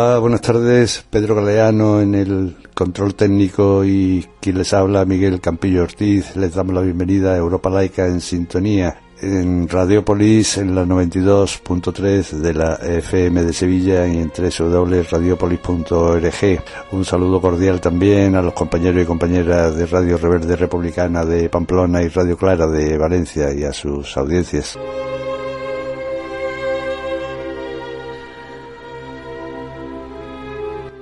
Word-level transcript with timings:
Hola, 0.00 0.20
buenas 0.20 0.42
tardes. 0.42 1.04
Pedro 1.10 1.34
Galeano 1.34 2.00
en 2.00 2.14
el 2.14 2.54
control 2.72 3.16
técnico 3.16 3.84
y 3.84 4.24
quien 4.40 4.58
les 4.58 4.72
habla, 4.72 5.04
Miguel 5.04 5.40
Campillo 5.40 5.82
Ortiz. 5.82 6.36
Les 6.36 6.54
damos 6.54 6.72
la 6.72 6.82
bienvenida 6.82 7.34
a 7.34 7.36
Europa 7.36 7.68
Laica 7.68 8.06
en 8.06 8.20
sintonía 8.20 8.96
en 9.20 9.68
Radiopolis 9.68 10.58
en 10.58 10.76
la 10.76 10.84
92.3 10.84 12.30
de 12.30 12.54
la 12.54 12.74
FM 12.74 13.42
de 13.42 13.52
Sevilla 13.52 14.06
y 14.06 14.18
en 14.18 14.30
www.radiopolis.org. 14.30 16.62
Un 16.92 17.04
saludo 17.04 17.40
cordial 17.40 17.80
también 17.80 18.36
a 18.36 18.42
los 18.42 18.54
compañeros 18.54 19.02
y 19.02 19.06
compañeras 19.06 19.74
de 19.74 19.86
Radio 19.86 20.16
Reverde 20.16 20.54
Republicana 20.54 21.24
de 21.24 21.48
Pamplona 21.48 22.04
y 22.04 22.08
Radio 22.08 22.36
Clara 22.36 22.68
de 22.68 22.96
Valencia 22.96 23.52
y 23.52 23.64
a 23.64 23.72
sus 23.72 24.16
audiencias. 24.16 24.78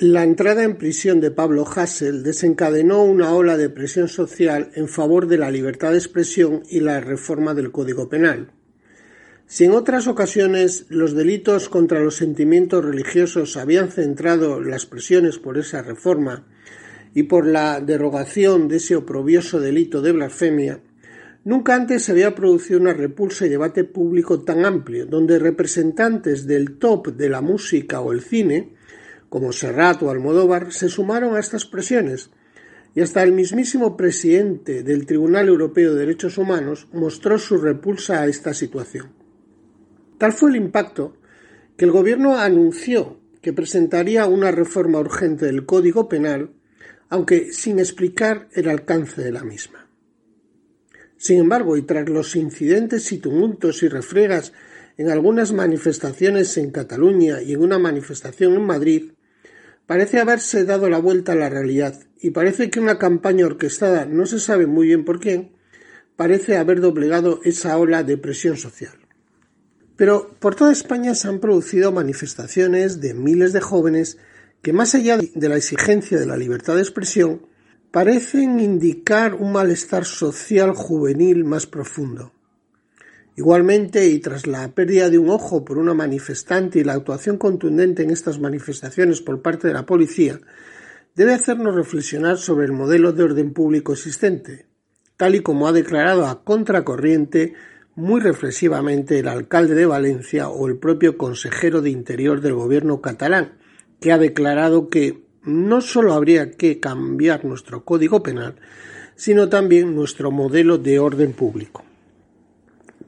La 0.00 0.24
entrada 0.24 0.64
en 0.64 0.78
prisión 0.78 1.20
de 1.20 1.30
Pablo 1.30 1.66
Hassel 1.66 2.22
desencadenó 2.22 3.04
una 3.04 3.34
ola 3.34 3.58
de 3.58 3.68
presión 3.68 4.08
social 4.08 4.70
en 4.74 4.88
favor 4.88 5.26
de 5.26 5.36
la 5.36 5.50
libertad 5.50 5.90
de 5.90 5.98
expresión 5.98 6.62
y 6.70 6.80
la 6.80 7.02
reforma 7.02 7.52
del 7.52 7.70
Código 7.70 8.08
Penal. 8.08 8.50
Si 9.44 9.66
en 9.66 9.72
otras 9.72 10.06
ocasiones 10.06 10.86
los 10.88 11.12
delitos 11.12 11.68
contra 11.68 12.00
los 12.00 12.14
sentimientos 12.14 12.82
religiosos 12.82 13.58
habían 13.58 13.90
centrado 13.90 14.62
las 14.62 14.86
presiones 14.86 15.36
por 15.36 15.58
esa 15.58 15.82
reforma 15.82 16.46
y 17.12 17.24
por 17.24 17.46
la 17.46 17.82
derogación 17.82 18.68
de 18.68 18.76
ese 18.76 18.96
oprobioso 18.96 19.60
delito 19.60 20.00
de 20.00 20.12
blasfemia, 20.12 20.80
nunca 21.44 21.74
antes 21.74 22.04
se 22.04 22.12
había 22.12 22.34
producido 22.34 22.80
una 22.80 22.94
repulsa 22.94 23.44
y 23.44 23.50
debate 23.50 23.84
público 23.84 24.40
tan 24.40 24.64
amplio, 24.64 25.04
donde 25.04 25.38
representantes 25.38 26.46
del 26.46 26.78
top 26.78 27.08
de 27.08 27.28
la 27.28 27.42
música 27.42 28.00
o 28.00 28.12
el 28.12 28.22
cine 28.22 28.79
como 29.30 29.52
Serrat 29.52 30.02
o 30.02 30.10
Almodóvar, 30.10 30.72
se 30.72 30.90
sumaron 30.90 31.34
a 31.34 31.40
estas 31.40 31.64
presiones, 31.64 32.30
y 32.94 33.00
hasta 33.00 33.22
el 33.22 33.32
mismísimo 33.32 33.96
presidente 33.96 34.82
del 34.82 35.06
Tribunal 35.06 35.48
Europeo 35.48 35.94
de 35.94 36.00
Derechos 36.00 36.36
Humanos 36.36 36.88
mostró 36.92 37.38
su 37.38 37.56
repulsa 37.56 38.20
a 38.20 38.26
esta 38.26 38.52
situación. 38.52 39.12
Tal 40.18 40.32
fue 40.32 40.50
el 40.50 40.56
impacto 40.56 41.16
que 41.76 41.84
el 41.84 41.92
Gobierno 41.92 42.36
anunció 42.36 43.20
que 43.40 43.52
presentaría 43.52 44.26
una 44.26 44.50
reforma 44.50 44.98
urgente 44.98 45.46
del 45.46 45.64
Código 45.64 46.08
Penal, 46.08 46.50
aunque 47.08 47.52
sin 47.52 47.78
explicar 47.78 48.48
el 48.52 48.68
alcance 48.68 49.22
de 49.22 49.32
la 49.32 49.44
misma. 49.44 49.88
Sin 51.16 51.38
embargo, 51.38 51.76
y 51.76 51.82
tras 51.82 52.08
los 52.08 52.34
incidentes 52.34 53.12
y 53.12 53.18
tumultos 53.18 53.82
y 53.82 53.88
refriegas 53.88 54.52
en 54.96 55.10
algunas 55.10 55.52
manifestaciones 55.52 56.56
en 56.58 56.70
Cataluña 56.70 57.40
y 57.42 57.52
en 57.52 57.62
una 57.62 57.78
manifestación 57.78 58.54
en 58.54 58.66
Madrid, 58.66 59.12
Parece 59.90 60.20
haberse 60.20 60.64
dado 60.64 60.88
la 60.88 60.98
vuelta 60.98 61.32
a 61.32 61.34
la 61.34 61.48
realidad 61.48 61.98
y 62.20 62.30
parece 62.30 62.70
que 62.70 62.78
una 62.78 62.96
campaña 62.96 63.44
orquestada, 63.44 64.04
no 64.06 64.24
se 64.24 64.38
sabe 64.38 64.68
muy 64.68 64.86
bien 64.86 65.04
por 65.04 65.18
qué, 65.18 65.50
parece 66.14 66.58
haber 66.58 66.80
doblegado 66.80 67.40
esa 67.42 67.76
ola 67.76 68.04
de 68.04 68.16
presión 68.16 68.56
social. 68.56 68.92
Pero 69.96 70.30
por 70.38 70.54
toda 70.54 70.70
España 70.70 71.16
se 71.16 71.26
han 71.26 71.40
producido 71.40 71.90
manifestaciones 71.90 73.00
de 73.00 73.14
miles 73.14 73.52
de 73.52 73.60
jóvenes 73.60 74.18
que, 74.62 74.72
más 74.72 74.94
allá 74.94 75.18
de 75.18 75.48
la 75.48 75.56
exigencia 75.56 76.20
de 76.20 76.26
la 76.26 76.36
libertad 76.36 76.76
de 76.76 76.82
expresión, 76.82 77.44
parecen 77.90 78.60
indicar 78.60 79.34
un 79.34 79.50
malestar 79.50 80.04
social 80.04 80.70
juvenil 80.70 81.44
más 81.44 81.66
profundo. 81.66 82.32
Igualmente, 83.40 84.06
y 84.06 84.18
tras 84.18 84.46
la 84.46 84.68
pérdida 84.74 85.08
de 85.08 85.16
un 85.16 85.30
ojo 85.30 85.64
por 85.64 85.78
una 85.78 85.94
manifestante 85.94 86.78
y 86.78 86.84
la 86.84 86.92
actuación 86.92 87.38
contundente 87.38 88.02
en 88.02 88.10
estas 88.10 88.38
manifestaciones 88.38 89.22
por 89.22 89.40
parte 89.40 89.66
de 89.66 89.72
la 89.72 89.86
policía, 89.86 90.38
debe 91.14 91.32
hacernos 91.32 91.74
reflexionar 91.74 92.36
sobre 92.36 92.66
el 92.66 92.72
modelo 92.72 93.14
de 93.14 93.22
orden 93.22 93.54
público 93.54 93.94
existente, 93.94 94.66
tal 95.16 95.36
y 95.36 95.40
como 95.40 95.66
ha 95.66 95.72
declarado 95.72 96.26
a 96.26 96.44
contracorriente 96.44 97.54
muy 97.94 98.20
reflexivamente 98.20 99.20
el 99.20 99.28
alcalde 99.28 99.74
de 99.74 99.86
Valencia 99.86 100.50
o 100.50 100.68
el 100.68 100.76
propio 100.76 101.16
consejero 101.16 101.80
de 101.80 101.88
Interior 101.88 102.42
del 102.42 102.52
gobierno 102.52 103.00
catalán, 103.00 103.54
que 104.00 104.12
ha 104.12 104.18
declarado 104.18 104.90
que 104.90 105.24
no 105.44 105.80
solo 105.80 106.12
habría 106.12 106.50
que 106.50 106.78
cambiar 106.78 107.46
nuestro 107.46 107.86
código 107.86 108.22
penal, 108.22 108.56
sino 109.16 109.48
también 109.48 109.96
nuestro 109.96 110.30
modelo 110.30 110.76
de 110.76 110.98
orden 110.98 111.32
público. 111.32 111.84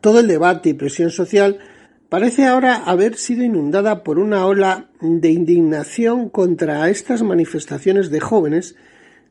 Todo 0.03 0.19
el 0.19 0.27
debate 0.27 0.71
y 0.71 0.75
presión 0.75 1.11
social 1.11 1.59
parece 2.09 2.45
ahora 2.45 2.75
haber 2.75 3.17
sido 3.17 3.45
inundada 3.45 4.03
por 4.03 4.19
una 4.19 4.45
ola 4.47 4.91
de 5.01 5.31
indignación 5.31 6.29
contra 6.29 6.91
estas 6.91 7.23
manifestaciones 7.23 8.11
de 8.11 8.19
jóvenes 8.19 8.75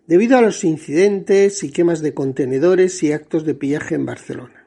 debido 0.07 0.37
a 0.37 0.41
los 0.41 0.63
incidentes 0.63 1.61
y 1.63 1.71
quemas 1.71 2.01
de 2.01 2.13
contenedores 2.13 3.03
y 3.03 3.11
actos 3.11 3.43
de 3.43 3.53
pillaje 3.53 3.95
en 3.95 4.05
Barcelona. 4.05 4.65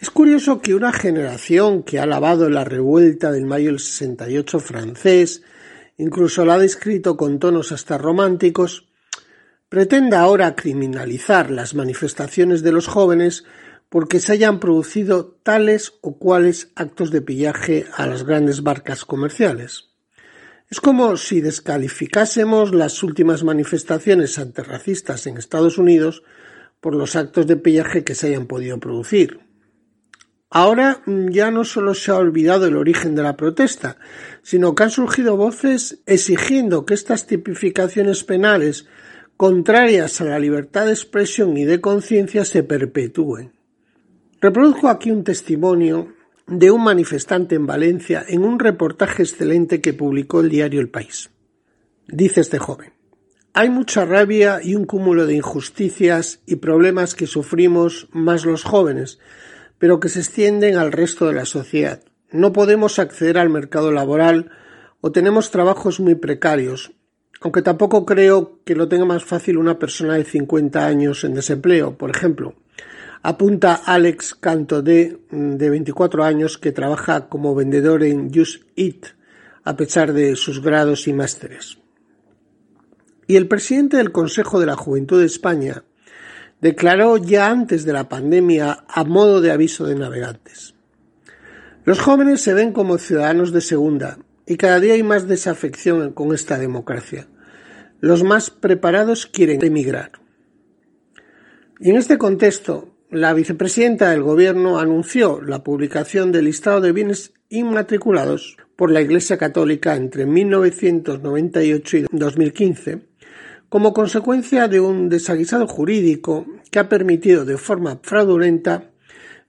Es 0.00 0.10
curioso 0.10 0.60
que 0.60 0.74
una 0.74 0.92
generación 0.92 1.84
que 1.84 2.00
ha 2.00 2.06
lavado 2.06 2.50
la 2.50 2.64
revuelta 2.64 3.30
del 3.30 3.46
mayo 3.46 3.66
del 3.66 3.78
68 3.78 4.58
francés, 4.58 5.42
incluso 5.96 6.44
la 6.44 6.54
ha 6.54 6.58
descrito 6.58 7.16
con 7.16 7.38
tonos 7.38 7.70
hasta 7.70 7.98
románticos, 7.98 8.88
pretenda 9.68 10.20
ahora 10.20 10.56
criminalizar 10.56 11.52
las 11.52 11.76
manifestaciones 11.76 12.64
de 12.64 12.72
los 12.72 12.88
jóvenes 12.88 13.44
porque 13.92 14.20
se 14.20 14.32
hayan 14.32 14.58
producido 14.58 15.36
tales 15.42 15.98
o 16.00 16.16
cuales 16.16 16.72
actos 16.76 17.10
de 17.10 17.20
pillaje 17.20 17.84
a 17.94 18.06
las 18.06 18.24
grandes 18.24 18.62
barcas 18.62 19.04
comerciales. 19.04 19.90
Es 20.70 20.80
como 20.80 21.18
si 21.18 21.42
descalificásemos 21.42 22.74
las 22.74 23.02
últimas 23.02 23.44
manifestaciones 23.44 24.38
antirracistas 24.38 25.26
en 25.26 25.36
Estados 25.36 25.76
Unidos 25.76 26.22
por 26.80 26.94
los 26.94 27.16
actos 27.16 27.46
de 27.46 27.56
pillaje 27.56 28.02
que 28.02 28.14
se 28.14 28.28
hayan 28.28 28.46
podido 28.46 28.80
producir. 28.80 29.40
Ahora 30.48 31.02
mm, 31.04 31.28
ya 31.28 31.50
no 31.50 31.66
solo 31.66 31.92
se 31.92 32.12
ha 32.12 32.16
olvidado 32.16 32.64
el 32.64 32.78
origen 32.78 33.14
de 33.14 33.24
la 33.24 33.36
protesta, 33.36 33.98
sino 34.40 34.74
que 34.74 34.84
han 34.84 34.90
surgido 34.90 35.36
voces 35.36 35.98
exigiendo 36.06 36.86
que 36.86 36.94
estas 36.94 37.26
tipificaciones 37.26 38.24
penales 38.24 38.86
contrarias 39.36 40.18
a 40.22 40.24
la 40.24 40.38
libertad 40.38 40.86
de 40.86 40.92
expresión 40.92 41.58
y 41.58 41.64
de 41.66 41.82
conciencia 41.82 42.46
se 42.46 42.62
perpetúen. 42.62 43.52
Reproduzco 44.42 44.88
aquí 44.88 45.12
un 45.12 45.22
testimonio 45.22 46.14
de 46.48 46.72
un 46.72 46.82
manifestante 46.82 47.54
en 47.54 47.64
Valencia 47.64 48.24
en 48.26 48.42
un 48.42 48.58
reportaje 48.58 49.22
excelente 49.22 49.80
que 49.80 49.92
publicó 49.92 50.40
el 50.40 50.48
diario 50.48 50.80
El 50.80 50.88
País. 50.88 51.30
Dice 52.08 52.40
este 52.40 52.58
joven, 52.58 52.92
hay 53.52 53.70
mucha 53.70 54.04
rabia 54.04 54.58
y 54.60 54.74
un 54.74 54.84
cúmulo 54.84 55.26
de 55.26 55.36
injusticias 55.36 56.40
y 56.44 56.56
problemas 56.56 57.14
que 57.14 57.28
sufrimos 57.28 58.08
más 58.10 58.44
los 58.44 58.64
jóvenes, 58.64 59.20
pero 59.78 60.00
que 60.00 60.08
se 60.08 60.18
extienden 60.18 60.76
al 60.76 60.90
resto 60.90 61.28
de 61.28 61.34
la 61.34 61.44
sociedad. 61.44 62.02
No 62.32 62.52
podemos 62.52 62.98
acceder 62.98 63.38
al 63.38 63.48
mercado 63.48 63.92
laboral 63.92 64.50
o 65.00 65.12
tenemos 65.12 65.52
trabajos 65.52 66.00
muy 66.00 66.16
precarios, 66.16 66.90
aunque 67.42 67.62
tampoco 67.62 68.04
creo 68.04 68.58
que 68.64 68.74
lo 68.74 68.88
tenga 68.88 69.04
más 69.04 69.22
fácil 69.22 69.56
una 69.56 69.78
persona 69.78 70.14
de 70.14 70.24
50 70.24 70.84
años 70.84 71.22
en 71.22 71.34
desempleo, 71.34 71.96
por 71.96 72.10
ejemplo. 72.10 72.56
Apunta 73.22 73.74
Alex 73.74 74.34
Canto 74.34 74.82
de, 74.82 75.18
de 75.30 75.70
24 75.70 76.24
años, 76.24 76.58
que 76.58 76.72
trabaja 76.72 77.28
como 77.28 77.54
vendedor 77.54 78.02
en 78.02 78.32
Just 78.32 78.64
Eat, 78.76 79.14
a 79.64 79.76
pesar 79.76 80.12
de 80.12 80.36
sus 80.36 80.60
grados 80.60 81.06
y 81.08 81.12
másteres. 81.12 81.78
Y 83.26 83.36
el 83.36 83.48
presidente 83.48 83.96
del 83.96 84.12
Consejo 84.12 84.60
de 84.60 84.66
la 84.66 84.76
Juventud 84.76 85.20
de 85.20 85.26
España 85.26 85.84
declaró 86.60 87.16
ya 87.16 87.48
antes 87.48 87.84
de 87.84 87.92
la 87.92 88.08
pandemia 88.08 88.84
a 88.88 89.04
modo 89.04 89.40
de 89.40 89.50
aviso 89.50 89.86
de 89.86 89.94
navegantes. 89.94 90.74
Los 91.84 91.98
jóvenes 91.98 92.40
se 92.40 92.54
ven 92.54 92.72
como 92.72 92.98
ciudadanos 92.98 93.52
de 93.52 93.60
segunda 93.60 94.18
y 94.46 94.56
cada 94.56 94.78
día 94.78 94.94
hay 94.94 95.02
más 95.02 95.26
desafección 95.26 96.12
con 96.12 96.32
esta 96.34 96.58
democracia. 96.58 97.26
Los 98.00 98.22
más 98.22 98.50
preparados 98.50 99.26
quieren 99.26 99.64
emigrar. 99.64 100.12
Y 101.80 101.90
en 101.90 101.96
este 101.96 102.18
contexto, 102.18 102.91
la 103.12 103.34
vicepresidenta 103.34 104.08
del 104.08 104.22
Gobierno 104.22 104.78
anunció 104.78 105.42
la 105.42 105.62
publicación 105.62 106.32
del 106.32 106.46
listado 106.46 106.80
de 106.80 106.92
bienes 106.92 107.34
inmatriculados 107.50 108.56
por 108.74 108.90
la 108.90 109.02
Iglesia 109.02 109.36
Católica 109.36 109.96
entre 109.96 110.24
1998 110.24 111.96
y 111.98 112.06
2015 112.10 113.02
como 113.68 113.92
consecuencia 113.92 114.66
de 114.66 114.80
un 114.80 115.10
desaguisado 115.10 115.66
jurídico 115.66 116.46
que 116.70 116.78
ha 116.78 116.88
permitido 116.88 117.44
de 117.44 117.58
forma 117.58 118.00
fraudulenta 118.02 118.84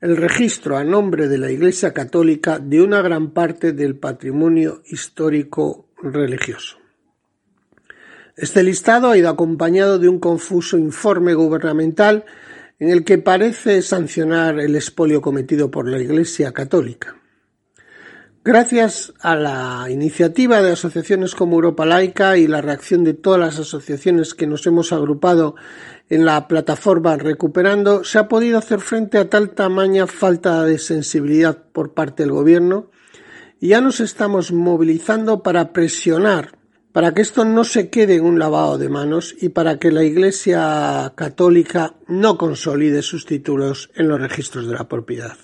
el 0.01 0.17
registro 0.17 0.75
a 0.75 0.83
nombre 0.83 1.29
de 1.29 1.37
la 1.37 1.49
Iglesia 1.49 1.93
Católica 1.93 2.59
de 2.59 2.81
una 2.81 3.01
gran 3.01 3.31
parte 3.31 3.71
del 3.71 3.95
patrimonio 3.95 4.81
histórico 4.87 5.87
religioso. 6.01 6.79
Este 8.35 8.61
listado 8.61 9.09
ha 9.09 9.17
ido 9.17 9.29
acompañado 9.29 9.99
de 9.99 10.09
un 10.09 10.19
confuso 10.19 10.77
informe 10.77 11.33
gubernamental 11.33 12.25
en 12.83 12.89
el 12.89 13.05
que 13.05 13.17
parece 13.17 13.81
sancionar 13.81 14.59
el 14.59 14.75
expolio 14.75 15.21
cometido 15.21 15.71
por 15.71 15.87
la 15.87 16.01
Iglesia 16.01 16.51
Católica. 16.51 17.15
Gracias 18.43 19.13
a 19.21 19.37
la 19.37 19.87
iniciativa 19.89 20.61
de 20.61 20.73
asociaciones 20.73 21.33
como 21.33 21.55
Europa 21.55 21.85
Laica 21.85 22.37
y 22.37 22.45
la 22.45 22.59
reacción 22.59 23.05
de 23.05 23.13
todas 23.13 23.39
las 23.39 23.57
asociaciones 23.57 24.33
que 24.33 24.47
nos 24.47 24.67
hemos 24.67 24.91
agrupado 24.91 25.55
en 26.09 26.25
la 26.25 26.45
plataforma 26.49 27.15
Recuperando, 27.15 28.03
se 28.03 28.19
ha 28.19 28.27
podido 28.27 28.57
hacer 28.57 28.81
frente 28.81 29.17
a 29.17 29.29
tal 29.29 29.51
tamaña 29.51 30.05
falta 30.05 30.65
de 30.65 30.77
sensibilidad 30.77 31.57
por 31.71 31.93
parte 31.93 32.23
del 32.23 32.33
Gobierno 32.33 32.91
y 33.61 33.69
ya 33.69 33.79
nos 33.79 34.01
estamos 34.01 34.51
movilizando 34.51 35.41
para 35.41 35.71
presionar 35.71 36.57
para 36.93 37.15
que 37.15 37.23
esto 37.23 37.43
no 37.43 37.63
se 37.63 37.89
quede 37.89 38.15
en 38.15 38.23
un 38.23 38.39
lavado 38.39 38.77
de 38.77 38.87
manos 38.87 39.35
y 39.41 39.49
para 39.49 39.79
que 39.79 39.91
la 39.91 40.03
Iglesia 40.03 41.11
Católica 41.15 41.95
no 42.07 42.37
consolide 42.37 43.01
sus 43.01 43.25
títulos 43.25 43.89
en 43.95 44.07
los 44.07 44.21
registros 44.21 44.67
de 44.67 44.75
la 44.75 44.87
propiedad. 44.87 45.35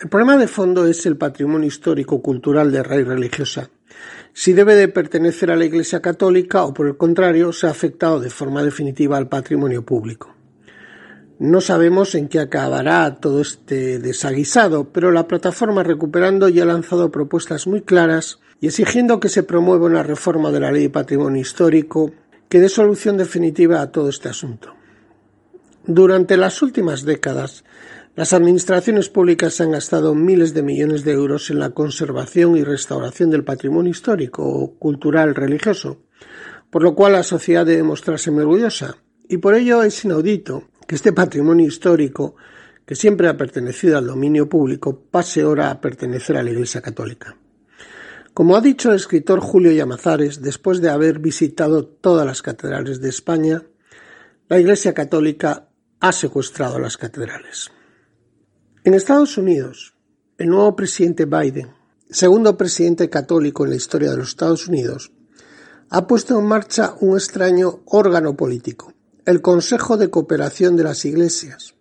El 0.00 0.08
problema 0.08 0.38
de 0.38 0.48
fondo 0.48 0.86
es 0.86 1.04
el 1.04 1.18
patrimonio 1.18 1.68
histórico-cultural 1.68 2.72
de 2.72 2.82
raíz 2.82 3.06
religiosa. 3.06 3.68
Si 4.32 4.54
debe 4.54 4.74
de 4.74 4.88
pertenecer 4.88 5.50
a 5.50 5.56
la 5.56 5.66
Iglesia 5.66 6.00
Católica 6.00 6.64
o 6.64 6.72
por 6.72 6.86
el 6.86 6.96
contrario 6.96 7.52
se 7.52 7.66
ha 7.66 7.70
afectado 7.70 8.20
de 8.20 8.30
forma 8.30 8.62
definitiva 8.62 9.18
al 9.18 9.28
patrimonio 9.28 9.84
público. 9.84 10.34
No 11.38 11.60
sabemos 11.60 12.14
en 12.14 12.28
qué 12.28 12.40
acabará 12.40 13.16
todo 13.16 13.42
este 13.42 13.98
desaguisado, 13.98 14.92
pero 14.92 15.12
la 15.12 15.28
plataforma 15.28 15.82
Recuperando 15.82 16.48
ya 16.48 16.62
ha 16.62 16.66
lanzado 16.66 17.10
propuestas 17.10 17.66
muy 17.66 17.82
claras 17.82 18.40
y 18.60 18.66
exigiendo 18.66 19.20
que 19.20 19.28
se 19.28 19.42
promueva 19.42 19.86
una 19.86 20.02
reforma 20.02 20.50
de 20.50 20.60
la 20.60 20.72
Ley 20.72 20.84
de 20.84 20.90
Patrimonio 20.90 21.40
Histórico 21.40 22.12
que 22.48 22.60
dé 22.60 22.68
solución 22.68 23.16
definitiva 23.16 23.80
a 23.80 23.92
todo 23.92 24.08
este 24.08 24.28
asunto. 24.28 24.74
Durante 25.86 26.36
las 26.36 26.60
últimas 26.62 27.04
décadas, 27.04 27.64
las 28.14 28.32
administraciones 28.32 29.08
públicas 29.08 29.60
han 29.60 29.70
gastado 29.70 30.14
miles 30.14 30.52
de 30.52 30.62
millones 30.62 31.04
de 31.04 31.12
euros 31.12 31.50
en 31.50 31.60
la 31.60 31.70
conservación 31.70 32.56
y 32.56 32.64
restauración 32.64 33.30
del 33.30 33.44
patrimonio 33.44 33.90
histórico, 33.90 34.74
cultural, 34.78 35.34
religioso, 35.34 36.02
por 36.68 36.82
lo 36.82 36.94
cual 36.94 37.12
la 37.12 37.22
sociedad 37.22 37.64
debe 37.64 37.84
mostrarse 37.84 38.30
muy 38.30 38.42
orgullosa. 38.42 38.96
Y 39.28 39.36
por 39.38 39.54
ello 39.54 39.82
es 39.82 40.04
inaudito 40.04 40.64
que 40.86 40.96
este 40.96 41.12
patrimonio 41.12 41.66
histórico, 41.66 42.34
que 42.84 42.96
siempre 42.96 43.28
ha 43.28 43.36
pertenecido 43.36 43.98
al 43.98 44.06
dominio 44.06 44.48
público, 44.48 45.00
pase 45.10 45.42
ahora 45.42 45.70
a 45.70 45.80
pertenecer 45.80 46.36
a 46.36 46.42
la 46.42 46.50
Iglesia 46.50 46.80
Católica. 46.80 47.36
Como 48.38 48.56
ha 48.56 48.60
dicho 48.60 48.90
el 48.90 48.94
escritor 48.94 49.40
Julio 49.40 49.72
Llamazares, 49.72 50.40
después 50.40 50.80
de 50.80 50.90
haber 50.90 51.18
visitado 51.18 51.84
todas 51.84 52.24
las 52.24 52.40
catedrales 52.40 53.00
de 53.00 53.08
España, 53.08 53.64
la 54.48 54.60
Iglesia 54.60 54.94
Católica 54.94 55.70
ha 55.98 56.12
secuestrado 56.12 56.78
las 56.78 56.96
catedrales. 56.96 57.72
En 58.84 58.94
Estados 58.94 59.38
Unidos, 59.38 59.96
el 60.36 60.50
nuevo 60.50 60.76
presidente 60.76 61.24
Biden, 61.24 61.72
segundo 62.10 62.56
presidente 62.56 63.10
católico 63.10 63.64
en 63.64 63.70
la 63.70 63.76
historia 63.76 64.12
de 64.12 64.18
los 64.18 64.28
Estados 64.28 64.68
Unidos, 64.68 65.10
ha 65.90 66.06
puesto 66.06 66.38
en 66.38 66.46
marcha 66.46 66.94
un 67.00 67.16
extraño 67.16 67.80
órgano 67.86 68.36
político, 68.36 68.92
el 69.24 69.42
Consejo 69.42 69.96
de 69.96 70.10
Cooperación 70.10 70.76
de 70.76 70.84
las 70.84 71.04
Iglesias, 71.04 71.74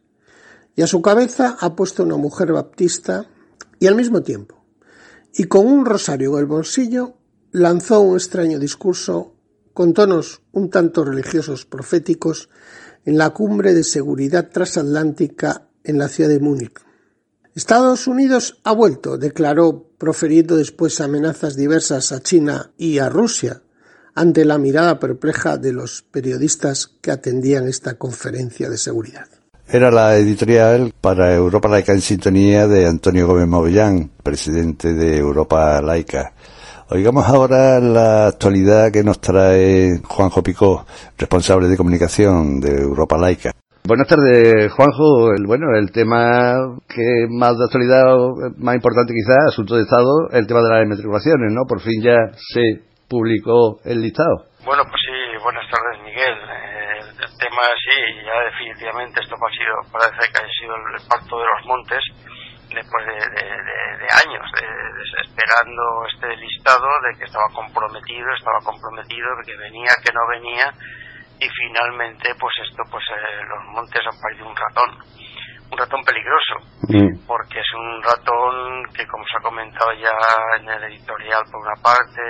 y 0.75 0.81
a 0.81 0.87
su 0.87 1.03
cabeza 1.03 1.55
ha 1.59 1.75
puesto 1.75 2.01
una 2.01 2.17
mujer 2.17 2.51
baptista 2.51 3.29
y 3.77 3.85
al 3.85 3.93
mismo 3.93 4.23
tiempo, 4.23 4.56
y 5.37 5.43
con 5.43 5.67
un 5.67 5.85
rosario 5.85 6.33
en 6.33 6.39
el 6.39 6.45
bolsillo, 6.47 7.15
lanzó 7.51 8.01
un 8.01 8.15
extraño 8.15 8.57
discurso 8.57 9.35
con 9.71 9.93
tonos 9.93 10.41
un 10.51 10.71
tanto 10.71 11.05
religiosos 11.05 11.65
proféticos 11.65 12.49
en 13.05 13.19
la 13.19 13.29
cumbre 13.29 13.75
de 13.75 13.83
seguridad 13.83 14.49
transatlántica 14.49 15.69
en 15.83 15.99
la 15.99 16.07
ciudad 16.07 16.31
de 16.31 16.39
Múnich. 16.39 16.81
Estados 17.53 18.07
Unidos 18.07 18.59
ha 18.63 18.71
vuelto, 18.71 19.19
declaró, 19.19 19.91
proferiendo 19.99 20.57
después 20.57 20.99
amenazas 21.01 21.55
diversas 21.55 22.11
a 22.11 22.19
China 22.19 22.71
y 22.75 22.97
a 22.97 23.09
Rusia, 23.09 23.61
ante 24.15 24.43
la 24.43 24.57
mirada 24.57 24.99
perpleja 24.99 25.57
de 25.57 25.71
los 25.71 26.01
periodistas 26.01 26.87
que 26.99 27.11
atendían 27.11 27.67
esta 27.67 27.99
conferencia 27.99 28.71
de 28.71 28.77
seguridad. 28.79 29.36
Era 29.69 29.91
la 29.91 30.15
editorial 30.15 30.93
para 31.01 31.33
Europa 31.35 31.67
Laica 31.67 31.91
en 31.91 31.99
Sintonía 31.99 32.67
de 32.67 32.87
Antonio 32.87 33.27
Gómez 33.27 33.49
Movillán, 33.49 34.11
presidente 34.23 34.93
de 34.93 35.17
Europa 35.17 35.81
Laica. 35.81 36.31
Oigamos 36.89 37.27
ahora 37.27 37.81
la 37.81 38.27
actualidad 38.27 38.93
que 38.93 39.03
nos 39.03 39.19
trae 39.19 39.99
Juanjo 40.07 40.41
Picó, 40.41 40.85
responsable 41.17 41.67
de 41.67 41.75
comunicación 41.75 42.61
de 42.61 42.79
Europa 42.79 43.17
Laica. 43.17 43.51
Buenas 43.83 44.07
tardes, 44.07 44.71
Juanjo. 44.71 45.33
El, 45.35 45.45
bueno, 45.45 45.75
el 45.75 45.91
tema 45.91 46.55
que 46.87 47.27
más 47.29 47.57
de 47.57 47.65
actualidad, 47.65 48.05
más 48.55 48.75
importante 48.75 49.11
quizás, 49.13 49.51
asunto 49.51 49.75
de 49.75 49.81
Estado, 49.81 50.29
el 50.31 50.47
tema 50.47 50.61
de 50.61 50.69
las 50.69 50.87
matriculaciones, 50.87 51.51
¿no? 51.51 51.65
Por 51.67 51.81
fin 51.81 52.01
ya 52.01 52.31
se 52.37 52.83
publicó 53.09 53.81
el 53.83 54.01
listado. 54.01 54.45
Bueno, 54.63 54.83
pues 54.83 54.95
sí, 55.03 55.43
buenas 55.43 55.63
tardes, 55.69 55.99
Miguel. 56.05 56.35
Eh, 56.39 56.86
tema 57.37 57.63
sí, 57.77 58.25
ya 58.25 58.39
definitivamente 58.51 59.21
esto 59.21 59.35
ha 59.35 59.51
sido, 59.51 59.75
parece 59.91 60.31
que 60.31 60.41
ha 60.41 60.49
sido 60.59 60.75
el 60.75 61.07
parto 61.07 61.39
de 61.39 61.45
los 61.45 61.65
montes 61.65 62.03
después 62.69 63.05
de, 63.05 64.07
años 64.27 64.45
de, 64.59 64.67
esperando 65.23 65.83
este 66.11 66.35
listado 66.35 66.87
de 67.07 67.17
que 67.17 67.25
estaba 67.25 67.47
comprometido, 67.53 68.27
estaba 68.33 68.59
comprometido, 68.63 69.27
de 69.37 69.43
que 69.45 69.57
venía, 69.57 69.91
que 70.03 70.11
no 70.11 70.27
venía 70.27 70.73
y 71.39 71.47
finalmente 71.49 72.33
pues 72.39 72.53
esto 72.67 72.83
pues 72.89 73.03
eh, 73.13 73.45
los 73.45 73.63
montes 73.71 74.01
han 74.01 74.19
parido 74.19 74.47
un 74.47 74.55
ratón 74.55 74.89
un 75.69 75.77
ratón 75.77 76.03
peligroso 76.03 76.55
mm. 76.89 77.27
porque 77.27 77.59
es 77.59 77.71
un 77.77 78.01
ratón 78.01 78.83
que 78.93 79.05
como 79.05 79.23
se 79.25 79.37
ha 79.37 79.41
comentado 79.41 79.93
ya 79.93 80.17
en 80.59 80.69
el 80.69 80.83
editorial 80.85 81.43
por 81.51 81.61
una 81.61 81.75
parte 81.81 82.21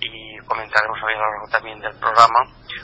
y 0.00 0.38
comentaremos 0.46 0.98
hoy 1.04 1.12
a 1.12 1.18
lo 1.18 1.30
largo 1.30 1.48
también 1.50 1.80
del 1.80 1.98
programa 2.00 2.40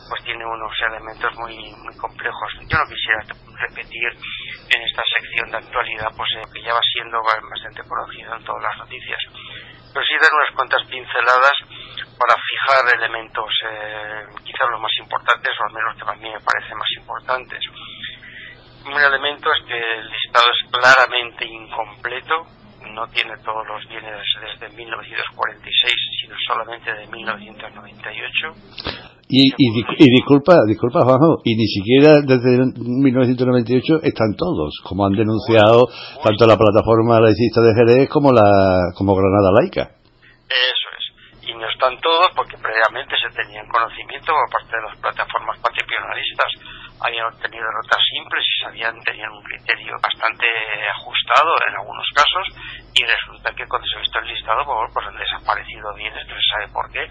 pues 0.08 0.22
tiene 0.24 0.44
unos 0.44 0.72
elementos 0.88 1.34
muy 1.36 1.56
muy 1.82 1.96
complejos 1.96 2.50
yo 2.68 2.78
no 2.78 2.86
quisiera 2.86 3.20
repetir 3.68 4.08
en 4.70 4.82
esta 4.82 5.02
sección 5.16 5.50
de 5.50 5.58
actualidad 5.58 6.10
pues 6.16 6.28
eh, 6.36 6.42
que 6.52 6.62
ya 6.62 6.72
va 6.72 6.80
siendo 6.92 7.18
bastante 7.22 7.82
conocido 7.88 8.34
en 8.34 8.44
todas 8.44 8.62
las 8.62 8.78
noticias 8.78 9.20
pero 9.92 10.04
sí 10.04 10.12
dar 10.20 10.32
unas 10.32 10.54
cuantas 10.54 10.82
pinceladas 10.88 11.56
para 12.18 12.34
fijar 12.40 12.84
elementos 12.96 13.50
eh, 13.64 14.24
quizás 14.44 14.68
los 14.70 14.80
más 14.80 14.92
importantes 14.98 15.52
o 15.60 15.64
al 15.64 15.72
menos 15.72 15.96
que 15.96 16.10
a 16.10 16.14
mí 16.14 16.30
me 16.32 16.40
parecen 16.40 16.76
más 16.76 16.90
importantes. 16.96 17.60
Un 18.84 19.00
elemento 19.00 19.52
es 19.52 19.64
que 19.66 19.76
el 19.76 20.08
listado 20.08 20.46
es 20.52 20.70
claramente 20.70 21.44
incompleto, 21.44 22.46
no 22.94 23.06
tiene 23.08 23.36
todos 23.44 23.66
los 23.66 23.86
bienes 23.88 24.22
desde 24.40 24.68
1946, 24.76 25.92
sino 26.20 26.34
solamente 26.46 26.92
de 26.92 27.06
1998. 27.06 28.52
Y, 29.28 29.50
y, 29.50 29.66
y, 29.98 30.10
disculpa, 30.10 30.62
disculpa 30.66 31.02
Juanjo, 31.02 31.42
y 31.44 31.56
ni 31.56 31.66
siquiera 31.66 32.22
desde 32.22 32.62
1998 32.78 34.00
están 34.02 34.34
todos, 34.36 34.80
como 34.84 35.04
han 35.04 35.12
denunciado 35.12 35.88
tanto 36.22 36.46
la 36.46 36.56
plataforma 36.56 37.20
laicista 37.20 37.60
de 37.60 37.74
Jerez 37.74 38.08
como 38.08 38.32
la 38.32 38.92
como 38.94 39.16
Granada 39.16 39.50
Laica. 39.50 39.90
Eso 40.46 40.86
no 41.58 41.68
están 41.68 41.98
todos 42.00 42.28
porque 42.36 42.56
previamente 42.58 43.14
se 43.16 43.34
tenían 43.34 43.66
conocimiento 43.68 44.32
por 44.32 44.50
parte 44.50 44.76
de 44.76 44.82
las 44.82 44.98
plataformas 44.98 45.58
patrimonialistas 45.60 46.52
habían 47.00 47.26
obtenido 47.26 47.64
notas 47.70 48.00
simples 48.10 48.44
y 48.44 48.62
sabían, 48.62 49.00
tenían 49.02 49.30
un 49.30 49.42
criterio 49.42 49.94
bastante 50.00 50.46
ajustado 50.90 51.52
en 51.68 51.74
algunos 51.74 52.06
casos 52.14 52.46
y 52.94 53.04
resulta 53.04 53.52
que 53.52 53.66
cuando 53.68 53.86
se 53.88 53.96
ha 53.96 54.00
visto 54.00 54.18
el 54.20 54.28
listado 54.28 54.64
pues, 54.64 54.90
pues 54.94 55.06
han 55.06 55.18
desaparecido 55.18 55.94
bienes, 55.94 56.26
no 56.26 56.34
se 56.34 56.48
sabe 56.52 56.68
por 56.72 56.90
qué 56.90 57.04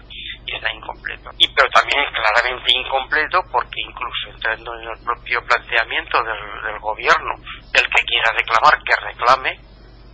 y 0.46 0.54
está 0.54 0.72
incompleto. 0.72 1.30
Y 1.38 1.46
pero 1.54 1.68
también 1.70 2.02
es 2.02 2.10
claramente 2.10 2.72
incompleto 2.74 3.38
porque 3.50 3.80
incluso 3.86 4.30
entrando 4.34 4.74
en 4.74 4.88
el 4.88 4.98
propio 5.04 5.38
planteamiento 5.46 6.22
del, 6.22 6.78
gobierno, 6.80 7.34
el 7.72 7.82
que 7.82 8.04
quiera 8.04 8.30
reclamar, 8.36 8.78
que 8.84 8.94
reclame, 8.94 9.58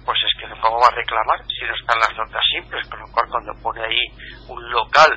pues 0.05 0.19
es 0.25 0.33
que 0.39 0.61
cómo 0.61 0.81
va 0.81 0.89
a 0.89 0.97
reclamar 0.97 1.39
si 1.45 1.65
no 1.65 1.75
están 1.75 1.99
las 1.99 2.17
notas 2.17 2.43
simples, 2.49 2.89
con 2.89 3.01
lo 3.01 3.07
cual 3.13 3.29
cuando 3.29 3.53
pone 3.63 3.85
ahí 3.85 4.03
un 4.49 4.71
local, 4.71 5.11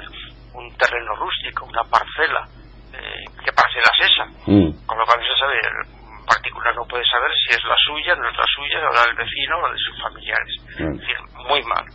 un 0.53 0.75
terreno 0.77 1.15
rústico, 1.15 1.65
una 1.65 1.83
parcela, 1.83 2.47
eh, 2.95 3.25
¿qué 3.43 3.51
parcela 3.51 3.89
es 3.99 4.11
esa? 4.11 4.25
Mm. 4.47 4.85
Con 4.85 4.97
lo 4.97 5.05
cual 5.05 5.19
no 5.19 5.25
se 5.25 5.39
sabe, 5.39 5.55
el 5.59 6.25
particular 6.25 6.75
no 6.75 6.85
puede 6.87 7.03
saber 7.05 7.31
si 7.35 7.55
es 7.55 7.63
la 7.63 7.75
suya, 7.85 8.15
no 8.15 8.29
es 8.29 8.37
la 8.37 8.47
suya, 8.55 8.77
o 8.89 8.93
la 8.93 9.03
del 9.05 9.15
vecino 9.15 9.59
o 9.59 9.71
de 9.71 9.79
sus 9.79 10.01
familiares. 10.01 10.53
Mm. 10.79 10.93
Es 10.93 10.99
decir, 10.99 11.17
muy 11.47 11.61
mal. 11.63 11.85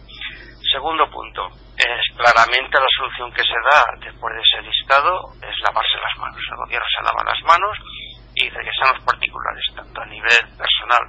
Segundo 0.70 1.08
punto, 1.10 1.48
es 1.76 2.02
claramente 2.14 2.78
la 2.78 2.92
solución 2.96 3.32
que 3.32 3.42
se 3.42 3.58
da 3.72 3.82
después 3.98 4.34
de 4.34 4.42
ese 4.42 4.62
listado 4.62 5.34
es 5.42 5.56
lavarse 5.66 5.96
las 5.98 6.16
manos. 6.18 6.42
El 6.46 6.56
gobierno 6.56 6.86
se 6.86 7.02
lava 7.02 7.24
las 7.24 7.42
manos 7.42 7.74
y 8.34 8.48
sean 8.48 8.94
los 8.94 9.04
particulares, 9.04 9.64
tanto 9.74 10.00
a 10.00 10.06
nivel 10.06 10.44
personal 10.56 11.04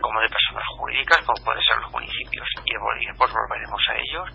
como 0.00 0.20
de 0.20 0.28
personas 0.28 0.64
jurídicas, 0.76 1.22
como 1.24 1.44
pueden 1.44 1.62
ser 1.62 1.78
los 1.78 1.92
municipios, 1.92 2.48
y 2.64 3.06
después 3.06 3.32
volveremos 3.32 3.82
a 3.88 3.94
ellos, 3.94 4.28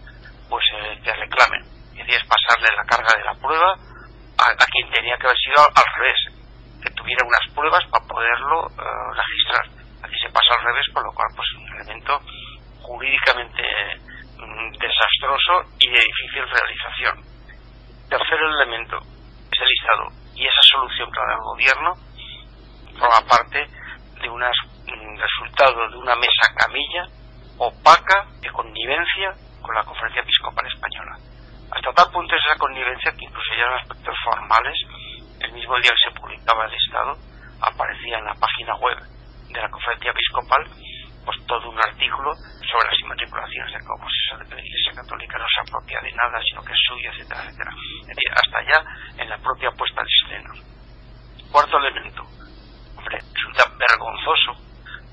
pues 0.49 0.65
eh, 0.75 0.99
que 1.03 1.13
reclamen. 1.13 1.63
Decir, 1.91 2.15
es 2.15 2.25
pasarle 2.25 2.67
la 2.75 2.85
carga 2.85 3.13
de 3.15 3.23
la 3.23 3.35
prueba 3.35 3.75
a, 4.41 4.65
quien 4.65 4.89
tenía 4.89 5.15
que 5.17 5.27
haber 5.27 5.37
sido 5.37 5.61
al 5.61 5.87
revés, 5.95 6.19
que 6.81 6.89
tuviera 6.91 7.25
unas 7.25 7.45
pruebas 7.53 7.85
para 7.91 8.05
poderlo 8.05 8.67
eh, 8.69 9.13
registrar. 9.13 9.65
Aquí 10.03 10.17
se 10.19 10.33
pasa 10.33 10.55
al 10.57 10.65
revés, 10.65 10.85
con 10.93 11.03
lo 11.03 11.11
cual 11.13 11.27
pues 11.35 11.47
un 11.57 11.67
elemento 11.77 12.19
jurídicamente 12.81 13.63
mm, 14.37 14.71
desastroso 14.77 15.69
y 15.79 15.89
de 15.89 15.99
difícil 15.99 16.43
realización. 16.49 17.21
Tercer 18.09 18.39
elemento, 18.39 18.97
ese 18.97 19.65
listado 19.65 20.09
y 20.35 20.45
esa 20.45 20.61
solución 20.71 21.11
que 21.11 21.19
da 21.19 21.33
el 21.33 21.41
gobierno 21.41 21.93
forma 22.97 23.21
parte 23.29 23.67
de 24.21 24.29
unas 24.29 24.55
mm, 24.87 25.19
resultado 25.19 25.89
de 25.89 25.97
una 25.97 26.15
mesa 26.15 26.49
camilla 26.57 27.05
opaca 27.57 28.25
de 28.41 28.49
connivencia 28.51 29.33
con 29.61 29.75
la 29.75 29.83
Conferencia 29.83 30.21
Episcopal 30.21 30.65
Española 30.65 31.30
hasta 31.71 31.93
tal 31.93 32.11
punto 32.11 32.35
es 32.35 32.41
esa 32.45 32.59
connivencia 32.59 33.11
que 33.11 33.25
incluso 33.25 33.51
ya 33.57 33.65
en 33.65 33.79
aspectos 33.79 34.15
formales, 34.23 34.77
el 35.39 35.51
mismo 35.53 35.75
día 35.79 35.91
que 35.91 36.09
se 36.09 36.19
publicaba 36.19 36.65
el 36.65 36.73
Estado, 36.73 37.17
aparecía 37.61 38.17
en 38.17 38.25
la 38.25 38.35
página 38.35 38.75
web 38.75 38.97
de 39.49 39.61
la 39.61 39.69
Conferencia 39.69 40.11
Episcopal 40.11 40.65
pues 41.25 41.37
todo 41.45 41.69
un 41.69 41.77
artículo 41.77 42.33
sobre 42.33 42.89
las 42.89 42.99
inmatriculaciones 42.99 43.73
de 43.73 43.85
cómo 43.85 44.07
se 44.09 44.43
de 44.43 44.55
la 44.55 44.61
Iglesia 44.61 44.91
Católica 44.95 45.37
no 45.37 45.45
se 45.45 45.69
apropia 45.69 45.99
de 46.01 46.11
nada, 46.13 46.39
sino 46.49 46.63
que 46.63 46.73
es 46.73 46.79
suya, 46.87 47.11
etcétera, 47.11 47.43
etcétera. 47.45 47.71
Hasta 48.35 48.57
allá 48.57 48.79
en 49.17 49.29
la 49.29 49.37
propia 49.37 49.69
puesta 49.71 50.01
de 50.01 50.09
escena. 50.09 50.53
Cuarto 51.51 51.77
elemento. 51.77 52.23
Hombre, 52.97 53.19
resulta 53.19 53.65
vergonzoso 53.77 54.70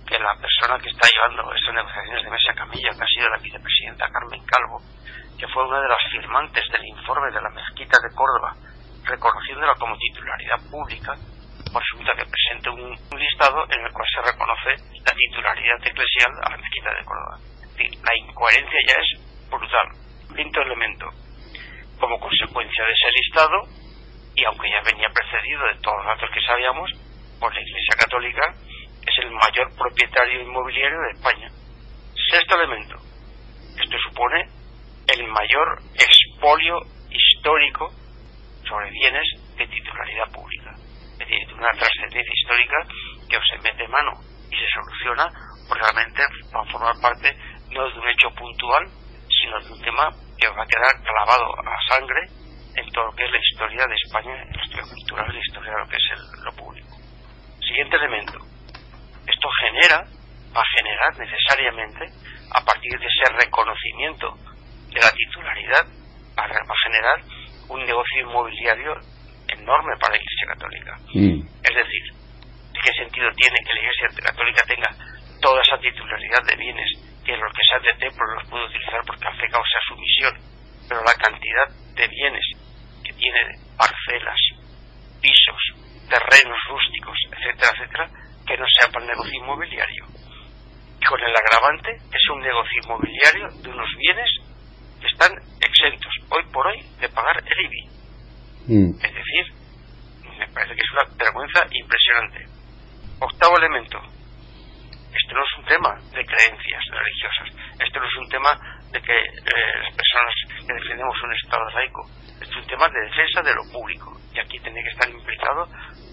que 0.08 0.18
la 0.18 0.34
persona 0.40 0.80
que 0.80 0.88
está 0.88 1.06
llevando 1.06 1.52
estas 1.52 1.74
negociaciones 1.74 2.24
de 2.24 2.30
Mesa 2.30 2.54
Camilla, 2.56 2.90
que 2.96 3.04
ha 3.04 3.14
sido 3.14 3.28
la 3.28 3.36
vicepresidenta 3.36 4.08
Carmen 4.08 4.44
Calvo, 4.48 4.80
que 5.36 5.48
fue 5.48 5.68
una 5.68 5.80
de 5.80 5.88
las 5.88 6.02
firmantes 6.10 6.64
del 6.72 6.84
informe 6.86 7.30
de 7.30 7.40
la 7.40 7.50
mezquita 7.50 7.98
de 8.00 8.14
Córdoba, 8.16 8.56
reconociéndola 9.04 9.74
como 9.76 9.96
titularidad 9.96 10.60
pública, 10.70 11.12
por 11.72 11.82
resulta 11.82 12.16
que 12.16 12.24
presente 12.24 12.70
un, 12.70 12.96
listado 13.20 13.64
en 13.68 13.80
el 13.84 13.92
cual 13.92 14.08
se 14.08 14.32
reconoce 14.32 14.70
la 15.04 15.12
titularidad 15.12 15.76
eclesial 15.84 16.32
a 16.42 16.50
la 16.50 16.56
mezquita 16.56 16.90
de 16.94 17.04
Córdoba. 17.04 17.36
la 17.76 18.14
incoherencia 18.16 18.80
ya 18.88 18.96
es 18.96 19.50
brutal. 19.50 19.88
Quinto 20.34 20.60
elemento. 20.62 21.06
Como 22.00 22.18
consecuencia 22.20 22.84
de 22.84 22.92
ese 22.92 23.10
listado, 23.12 23.58
y 24.34 24.44
aunque 24.44 24.70
ya 24.70 24.80
venía 24.88 25.08
precedido 25.10 25.66
de 25.66 25.80
todos 25.82 25.96
los 25.98 26.06
datos 26.06 26.30
que 26.32 26.40
sabíamos, 26.40 26.90
pues 27.40 27.54
la 27.54 27.60
Iglesia 27.60 27.96
Católica 27.98 28.54
es 29.08 29.24
el 29.24 29.30
mayor 29.30 29.74
propietario 29.76 30.42
inmobiliario 30.42 31.00
de 31.00 31.10
España. 31.10 31.48
Sexto 32.30 32.56
elemento. 32.56 32.96
Esto 33.80 33.96
supone 34.08 34.48
el 35.08 35.26
mayor 35.28 35.80
expolio 35.94 36.80
histórico 37.10 37.90
sobre 38.68 38.90
bienes 38.90 39.24
de 39.56 39.66
titularidad 39.66 40.30
pública. 40.32 40.74
Es 41.12 41.18
decir, 41.18 41.54
una 41.54 41.70
trascendencia 41.70 42.32
histórica 42.34 42.76
que 43.28 43.38
se 43.50 43.62
mete 43.62 43.88
mano 43.88 44.12
y 44.50 44.56
se 44.56 44.68
soluciona, 44.74 45.26
pues 45.68 45.80
realmente 45.80 46.22
va 46.54 46.60
a 46.60 46.70
formar 46.70 46.94
parte 47.00 47.34
no 47.70 47.88
de 47.88 47.98
un 47.98 48.08
hecho 48.08 48.30
puntual, 48.36 48.88
sino 49.28 49.60
de 49.60 49.72
un 49.72 49.82
tema 49.82 50.10
que 50.38 50.48
va 50.48 50.62
a 50.62 50.66
quedar 50.66 50.92
clavado 51.02 51.52
a 51.60 51.94
sangre 51.94 52.20
en 52.76 52.90
todo 52.92 53.06
lo 53.06 53.12
que 53.12 53.24
es 53.24 53.30
la 53.30 53.38
historia 53.38 53.86
de 53.86 53.94
España, 53.94 54.34
la 54.34 54.64
historia 54.64 54.94
cultural, 54.94 55.32
la 55.32 55.40
historia 55.40 55.72
de 55.72 55.78
lo 55.78 55.88
que 55.88 55.96
es 55.96 56.44
lo 56.44 56.52
público. 56.52 56.96
Siguiente 57.60 57.96
elemento. 57.96 58.57
Esto 59.28 59.48
genera, 59.60 60.04
va 60.56 60.62
a 60.62 60.72
generar 60.76 61.18
necesariamente, 61.18 62.04
a 62.50 62.64
partir 62.64 62.92
de 62.98 63.06
ese 63.06 63.32
reconocimiento 63.44 64.34
de 64.88 65.00
la 65.00 65.10
titularidad 65.10 65.84
para, 66.34 66.54
generar 66.84 67.20
un 67.68 67.84
negocio 67.84 68.20
inmobiliario 68.22 68.94
enorme 69.48 69.96
para 70.00 70.14
la 70.14 70.20
Iglesia 70.22 70.46
Católica. 70.48 70.96
Mm. 71.12 71.40
Es 71.62 71.74
decir, 71.74 72.04
¿qué 72.82 72.92
sentido 72.92 73.28
tiene 73.36 73.58
que 73.64 73.74
la 73.74 73.80
Iglesia 73.80 74.08
Católica 74.24 74.62
tenga 74.66 74.90
toda 75.42 75.60
esa 75.60 75.78
titularidad 75.78 76.42
de 76.46 76.56
bienes 76.56 76.88
que 77.24 77.36
los 77.36 77.52
que 77.52 77.62
sean 77.68 77.82
de 77.82 77.94
templo 78.00 78.24
los 78.34 78.48
puede 78.48 78.64
utilizar 78.64 79.00
porque 79.06 79.28
hace 79.28 79.46
causa 79.52 79.76
a 79.76 79.88
su 79.88 79.96
misión? 79.96 80.34
Pero 80.88 81.04
la 81.04 81.14
cantidad 81.14 81.68
de 81.94 82.08
bienes 82.08 82.46
que 83.04 83.12
tiene 83.12 83.60
parcelas, 83.76 84.40
pisos, 85.20 85.62
terrenos 86.08 86.58
rústicos, 86.68 87.18
etcétera, 87.30 87.72
etcétera, 87.76 88.08
que 88.48 88.56
no 88.56 88.64
sea 88.80 88.88
para 88.90 89.04
el 89.04 89.10
negocio 89.12 89.34
inmobiliario. 89.34 90.04
Y 91.00 91.04
con 91.04 91.20
el 91.20 91.34
agravante 91.36 91.90
es 91.92 92.30
un 92.32 92.40
negocio 92.40 92.80
inmobiliario 92.82 93.48
de 93.62 93.68
unos 93.68 93.90
bienes 93.98 94.30
están 95.18 95.32
exentos 95.60 96.12
hoy 96.30 96.42
por 96.52 96.66
hoy 96.66 96.82
de 97.00 97.08
pagar 97.08 97.42
el 97.44 97.64
IBI. 97.66 97.88
Mm. 98.68 98.90
Es 99.02 99.14
decir, 99.14 99.44
me 100.38 100.46
parece 100.48 100.74
que 100.74 100.82
es 100.82 100.92
una 100.92 101.16
vergüenza 101.16 101.66
impresionante. 101.70 102.46
Octavo 103.20 103.58
elemento. 103.58 103.98
Esto 103.98 105.34
no 105.34 105.42
es 105.42 105.58
un 105.58 105.64
tema 105.64 105.94
de 106.14 106.24
creencias 106.24 106.82
religiosas. 106.90 107.48
Esto 107.80 107.98
no 107.98 108.06
es 108.06 108.16
un 108.16 108.28
tema 108.28 108.50
de 108.92 109.00
que 109.00 109.18
eh, 109.18 109.74
las 109.82 109.94
personas 109.94 110.34
que 110.66 110.74
defendemos 110.74 111.22
un 111.22 111.34
Estado 111.34 111.70
laico. 111.70 112.06
Esto 112.40 112.44
es 112.44 112.56
un 112.56 112.66
tema 112.66 112.88
de 112.88 113.00
defensa 113.00 113.42
de 113.42 113.54
lo 113.54 113.62
público. 113.72 114.20
Y 114.34 114.38
aquí 114.38 114.58
tiene 114.60 114.82
que 114.82 114.90
estar 114.90 115.08
implicado 115.10 115.66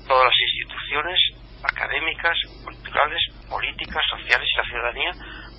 todas 0.07 0.25
las 0.25 0.39
instituciones 0.39 1.19
académicas, 1.63 2.37
culturales, 2.63 3.21
políticas, 3.49 4.03
sociales 4.09 4.47
y 4.53 4.57
la 4.57 4.63
ciudadanía 4.63 5.11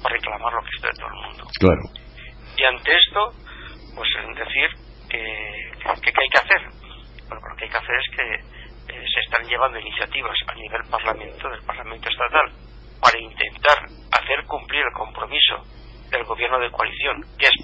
para 0.02 0.14
reclamar 0.14 0.52
lo 0.52 0.62
que 0.62 0.76
está 0.76 0.88
de 0.88 0.98
todo 0.98 1.08
el 1.08 1.26
mundo. 1.26 1.44
Claro. 1.58 1.82
Y 2.56 2.64
ante 2.64 2.96
esto, 2.96 3.32
pues 3.94 4.08
decir 4.36 4.68
que, 5.08 5.72
que, 6.02 6.12
¿qué 6.12 6.20
hay 6.20 6.28
que 6.28 6.38
hacer? 6.38 6.62
Bueno, 7.28 7.48
lo 7.48 7.56
que 7.56 7.64
hay 7.64 7.70
que 7.70 7.76
hacer 7.76 7.96
es 7.96 8.16
que 8.16 8.56
eh, 8.94 9.04
se 9.12 9.20
están 9.20 9.46
llevando 9.48 9.78
iniciativas 9.78 10.36
a 10.46 10.54
nivel 10.54 10.82
parlamento, 10.90 11.48
del 11.50 11.62
Parlamento 11.62 12.08
Estatal, 12.08 12.52
para 13.00 13.18
intentar 13.18 13.78
hacer 14.12 14.44
cumplir 14.46 14.82
el 14.82 14.92
compromiso 14.92 15.62
del 16.10 16.24
gobierno 16.24 16.58
de 16.58 16.70
coalición, 16.70 17.22
que 17.38 17.46
es, 17.46 17.56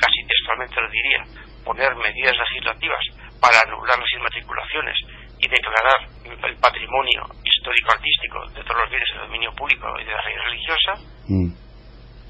casi 0.00 0.26
textualmente 0.26 0.80
lo 0.80 0.88
diría, 0.88 1.24
poner 1.64 1.94
medidas 1.96 2.36
legislativas 2.36 3.00
para 3.40 3.60
anular 3.66 3.98
las 3.98 4.12
inmatriculaciones 4.12 4.96
y 5.42 5.48
declarar 5.48 6.08
el 6.24 6.56
patrimonio 6.56 7.26
histórico-artístico 7.44 8.48
de 8.54 8.62
todos 8.64 8.80
los 8.80 8.90
bienes 8.90 9.08
de 9.12 9.18
dominio 9.20 9.52
público 9.52 9.86
y 10.00 10.04
de 10.04 10.12
la 10.12 10.22
religiosa, 10.22 10.92
mm 11.28 11.62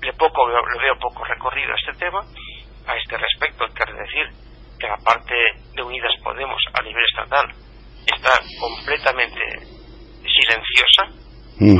le, 0.02 0.12
poco, 0.14 0.48
le 0.48 0.82
veo 0.82 0.98
poco 0.98 1.24
recorrido 1.24 1.72
a 1.72 1.76
este 1.76 1.92
tema. 2.04 2.20
A 2.86 2.96
este 2.96 3.16
respecto, 3.16 3.64
hay 3.64 3.72
que 3.72 3.92
decir 3.92 4.26
que 4.78 4.88
la 4.88 4.96
parte 4.98 5.34
de 5.74 5.82
Unidas 5.82 6.12
Podemos 6.22 6.60
a 6.74 6.82
nivel 6.82 7.04
estatal 7.04 7.46
está 8.06 8.32
completamente 8.58 9.40
silenciosa, 10.26 11.06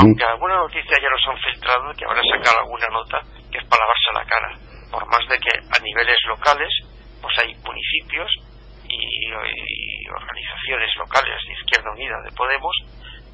aunque 0.01 0.25
alguna 0.25 0.57
noticia 0.57 0.97
ya 1.01 1.11
nos 1.11 1.27
han 1.27 1.39
filtrado 1.43 1.93
que 1.95 2.05
habrá 2.05 2.23
sacado 2.23 2.61
alguna 2.61 2.87
nota 2.89 3.19
que 3.51 3.59
es 3.59 3.67
para 3.67 3.83
lavarse 3.83 4.15
la 4.15 4.25
cara, 4.25 4.51
por 4.91 5.07
más 5.07 5.29
de 5.29 5.39
que 5.39 5.51
a 5.51 5.79
niveles 5.81 6.19
locales 6.29 6.71
pues 7.21 7.35
hay 7.39 7.55
municipios 7.55 8.31
y, 8.93 10.09
organizaciones 10.09 10.91
locales 10.97 11.39
de 11.47 11.53
Izquierda 11.55 11.91
Unida 11.93 12.21
de 12.23 12.31
Podemos 12.37 12.77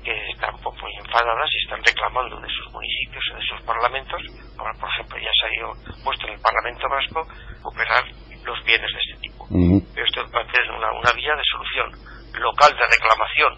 que 0.05 0.15
están 0.31 0.55
muy 0.63 0.95
enfadadas 0.97 1.51
y 1.53 1.65
están 1.65 1.83
reclamando 1.85 2.41
de 2.41 2.49
sus 2.49 2.73
municipios 2.73 3.25
o 3.33 3.37
de 3.37 3.45
sus 3.45 3.61
parlamentos, 3.67 4.23
como 4.57 4.73
por 4.79 4.89
ejemplo 4.89 5.19
ya 5.19 5.33
se 5.35 5.47
ha 5.47 5.55
ido 5.59 5.73
puesto 6.05 6.27
en 6.29 6.35
el 6.35 6.41
Parlamento 6.41 6.89
Vasco, 6.89 7.27
recuperar 7.51 8.05
los 8.45 8.65
bienes 8.65 8.89
de 8.89 9.01
este 9.05 9.29
tipo. 9.29 9.45
Pero 9.51 10.07
esto 10.07 10.23
es 10.23 10.69
una, 10.71 10.93
una 10.93 11.13
vía 11.13 11.35
de 11.35 11.43
solución 11.51 11.91
local 12.41 12.73
de 12.79 12.87
reclamación, 12.87 13.53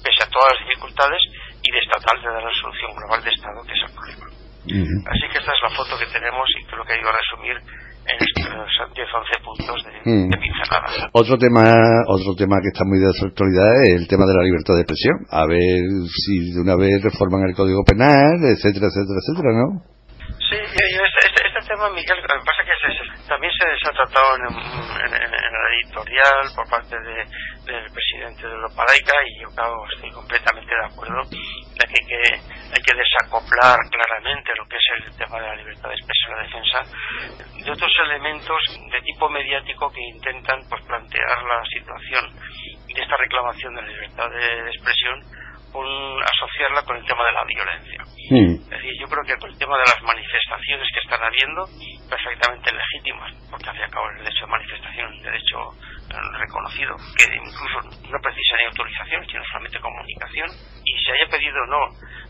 pese 0.00 0.22
a 0.22 0.30
todas 0.30 0.54
las 0.54 0.68
dificultades, 0.68 1.20
y 1.64 1.70
de 1.72 1.78
estatal 1.78 2.16
de 2.20 2.28
dar 2.28 2.44
la 2.44 2.54
solución 2.60 2.90
global 2.94 3.24
de 3.24 3.30
Estado, 3.30 3.60
que 3.64 3.72
es 3.72 3.82
el 3.84 3.94
problema. 3.94 4.26
Así 4.64 5.24
que 5.28 5.38
esta 5.38 5.52
es 5.52 5.62
la 5.62 5.76
foto 5.76 5.98
que 5.98 6.06
tenemos 6.06 6.48
y 6.56 6.64
creo 6.64 6.84
que 6.84 6.96
iba 6.96 7.10
a 7.10 7.18
resumir 7.18 7.56
en 8.04 8.18
estos 8.20 8.94
10 8.94 9.08
11 9.08 9.44
puntos 9.44 9.76
de, 9.84 9.92
mm. 10.04 10.30
pincelada. 10.30 11.10
Otro 11.12 11.38
tema, 11.38 11.64
otro 12.06 12.34
tema 12.36 12.60
que 12.60 12.68
está 12.72 12.84
muy 12.84 12.98
de 13.00 13.08
actualidad 13.08 13.70
es 13.84 14.00
el 14.00 14.08
tema 14.08 14.24
de 14.26 14.34
la 14.36 14.44
libertad 14.44 14.74
de 14.74 14.82
expresión. 14.84 15.16
A 15.30 15.46
ver 15.46 15.82
si 16.08 16.52
de 16.52 16.60
una 16.60 16.76
vez 16.76 17.02
reforman 17.02 17.48
el 17.48 17.54
Código 17.54 17.82
Penal, 17.84 18.38
etcétera, 18.44 18.86
etcétera, 18.88 19.18
etcétera, 19.18 19.50
¿no? 19.56 19.94
Sí, 20.44 20.56
este, 20.60 21.20
este, 21.24 21.40
este, 21.48 21.60
tema, 21.68 21.90
Miguel, 21.90 22.16
lo 22.20 22.40
que 22.40 22.46
pasa 22.46 22.60
es 22.62 22.68
que 22.68 23.28
también 23.28 23.52
se, 23.56 23.64
ha 23.64 23.92
tratado 23.92 24.36
en, 24.36 24.44
en, 24.44 25.10
la 25.10 25.68
editorial 25.80 26.44
por 26.54 26.68
parte 26.68 26.96
de, 26.96 27.16
del 27.64 27.90
presidente 27.90 28.46
de 28.46 28.52
Europa 28.52 28.84
Laica 28.86 29.14
y 29.24 29.42
yo 29.42 29.48
claro, 29.54 29.74
estoy 29.94 30.10
completamente 30.10 30.70
de 30.70 30.84
acuerdo 30.84 31.22
de 31.24 31.84
que 31.88 31.96
hay, 31.96 32.06
que 32.06 32.53
hay 32.74 32.82
que 32.82 32.94
desacoplar 32.94 33.78
claramente 33.88 34.50
lo 34.58 34.66
que 34.66 34.76
es 34.76 34.86
el 34.98 35.16
tema 35.16 35.38
de 35.38 35.46
la 35.46 35.56
libertad 35.56 35.88
de 35.88 35.94
expresión 35.94 36.32
y 36.32 36.34
la 36.34 36.42
defensa 36.42 36.78
de 37.64 37.70
otros 37.70 37.92
elementos 38.04 38.60
de 38.90 39.00
tipo 39.02 39.28
mediático 39.30 39.90
que 39.92 40.02
intentan 40.02 40.60
pues 40.68 40.82
plantear 40.82 41.42
la 41.42 41.62
situación 41.70 42.34
de 42.34 43.00
esta 43.02 43.16
reclamación 43.16 43.74
de 43.74 43.82
la 43.82 43.88
libertad 43.88 44.30
de 44.30 44.70
expresión 44.70 45.22
con 45.70 45.86
asociarla 46.22 46.82
con 46.82 46.96
el 46.96 47.04
tema 47.04 47.24
de 47.26 47.32
la 47.32 47.44
violencia. 47.44 48.00
Hmm. 48.30 48.54
Es 48.62 48.70
decir, 48.70 48.94
yo 49.00 49.06
creo 49.06 49.24
que 49.26 49.36
con 49.38 49.50
el 49.50 49.58
tema 49.58 49.76
de 49.78 49.90
las 49.90 50.02
manifestaciones 50.02 50.86
que 50.94 51.00
están 51.02 51.22
habiendo, 51.22 51.66
perfectamente 52.08 52.70
legítimas, 52.70 53.34
porque 53.50 53.70
al 53.70 53.74
fin 53.74 53.82
y 53.82 53.84
al 53.84 53.90
cabo 53.90 54.06
el 54.10 54.18
derecho 54.22 54.46
de 54.46 54.52
manifestación 54.54 55.06
es 55.10 55.16
un 55.18 55.22
derecho 55.22 55.56
reconocido, 56.08 56.96
que 57.16 57.24
incluso 57.34 57.78
no 58.10 58.18
precisa 58.20 58.56
ni 58.58 58.64
autorización, 58.64 59.26
sino 59.26 59.44
solamente 59.44 59.80
comunicación, 59.80 60.48
y 60.84 61.04
se 61.04 61.12
haya 61.12 61.30
pedido 61.30 61.56
o 61.62 61.66
no 61.66 61.82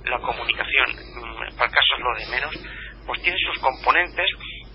la 0.04 0.18
comunicación, 0.18 0.86
mm, 0.90 1.56
para 1.56 1.66
el 1.66 1.74
caso 1.74 1.90
es 1.96 2.00
lo 2.00 2.14
de 2.14 2.26
menos, 2.28 2.54
pues 3.06 3.22
tiene 3.22 3.38
sus 3.38 3.58
componentes 3.60 4.28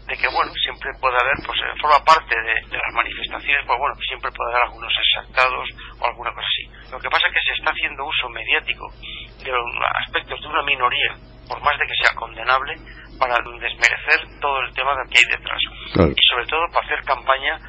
de 0.10 0.18
que 0.18 0.28
bueno 0.28 0.52
siempre 0.58 0.90
puede 1.00 1.18
haber 1.22 1.38
pues 1.46 1.58
eh, 1.62 1.70
forma 1.80 2.02
parte 2.04 2.34
de, 2.34 2.78
las 2.78 2.94
manifestaciones 2.94 3.62
pues 3.66 3.78
bueno 3.78 3.94
siempre 4.02 4.32
puede 4.32 4.50
haber 4.52 4.64
algunos 4.66 4.94
exaltados 4.98 5.70
o 6.00 6.06
alguna 6.06 6.34
cosa 6.34 6.48
así. 6.50 6.92
Lo 6.92 7.00
que 7.00 7.10
pasa 7.10 7.28
es 7.28 7.34
que 7.34 7.46
se 7.46 7.54
está 7.62 7.70
haciendo 7.70 8.06
uso 8.06 8.30
mediático 8.30 8.86
de 9.38 9.54
aspectos 10.06 10.42
de 10.42 10.48
una 10.48 10.64
minoría 10.64 11.14
por 11.48 11.62
más 11.62 11.78
de 11.78 11.86
que 11.86 11.96
sea 12.02 12.16
condenable 12.16 12.74
para 13.20 13.36
desmerecer 13.38 14.40
todo 14.40 14.62
el 14.62 14.74
tema 14.74 14.96
que 15.10 15.18
hay 15.20 15.26
detrás. 15.30 15.62
Y 15.94 16.22
sobre 16.26 16.46
todo 16.46 16.66
para 16.74 16.86
hacer 16.86 17.04
campaña 17.06 17.60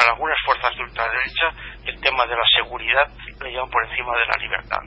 para 0.00 0.12
algunas 0.12 0.38
fuerzas 0.46 0.74
de 0.76 0.82
ultraderecha 0.82 1.52
el 1.84 2.00
tema 2.00 2.24
de 2.24 2.34
la 2.34 2.48
seguridad 2.56 3.04
le 3.44 3.50
llevan 3.50 3.68
por 3.68 3.84
encima 3.84 4.16
de 4.16 4.26
la 4.32 4.36
libertad. 4.40 4.80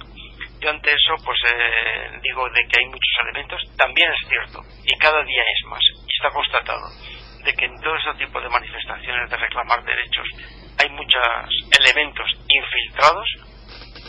Yo 0.60 0.70
ante 0.72 0.90
eso 0.90 1.14
pues 1.24 1.38
eh, 1.54 2.20
digo 2.24 2.50
de 2.50 2.62
que 2.66 2.80
hay 2.80 2.86
muchos 2.88 3.14
elementos. 3.22 3.62
También 3.78 4.10
es 4.10 4.28
cierto 4.28 4.60
y 4.84 4.98
cada 4.98 5.24
día 5.24 5.44
es 5.44 5.68
más 5.70 5.82
está 6.10 6.30
constatado 6.32 6.90
de 7.46 7.54
que 7.54 7.66
en 7.66 7.80
todo 7.82 7.96
ese 7.96 8.26
tipo 8.26 8.42
de 8.42 8.50
manifestaciones 8.50 9.30
de 9.30 9.38
reclamar 9.38 9.84
derechos 9.84 10.26
hay 10.82 10.90
muchos 10.90 11.22
elementos 11.78 12.26
infiltrados 12.50 13.28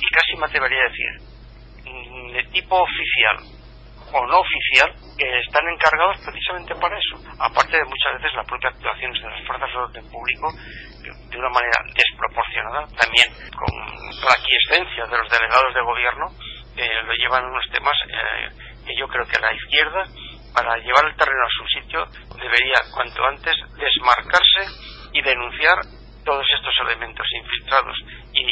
y 0.01 0.07
casi 0.09 0.37
me 0.37 0.47
atrevería 0.47 0.81
a 0.81 0.89
decir 0.89 1.13
mm, 1.85 2.33
de 2.33 2.43
tipo 2.45 2.81
oficial 2.81 3.37
o 4.15 4.27
no 4.27 4.39
oficial 4.39 4.95
que 5.19 5.41
están 5.41 5.67
encargados 5.69 6.17
precisamente 6.25 6.75
para 6.77 6.97
eso. 6.97 7.17
Aparte 7.39 7.77
de 7.77 7.85
muchas 7.85 8.15
veces 8.15 8.37
las 8.37 8.47
propias 8.47 8.75
actuaciones 8.75 9.21
de 9.21 9.29
las 9.29 9.47
fuerzas 9.47 9.71
de 9.71 9.79
orden 9.79 10.11
público 10.11 10.49
de 11.13 11.39
una 11.39 11.51
manera 11.51 11.79
desproporcionada 11.95 12.87
también 12.97 13.29
con 13.53 13.71
la 13.75 14.35
aquiescencia 14.35 15.05
de 15.07 15.19
los 15.19 15.31
delegados 15.31 15.75
de 15.75 15.83
gobierno 15.83 16.27
que 16.75 16.89
lo 17.03 17.13
llevan 17.15 17.45
unos 17.45 17.65
temas 17.71 17.95
eh, 18.09 18.49
que 18.87 18.97
yo 18.97 19.07
creo 19.09 19.25
que 19.27 19.41
la 19.41 19.53
izquierda 19.53 20.05
para 20.55 20.77
llevar 20.79 21.05
el 21.05 21.17
terreno 21.17 21.43
a 21.43 21.51
su 21.51 21.67
sitio, 21.67 22.07
debería 22.39 22.79
cuanto 22.95 23.27
antes 23.27 23.55
desmarcarse 23.75 24.63
y 25.13 25.21
denunciar 25.21 25.75
todos 26.25 26.47
estos 26.55 26.75
elementos 26.87 27.27
infiltrados 27.35 27.99
y 28.33 28.47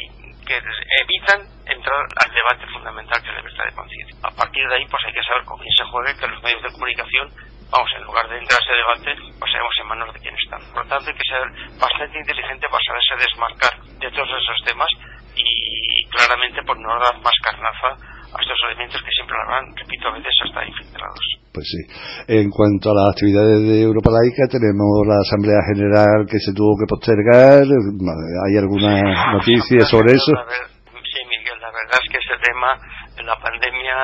que 0.44 0.58
evitan 0.58 1.46
entrar 1.64 2.02
al 2.18 2.34
debate 2.34 2.66
fundamental 2.74 3.22
que 3.22 3.28
es 3.28 3.34
la 3.34 3.40
libertad 3.40 3.64
de 3.64 3.74
conciencia. 3.74 4.16
A 4.24 4.30
partir 4.34 4.68
de 4.68 4.74
ahí, 4.74 4.86
pues 4.90 5.02
hay 5.06 5.12
que 5.14 5.22
saber 5.22 5.44
con 5.44 5.58
quién 5.58 5.72
se 5.78 5.84
juegue, 5.84 6.18
que 6.18 6.26
los 6.26 6.42
medios 6.42 6.62
de 6.62 6.72
comunicación, 6.72 7.30
vamos, 7.72 7.90
en 7.96 8.04
lugar 8.04 8.28
de 8.28 8.38
entrar 8.38 8.60
a 8.60 8.62
ese 8.62 8.76
debate, 8.76 9.10
pues 9.40 9.48
sabemos 9.50 9.74
en 9.80 9.88
manos 9.88 10.12
de 10.12 10.20
quién 10.20 10.36
están. 10.36 10.60
Por 10.72 10.84
lo 10.84 10.88
tanto, 10.92 11.08
hay 11.08 11.16
que 11.16 11.24
ser 11.24 11.44
bastante 11.80 12.18
inteligente 12.20 12.68
para 12.68 12.84
saberse 12.84 13.12
desmarcar 13.16 13.74
de 13.96 14.08
todos 14.12 14.28
esos 14.28 14.58
temas 14.68 14.90
y 15.34 16.04
claramente 16.12 16.60
por 16.68 16.76
no 16.78 16.92
dar 17.00 17.16
más 17.24 17.36
carnaza 17.42 17.96
a 17.96 18.36
estos 18.36 18.60
elementos 18.68 19.00
que 19.00 19.12
siempre 19.16 19.36
habrán, 19.40 19.64
repito, 19.76 20.08
a 20.08 20.12
veces 20.12 20.32
hasta 20.44 20.64
infiltrados. 20.68 21.24
Pues 21.52 21.66
sí. 21.68 21.82
En 22.28 22.48
cuanto 22.48 22.92
a 22.92 22.94
las 22.96 23.08
actividades 23.12 23.60
de 23.60 23.82
Europa 23.82 24.08
Laica, 24.12 24.48
tenemos 24.48 25.04
la 25.08 25.20
Asamblea 25.20 25.60
General 25.72 26.24
que 26.28 26.40
se 26.40 26.52
tuvo 26.52 26.76
que 26.80 26.88
postergar. 26.88 27.64
¿Hay 27.64 28.54
alguna 28.56 29.32
noticia 29.36 29.84
sobre 29.84 30.16
eso? 30.16 30.32
sí, 30.32 31.20
Miguel, 31.28 31.60
la 31.60 31.72
verdad 31.72 32.00
es 32.00 32.08
que 32.08 32.18
ese 32.20 32.36
tema, 32.40 32.72
la 33.20 33.36
pandemia 33.36 33.96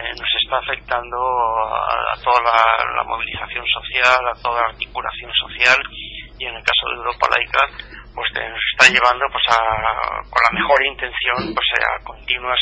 eh, 0.00 0.12
nos 0.16 0.32
está 0.42 0.56
afectando 0.56 1.16
a, 1.16 2.16
toda 2.24 2.40
la, 2.40 3.04
movilización 3.04 3.64
social, 3.66 4.20
a 4.24 4.42
toda 4.42 4.62
la 4.62 4.68
articulación 4.68 5.30
social 5.34 5.76
y 6.38 6.46
en 6.46 6.56
el 6.56 6.64
caso 6.64 6.88
de 6.88 6.96
Europa 6.96 7.28
Laica 7.28 7.62
pues 8.14 8.28
nos 8.32 8.64
está 8.72 8.88
llevando 8.88 9.24
pues 9.30 9.44
a, 9.52 9.60
con 10.24 10.40
la 10.40 10.52
mejor 10.56 10.80
intención 10.84 11.54
pues 11.54 11.68
a 11.78 12.04
continuas 12.04 12.58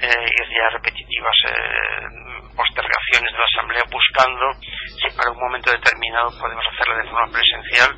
eh, 0.00 0.30
y 0.30 0.54
ya 0.54 0.68
repetitivas 0.72 1.36
eh, 1.50 2.54
postergaciones 2.54 3.32
de 3.32 3.38
la 3.38 3.50
asamblea 3.50 3.84
buscando 3.90 4.46
si 4.62 5.10
para 5.16 5.30
un 5.30 5.40
momento 5.40 5.70
determinado 5.70 6.30
podemos 6.38 6.64
hacerla 6.70 7.02
de 7.02 7.10
forma 7.10 7.32
presencial 7.32 7.90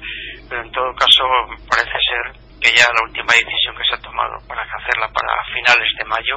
pero 0.48 0.62
en 0.62 0.72
todo 0.72 0.94
caso 0.94 1.24
parece 1.68 1.98
ser 2.08 2.24
que 2.60 2.74
ya 2.74 2.86
la 2.90 3.04
última 3.06 3.32
decisión 3.32 3.76
que 3.76 3.86
se 3.86 3.94
ha 3.94 4.02
tomado 4.02 4.34
para 4.48 4.62
hacerla 4.62 5.06
para 5.12 5.32
finales 5.54 5.88
de 5.98 6.04
mayo 6.04 6.36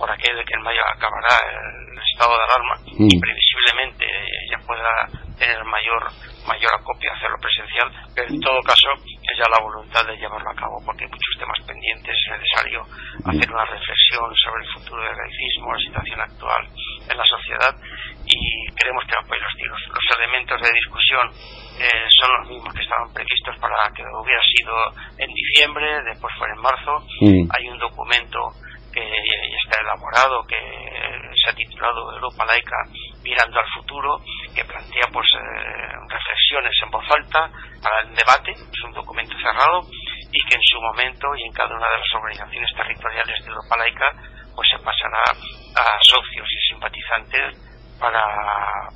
por 0.00 0.10
aquello 0.10 0.38
de 0.38 0.44
que 0.48 0.56
en 0.56 0.64
mayo 0.64 0.80
acabará 0.96 1.36
el 1.44 1.98
estado 2.00 2.32
de 2.32 2.44
alarma 2.48 2.74
y 2.88 3.04
mm. 3.04 3.20
previsiblemente 3.20 4.08
ya 4.48 4.56
pueda 4.64 4.92
tener 5.36 5.62
mayor 5.64 6.08
mayor 6.48 6.72
acopio 6.72 7.12
hacerlo 7.12 7.36
presencial, 7.36 7.92
pero 8.16 8.32
en 8.32 8.40
todo 8.40 8.58
caso 8.64 8.88
es 9.04 9.36
ya 9.36 9.44
la 9.52 9.60
voluntad 9.60 10.00
de 10.08 10.16
llevarlo 10.16 10.48
a 10.48 10.56
cabo 10.56 10.80
porque 10.84 11.04
hay 11.04 11.12
muchos 11.12 11.36
temas 11.36 11.60
pendientes, 11.68 12.16
es 12.16 12.32
necesario 12.32 12.80
hacer 13.28 13.44
una 13.52 13.64
reflexión 13.68 14.24
sobre 14.40 14.64
el 14.64 14.72
futuro 14.72 15.04
del 15.04 15.20
laicismo, 15.20 15.76
la 15.76 15.84
situación 15.84 16.20
actual 16.20 16.62
en 17.04 17.16
la 17.16 17.26
sociedad 17.28 17.76
y 18.24 18.40
queremos 18.72 19.04
que 19.04 19.20
apoye 19.20 19.40
los 19.40 19.56
tiros. 19.60 19.80
Los 19.92 20.06
elementos 20.16 20.56
de 20.64 20.72
discusión 20.72 21.24
eh, 21.76 22.08
son 22.08 22.30
los 22.40 22.48
mismos 22.48 22.72
que 22.72 22.82
estaban 22.82 23.12
previstos 23.12 23.54
para 23.60 23.76
que 23.92 24.02
hubiera 24.02 24.42
sido 24.56 24.72
en 25.20 25.28
diciembre, 25.28 25.86
después 26.08 26.32
fue 26.38 26.48
en 26.48 26.60
marzo. 26.64 27.04
Hay 27.52 27.68
un 27.68 27.78
documento 27.78 28.38
que 28.92 29.00
ya 29.00 29.58
está 29.64 29.80
elaborado, 29.80 30.46
que 30.46 30.56
se 31.36 31.50
ha 31.50 31.54
titulado 31.54 32.12
Europa 32.12 32.44
laica 32.46 32.76
mirando 33.22 33.58
al 33.60 33.66
futuro, 33.74 34.20
que 34.54 34.64
plantea 34.64 35.06
pues 35.12 35.26
eh, 35.34 35.92
reflexiones 36.08 36.72
en 36.82 36.90
voz 36.90 37.04
alta 37.10 37.50
para 37.82 38.00
el 38.00 38.14
debate, 38.14 38.52
es 38.52 38.84
un 38.84 38.92
documento 38.92 39.36
cerrado 39.38 39.82
y 40.32 40.38
que 40.48 40.54
en 40.56 40.62
su 40.62 40.80
momento 40.80 41.34
y 41.36 41.42
en 41.42 41.52
cada 41.52 41.74
una 41.74 41.88
de 41.90 41.98
las 41.98 42.14
organizaciones 42.14 42.70
territoriales 42.74 43.44
de 43.44 43.50
Europa 43.50 43.76
laica 43.78 44.06
pues 44.54 44.68
se 44.68 44.78
pasará 44.78 45.22
a 45.76 45.98
socios 46.02 46.48
y 46.50 46.72
simpatizantes 46.72 47.70
para, 48.00 48.22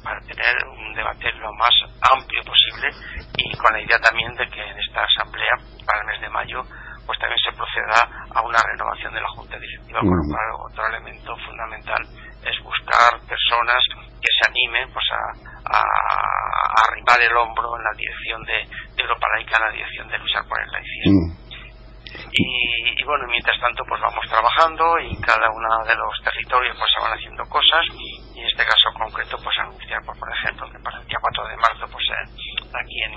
para 0.03 0.21
tener 0.21 0.55
un 0.67 0.95
debate 0.95 1.31
lo 1.33 1.53
más 1.55 1.75
amplio 2.11 2.43
posible 2.43 2.91
y 3.37 3.57
con 3.57 3.73
la 3.73 3.81
idea 3.81 3.99
también 3.99 4.33
de 4.35 4.49
que 4.49 4.61
en 4.61 4.79
esta 4.79 5.05
asamblea 5.05 5.57
para 5.87 6.01
el 6.01 6.07
mes 6.07 6.21
de 6.21 6.29
mayo 6.31 6.63
pues 7.07 7.19
también 7.19 7.39
se 7.39 7.53
proceda 7.53 8.01
a 8.35 8.43
una 8.43 8.59
renovación 8.59 9.13
de 9.15 9.21
la 9.21 9.29
Junta 9.29 9.59
Directiva, 9.59 10.01
con 10.01 10.17
lo 10.17 10.25
cual 10.29 10.71
otro 10.71 10.87
elemento 10.87 11.37
fundamental 11.45 12.03
es 12.45 12.57
buscar 12.63 13.21
personas 13.29 13.81
que 14.21 14.31
se 14.33 14.51
animen 14.51 14.89
pues 14.93 15.05
a, 15.13 15.23
a, 15.69 16.89
arribar 16.89 17.21
el 17.21 17.37
hombro 17.37 17.77
en 17.77 17.85
la 17.85 17.93
dirección 17.97 18.43
de, 18.45 18.69
Europa 18.97 19.27
Laica, 19.35 19.57
en 19.57 19.65
la 19.65 19.73
dirección 19.73 20.09
de 20.09 20.19
luchar 20.19 20.45
por 20.49 20.61
el 20.61 20.71
laicismo. 20.73 21.44
Y, 22.37 23.05
bueno, 23.05 23.27
mientras 23.29 23.61
tanto 23.61 23.85
pues 23.87 24.01
vamos 24.01 24.27
trabajando 24.29 24.99
y 24.99 25.15
cada 25.21 25.47
uno 25.51 25.85
de 25.87 25.95
los 25.95 26.19
territorios 26.25 26.75
pues 26.77 26.91
se 26.91 27.03
van 27.05 27.13
haciendo 27.15 27.45
cosas 27.45 27.85
y 27.95 28.41
en 28.41 28.47
este 28.47 28.65
caso 28.65 28.91
concreto 28.99 29.37
pues 29.39 29.55
anunciar 29.59 30.03
pues, 30.05 30.19
por 30.19 30.33
ejemplo 30.33 30.67
que 30.67 30.79
para 30.83 30.99
el 30.99 31.07
día 31.07 31.19
4 31.21 31.47
de 31.47 31.57
marzo 31.57 31.87
pues 31.93 32.05
eh, 32.11 32.27
aquí 32.75 33.03
en, 33.07 33.15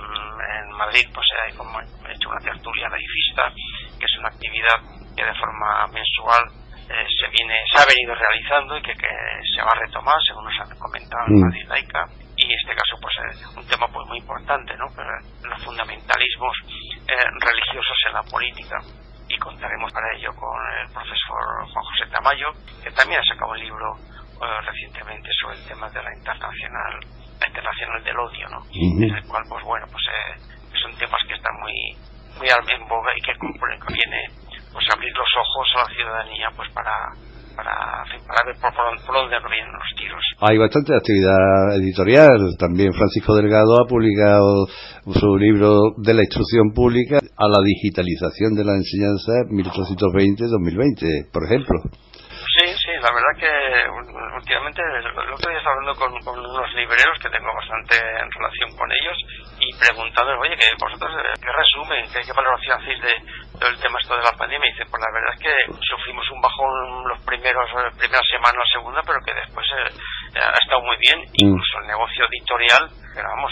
Madrid 0.78 1.10
pues 1.12 1.26
hay 1.42 1.52
como 1.58 1.82
hecho 1.82 2.30
una 2.30 2.40
tertulia 2.40 2.88
laicista 2.90 3.50
que 3.98 4.06
es 4.06 4.20
una 4.20 4.30
actividad 4.30 4.78
que 5.16 5.26
de 5.26 5.34
forma 5.34 5.88
mensual 5.88 6.44
eh, 6.86 7.08
se 7.10 7.28
viene 7.34 7.58
se 7.74 7.82
ha 7.82 7.86
venido 7.90 8.14
realizando 8.14 8.78
y 8.78 8.82
que, 8.84 8.94
que, 8.94 9.10
se 9.56 9.64
va 9.64 9.72
a 9.74 9.80
retomar 9.82 10.16
según 10.28 10.46
nos 10.46 10.60
han 10.62 10.78
comentado 10.78 11.26
en 11.26 11.34
mm. 11.34 11.42
Madrid 11.42 11.66
Laica 11.68 12.06
y 12.38 12.46
en 12.46 12.52
este 12.52 12.76
caso 12.76 12.94
pues 13.02 13.16
un 13.58 13.66
tema 13.66 13.88
pues 13.88 14.06
muy 14.08 14.20
importante, 14.20 14.78
¿no? 14.78 14.86
Los 15.42 15.64
fundamentalismos 15.64 16.54
religiosos 17.42 17.98
en 18.06 18.14
la 18.14 18.22
política 18.22 18.78
y 19.30 19.38
contaremos 19.38 19.92
para 19.92 20.08
ello 20.16 20.34
con 20.36 20.60
el 20.82 20.92
profesor 20.94 21.68
Juan 21.72 21.86
José 21.86 22.06
Tamayo, 22.12 22.48
que 22.84 22.92
también 22.92 23.20
ha 23.20 23.24
sacado 23.34 23.52
un 23.52 23.60
libro 23.60 23.94
recientemente 24.64 25.30
sobre 25.42 25.58
el 25.58 25.68
tema 25.68 25.90
de 25.90 26.04
la 26.04 26.14
internacional, 26.16 27.00
la 27.40 27.48
internacional 27.48 28.04
del 28.04 28.20
odio, 28.20 28.48
¿no? 28.50 28.62
En 28.72 29.16
el 29.16 29.24
cual, 29.28 29.44
pues 29.50 29.64
bueno, 29.64 29.86
pues 29.92 30.04
son 30.82 30.96
temas 30.98 31.20
que 31.28 31.34
están 31.34 31.56
muy, 31.60 31.74
muy 32.38 32.48
en 32.48 32.88
boga 32.88 33.12
y 33.18 33.22
que 33.22 33.34
conviene 33.38 34.30
pues 34.72 34.86
abrir 34.94 35.12
los 35.12 35.30
ojos 35.42 35.68
a 35.76 35.90
la 35.90 35.96
ciudadanía 35.96 36.50
pues 36.56 36.70
para 36.72 36.92
para, 37.58 37.74
para 38.30 38.46
ver 38.46 38.56
por, 38.62 38.70
por, 38.70 39.16
dónde 39.18 39.36
vienen 39.50 39.74
los 39.74 39.90
tiros. 39.98 40.22
Hay 40.46 40.58
bastante 40.58 40.94
actividad 40.94 41.74
editorial. 41.76 42.38
También 42.60 42.94
Francisco 42.94 43.34
Delgado 43.34 43.82
ha 43.82 43.90
publicado 43.90 44.68
su 45.10 45.38
libro 45.38 45.98
de 45.98 46.14
la 46.14 46.22
instrucción 46.22 46.72
pública 46.74 47.18
a 47.18 47.48
la 47.50 47.58
digitalización 47.66 48.54
de 48.54 48.64
la 48.64 48.78
enseñanza 48.78 49.42
1820-2020, 49.50 51.34
por 51.34 51.44
ejemplo. 51.50 51.82
Sí, 52.58 52.66
sí, 52.74 52.94
la 53.02 53.14
verdad 53.14 53.34
que 53.38 53.54
últimamente, 54.38 54.82
el 54.82 55.34
otro 55.34 55.50
día 55.50 55.58
estaba 55.58 55.76
hablando 55.78 55.94
con, 55.98 56.10
con, 56.22 56.40
unos 56.40 56.74
libreros 56.74 57.18
que 57.22 57.30
tengo 57.30 57.50
bastante 57.54 57.98
en 57.98 58.30
relación 58.32 58.70
con 58.78 58.90
ellos 58.90 59.18
y 59.60 59.70
preguntando, 59.78 60.38
oye, 60.40 60.58
que 60.58 60.70
vosotros, 60.82 61.12
eh, 61.18 61.38
¿qué 61.42 61.50
resumen, 61.54 62.06
qué, 62.14 62.22
qué 62.26 62.34
valoración 62.34 62.82
hacéis 62.82 63.02
de 63.02 63.14
todo 63.60 63.70
el 63.70 63.80
tema 63.80 64.00
esto 64.02 64.16
de 64.16 64.24
la 64.24 64.38
pandemia? 64.38 64.68
Y 64.68 64.72
dice, 64.72 64.86
pues 64.90 65.02
la 65.02 65.12
verdad 65.14 65.34
es 65.34 65.42
que 65.42 65.54
sufrimos 65.82 66.26
un 66.32 66.42
bajón 66.42 66.74
los 67.10 67.20
primeros, 67.26 67.66
eh, 67.74 67.92
primeras 67.98 68.28
semanas, 68.30 68.62
la 68.62 68.72
segunda, 68.72 69.02
pero 69.04 69.20
que 69.26 69.34
después 69.34 69.66
eh, 69.74 70.42
ha 70.42 70.60
estado 70.62 70.82
muy 70.82 70.98
bien, 70.98 71.20
mm. 71.20 71.52
incluso 71.52 71.74
el 71.82 71.88
negocio 71.88 72.26
editorial, 72.26 72.84
pero 73.14 73.28
vamos, 73.30 73.52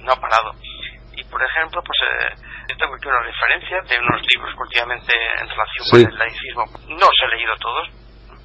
no 0.00 0.12
ha 0.12 0.20
parado. 0.20 0.50
Y 1.12 1.24
por 1.28 1.40
ejemplo, 1.42 1.82
pues 1.84 1.98
yo 2.68 2.76
tengo 2.76 2.94
aquí 2.96 3.06
una 3.08 3.20
referencia 3.20 3.76
de 3.84 4.00
unos 4.00 4.20
libros 4.32 4.50
que 4.56 4.62
últimamente 4.62 5.12
en 5.12 5.48
relación 5.48 5.82
con 5.90 6.00
el 6.00 6.18
laicismo 6.18 6.64
no 6.88 7.06
os 7.06 7.18
he 7.20 7.28
leído 7.36 7.54
todos, 7.60 7.88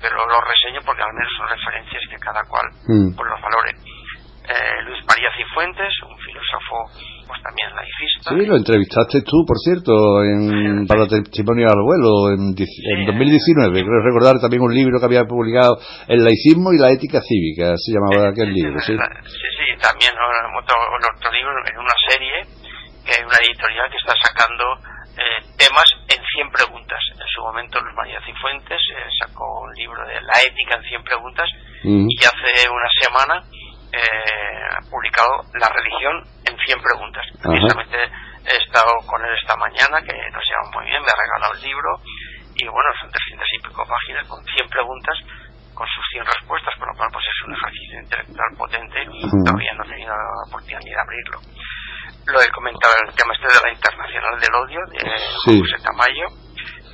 pero 0.01 0.15
los 0.27 0.43
reseño 0.43 0.81
porque 0.85 1.01
al 1.01 1.13
menos 1.13 1.31
son 1.37 1.47
referencias 1.47 2.03
que 2.09 2.17
cada 2.17 2.43
cual 2.43 2.67
mm. 2.87 3.15
pues 3.15 3.27
los 3.29 3.41
valore. 3.41 3.71
Eh, 4.47 4.81
Luis 4.87 5.03
María 5.03 5.27
Cifuentes, 5.35 5.91
un 6.07 6.17
filósofo 6.23 6.87
pues 7.27 7.43
también 7.43 7.67
laicista. 7.75 8.31
Sí, 8.31 8.45
lo 8.47 8.55
entrevistaste 8.55 9.21
tú, 9.27 9.43
por 9.43 9.59
cierto, 9.59 10.23
en, 10.23 10.87
para 10.87 11.03
Testimonio 11.03 11.67
al 11.67 11.83
Vuelo 11.83 12.31
en, 12.31 12.55
en 12.55 12.99
2019. 13.05 13.83
Creo 13.83 13.99
recordar 14.07 14.39
también 14.39 14.63
un 14.63 14.73
libro 14.73 14.99
que 14.99 15.05
había 15.05 15.27
publicado, 15.27 15.75
El 16.07 16.23
laicismo 16.23 16.71
y 16.71 16.79
la 16.79 16.91
ética 16.91 17.19
cívica, 17.19 17.75
se 17.75 17.91
llamaba 17.91 18.31
aquel 18.31 18.55
libro. 18.55 18.79
Sí, 18.79 18.95
sí, 18.95 19.49
sí 19.59 19.67
también 19.83 20.15
otro, 20.15 20.75
otro 20.79 21.31
libro 21.31 21.51
en 21.67 21.77
una 21.77 21.97
serie, 22.07 22.47
que 23.03 23.19
hay 23.19 23.23
una 23.27 23.37
editorial 23.43 23.91
que 23.91 23.99
está 23.99 24.15
sacando 24.23 24.63
eh, 25.17 25.43
temas 25.57 25.87
en 26.07 26.23
100 26.23 26.51
preguntas. 26.51 26.99
En 27.11 27.27
su 27.27 27.41
momento 27.41 27.79
Luis 27.81 27.95
María 27.95 28.19
Cifuentes 28.23 28.79
eh, 28.95 29.11
sacó 29.19 29.61
un 29.61 29.73
libro 29.75 30.05
de 30.07 30.21
La 30.21 30.39
ética 30.39 30.77
en 30.77 30.83
100 30.83 31.03
preguntas 31.03 31.47
mm. 31.83 32.07
y 32.07 32.17
hace 32.23 32.69
una 32.69 32.89
semana 33.01 33.43
eh, 33.91 34.89
publicado 34.89 35.43
La 35.59 35.69
religión 35.69 36.23
en 36.45 36.57
100 36.57 36.81
preguntas. 36.81 37.23
Precisamente 37.41 37.97
he 38.45 38.57
estado 38.63 38.91
con 39.05 39.23
él 39.23 39.33
esta 39.39 39.55
mañana, 39.55 40.01
que 40.01 40.15
nos 40.31 40.43
lleva 40.43 40.71
muy 40.73 40.85
bien, 40.85 41.01
me 41.01 41.11
ha 41.11 41.17
regalado 41.17 41.53
el 41.53 41.61
libro. 41.61 41.89
Y 42.55 42.65
bueno, 42.65 42.89
son 42.99 43.11
300 43.11 43.47
y 43.53 43.59
pico 43.67 43.85
páginas 43.85 44.27
con 44.27 44.43
100 44.43 44.69
preguntas 44.69 45.17
con 45.77 45.85
sus 45.93 46.03
100 46.09 46.25
respuestas, 46.25 46.73
con 46.81 46.89
lo 46.89 46.95
cual 46.97 47.09
pues 47.13 47.25
es 47.29 47.39
un 47.45 47.53
ejercicio 47.53 47.99
intelectual 48.01 48.51
potente. 48.57 48.97
Y 49.13 49.21
todavía 49.45 49.73
no 49.77 49.85
he 49.85 49.89
tenido 49.93 50.09
la 50.09 50.43
oportunidad 50.49 50.81
ni 50.81 50.89
de 50.89 51.01
abrirlo. 51.05 51.37
Lo 52.33 52.41
he 52.41 52.49
comentado 52.49 52.93
el 53.05 53.13
tema 53.13 53.31
este 53.37 53.47
de 53.47 53.61
la 53.61 53.71
Internacional 53.71 54.35
del 54.41 54.55
Odio 54.57 54.81
de 54.89 54.99
José 55.45 55.77
Tamayo, 55.85 56.27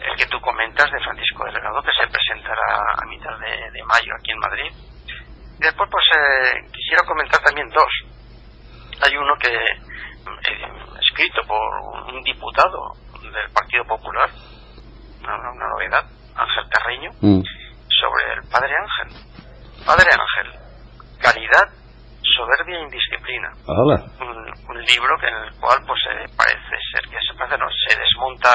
el 0.03 0.15
que 0.19 0.27
tú 0.27 0.37
comentas 0.41 0.91
de 0.91 0.99
Francisco 0.99 1.45
Delgado, 1.45 1.81
que 1.81 1.95
se 1.95 2.11
presentará 2.11 2.83
a 2.99 3.05
mitad 3.07 3.33
de, 3.39 3.83
mayo 3.87 4.11
aquí 4.19 4.31
en 4.31 4.39
Madrid. 4.39 4.71
Después, 5.63 5.89
pues 5.89 6.03
eh, 6.11 6.67
quisiera 6.73 7.07
comentar 7.07 7.39
también 7.39 7.69
dos. 7.69 7.93
Hay 9.01 9.15
uno 9.15 9.33
que 9.39 9.47
eh, 9.47 10.67
escrito 10.99 11.39
por 11.47 12.13
un 12.13 12.21
diputado 12.21 12.91
del 13.21 13.49
Partido 13.53 13.85
Popular, 13.85 14.29
una, 15.23 15.67
novedad, 15.69 16.03
Ángel 16.35 16.65
Carreño, 16.69 17.11
mm. 17.21 17.41
sobre 17.87 18.33
el 18.35 18.49
Padre 18.51 18.75
Ángel. 18.75 19.23
Padre 19.85 20.09
Ángel, 20.11 20.59
caridad 21.21 21.71
soberbia 22.35 22.79
e 22.79 22.83
indisciplina. 22.83 23.53
Un, 23.65 24.83
libro 24.83 25.15
que 25.17 25.27
en 25.27 25.35
el 25.47 25.53
cual 25.61 25.79
pues 25.87 25.99
eh, 26.11 26.25
parece 26.35 26.75
ser 26.91 27.07
que 27.07 27.17
se, 27.25 27.37
parece, 27.37 27.57
no, 27.57 27.67
se 27.71 27.97
desmonta 27.97 28.51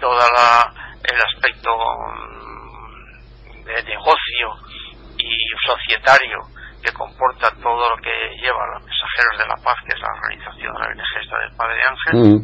todo 0.00 0.16
el 0.16 1.20
aspecto 1.20 1.76
mm, 1.76 3.64
de 3.64 3.82
negocio 3.82 4.48
y 5.22 5.36
societario 5.66 6.38
que 6.82 6.92
comporta 6.92 7.50
todo 7.62 7.94
lo 7.94 7.96
que 8.02 8.10
lleva 8.42 8.58
a 8.58 8.74
los 8.74 8.82
mensajeros 8.82 9.38
de 9.38 9.46
la 9.46 9.56
paz, 9.62 9.78
que 9.86 9.94
es 9.94 10.00
la 10.02 10.10
organización 10.18 10.74
de 10.74 10.80
la 10.80 10.86
ONG 10.90 11.12
del 11.38 11.56
Padre 11.56 11.80
Ángel, 11.86 12.14
mm. 12.18 12.38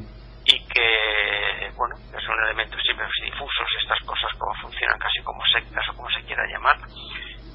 y 0.46 0.56
que, 0.70 1.70
bueno, 1.74 1.94
es 1.98 2.24
un 2.28 2.38
elemento 2.46 2.78
siempre 2.78 3.06
difusos, 3.24 3.68
estas 3.82 3.98
cosas 4.06 4.30
como 4.38 4.54
funcionan 4.62 4.98
casi 4.98 5.18
como 5.24 5.42
sectas 5.52 5.84
o 5.90 5.96
como 5.96 6.08
se 6.10 6.22
quiera 6.22 6.46
llamar, 6.46 6.78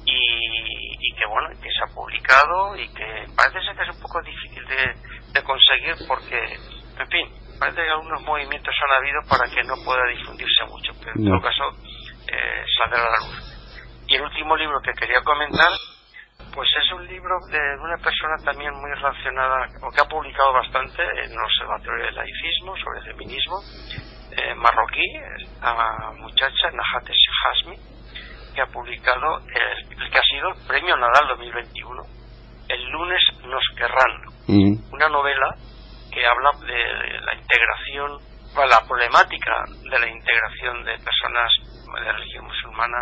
y, 0.04 1.14
que 1.14 1.26
bueno 1.26 1.48
que 1.62 1.70
se 1.70 1.82
ha 1.82 1.94
publicado 1.94 2.76
y 2.76 2.88
que 2.88 3.24
parece 3.36 3.64
ser 3.64 3.76
que 3.76 3.82
es 3.82 3.96
un 3.96 4.02
poco 4.02 4.20
difícil 4.22 4.64
de, 4.66 5.42
conseguir 5.42 5.94
porque 6.06 6.36
en 6.36 7.08
fin 7.08 7.26
parece 7.58 7.82
que 7.82 7.90
algunos 7.90 8.22
movimientos 8.22 8.74
han 8.84 9.02
habido 9.02 9.20
para 9.28 9.48
que 9.50 9.62
no 9.62 9.74
pueda 9.84 10.06
difundirse 10.08 10.64
mucho 10.68 10.92
pero 11.00 11.12
en 11.16 11.24
todo 11.24 11.40
caso 11.40 11.64
eh, 12.28 12.64
saldrá 12.78 13.06
a 13.06 13.10
la 13.10 13.26
luz 13.26 13.53
y 14.06 14.16
el 14.16 14.22
último 14.22 14.56
libro 14.56 14.80
que 14.82 14.92
quería 14.92 15.22
comentar 15.22 15.70
pues 16.54 16.68
es 16.76 16.92
un 16.92 17.06
libro 17.06 17.36
de 17.50 17.58
una 17.80 17.96
persona 17.98 18.36
también 18.44 18.72
muy 18.74 18.90
relacionada 18.90 19.66
o 19.82 19.90
que 19.90 20.00
ha 20.00 20.08
publicado 20.08 20.52
bastante 20.52 21.02
en 21.02 21.32
el 21.32 21.38
Observatorio 21.38 22.06
del 22.06 22.14
Laicismo 22.14 22.76
sobre 22.76 23.02
feminismo 23.02 23.56
eh, 24.36 24.54
marroquí, 24.54 25.04
la 25.60 26.12
muchacha 26.16 26.70
Najat 26.72 27.08
Hasmi 27.08 27.76
que 28.54 28.62
ha 28.62 28.66
publicado 28.66 29.38
el, 29.38 30.10
que 30.10 30.18
ha 30.18 30.22
sido 30.22 30.48
el 30.50 30.66
Premio 30.66 30.96
Nadal 30.96 31.28
2021. 31.28 32.02
El 32.68 32.84
lunes 32.90 33.20
nos 33.42 33.62
querrán. 33.76 34.12
Mm. 34.46 34.94
Una 34.94 35.08
novela 35.08 35.54
que 36.12 36.24
habla 36.24 36.50
de 36.60 37.20
la 37.20 37.34
integración, 37.34 38.18
la 38.62 38.80
problemática 38.86 39.64
de 39.82 39.98
la 39.98 40.08
integración 40.08 40.84
de 40.84 40.98
personas 40.98 41.50
de 41.94 42.12
religión 42.12 42.44
musulmana 42.44 42.98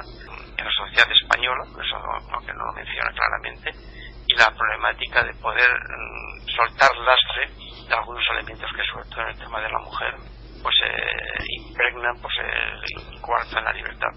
en 0.56 0.64
la 0.64 0.72
sociedad 0.72 1.10
española, 1.10 1.64
eso 1.64 1.96
aunque 2.32 2.52
no 2.52 2.66
lo 2.66 2.72
menciona 2.72 3.10
claramente, 3.12 3.70
y 4.26 4.34
la 4.34 4.50
problemática 4.50 5.24
de 5.24 5.34
poder 5.34 5.70
mm, 5.70 6.48
soltar 6.56 6.90
lastre 6.96 7.48
de 7.88 7.94
algunos 7.94 8.22
elementos 8.30 8.70
que 8.74 8.84
sobre 8.92 9.08
todo 9.08 9.20
en 9.22 9.28
el 9.28 9.38
tema 9.38 9.60
de 9.60 9.70
la 9.70 9.78
mujer 9.78 10.14
pues 10.62 10.74
eh, 10.84 11.44
impregnan 11.68 12.16
pues 12.20 12.34
el 12.38 13.20
cuarto 13.20 13.58
en 13.58 13.64
la 13.64 13.72
libertad 13.72 14.12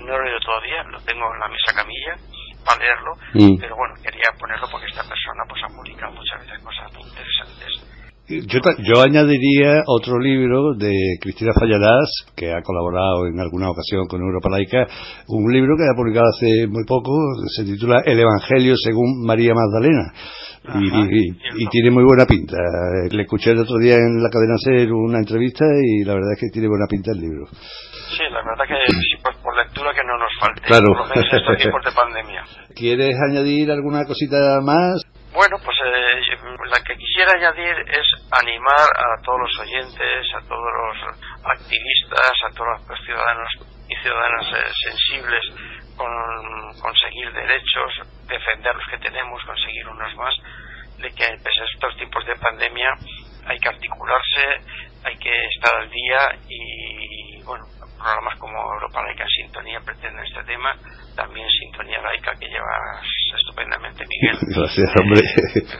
no 0.00 0.18
lo 0.18 0.22
he 0.22 0.24
leído 0.24 0.40
todavía, 0.40 0.82
lo 0.84 1.00
tengo 1.00 1.32
en 1.32 1.40
la 1.40 1.48
mesa 1.48 1.72
camilla 1.74 2.16
para 2.64 2.78
leerlo, 2.80 3.12
mm. 3.34 3.60
pero 3.60 3.76
bueno, 3.76 3.94
quería 4.02 4.30
ponerlo 4.38 4.68
porque 4.70 4.86
esta 4.86 5.02
persona 5.02 5.44
pues 5.48 5.62
ha 5.62 5.68
publicado 5.68 6.12
muchas 6.12 6.40
veces 6.40 6.58
cosas 6.62 6.92
muy 6.92 7.02
interesantes. 7.08 7.75
Yo, 8.28 8.58
yo 8.82 9.02
añadiría 9.02 9.84
otro 9.86 10.18
libro 10.18 10.74
de 10.74 10.92
Cristina 11.20 11.52
Fallarás, 11.54 12.10
que 12.34 12.50
ha 12.50 12.60
colaborado 12.60 13.28
en 13.28 13.38
alguna 13.38 13.70
ocasión 13.70 14.08
con 14.08 14.20
Europa 14.20 14.50
Laica, 14.50 14.84
un 15.28 15.52
libro 15.52 15.76
que 15.76 15.84
ha 15.84 15.94
publicado 15.94 16.26
hace 16.34 16.66
muy 16.66 16.82
poco, 16.84 17.14
se 17.54 17.62
titula 17.64 18.02
El 18.04 18.18
Evangelio 18.18 18.74
según 18.76 19.24
María 19.24 19.54
Magdalena. 19.54 20.12
y, 20.74 21.62
y, 21.62 21.66
tiene 21.70 21.92
muy 21.92 22.02
buena 22.02 22.26
pinta. 22.26 22.56
Le 23.12 23.22
escuché 23.22 23.52
el 23.52 23.60
otro 23.60 23.78
día 23.78 23.94
en 23.94 24.20
la 24.20 24.28
cadena 24.28 24.58
SER 24.58 24.92
una 24.92 25.18
entrevista 25.18 25.64
y 25.64 26.02
la 26.02 26.14
verdad 26.14 26.32
es 26.34 26.40
que 26.40 26.50
tiene 26.52 26.66
buena 26.66 26.86
pinta 26.90 27.12
el 27.12 27.20
libro. 27.20 27.46
Sí, 27.46 28.26
la 28.28 28.42
verdad 28.42 28.66
que 28.66 28.74
sí, 28.90 29.22
pues 29.22 29.36
por 29.38 29.54
lectura 29.54 29.94
que 29.94 30.02
no 30.02 30.18
nos 30.18 30.34
falte, 30.40 30.62
claro. 30.62 30.86
por 30.88 30.98
lo 30.98 31.14
menos 31.14 31.26
en 31.30 31.38
estos 31.38 31.56
tiempos 31.58 31.84
de 31.84 31.92
pandemia. 31.92 32.42
¿Quieres 32.74 33.14
añadir 33.30 33.70
alguna 33.70 34.04
cosita 34.04 34.58
más? 34.66 35.06
Bueno, 35.36 35.58
pues 35.62 35.76
eh, 35.84 36.35
la 36.70 36.80
que 36.82 36.96
quisiera 36.96 37.32
añadir 37.32 37.76
es 37.88 38.06
animar 38.30 38.88
a 38.96 39.22
todos 39.22 39.40
los 39.40 39.58
oyentes, 39.60 40.26
a 40.34 40.40
todos 40.48 40.70
los 40.72 41.16
activistas, 41.44 42.32
a 42.44 42.54
todos 42.54 42.80
los 42.88 43.00
ciudadanos 43.04 43.50
y 43.88 43.96
ciudadanas 43.96 44.46
eh, 44.52 44.72
sensibles 44.84 45.44
con 45.96 46.10
conseguir 46.80 47.32
derechos, 47.32 47.92
defender 48.28 48.74
los 48.74 48.86
que 48.90 48.98
tenemos, 48.98 49.42
conseguir 49.44 49.88
unos 49.88 50.14
más, 50.16 50.34
de 50.98 51.10
que 51.10 51.26
pese 51.42 51.60
a 51.60 51.64
estos 51.72 51.96
tiempos 51.96 52.24
de 52.26 52.36
pandemia 52.36 52.90
hay 53.46 53.58
que 53.58 53.68
articularse, 53.68 54.44
hay 55.04 55.16
que 55.18 55.44
estar 55.46 55.74
al 55.76 55.90
día 55.90 56.38
y, 56.48 57.42
bueno, 57.44 57.64
programas 57.96 58.38
como 58.38 58.56
Europa 58.74 59.02
Laica 59.02 59.24
en 59.24 59.28
Sintonía 59.28 59.80
pretende 59.80 60.22
este 60.22 60.44
tema, 60.44 60.72
también 61.14 61.48
Sintonía 61.48 62.00
Laica 62.00 62.32
que 62.38 62.46
llevas 62.46 63.06
estupendamente 63.40 64.04
Miguel. 64.06 64.38
Gracias, 64.56 64.90
hombre. 65.00 65.22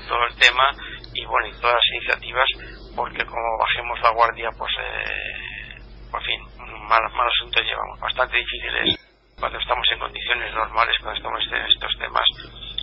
todo 0.09 0.26
el 0.26 0.37
tema 0.37 0.70
y 1.14 1.24
bueno, 1.24 1.48
y 1.48 1.52
todas 1.61 1.76
las 1.76 1.88
iniciativas, 1.94 2.48
porque 2.94 3.24
como 3.24 3.59
bajemos 3.59 4.00
la 4.02 4.11
guardia, 4.11 4.50
pues, 4.59 4.72
eh, 4.81 5.81
por 6.11 6.22
fin, 6.22 6.40
un 6.61 6.88
mal, 6.88 7.02
mal 7.12 7.29
asunto 7.29 7.61
llevamos. 7.61 8.00
Bastante 8.00 8.37
difícil 8.37 8.76
es 8.85 9.07
cuando 9.38 9.59
estamos 9.59 9.87
en 9.92 9.98
condiciones 9.98 10.55
normales, 10.55 10.96
cuando 11.00 11.16
estamos 11.16 11.42
en 11.52 11.62
estos 11.66 11.98
temas, 11.98 12.26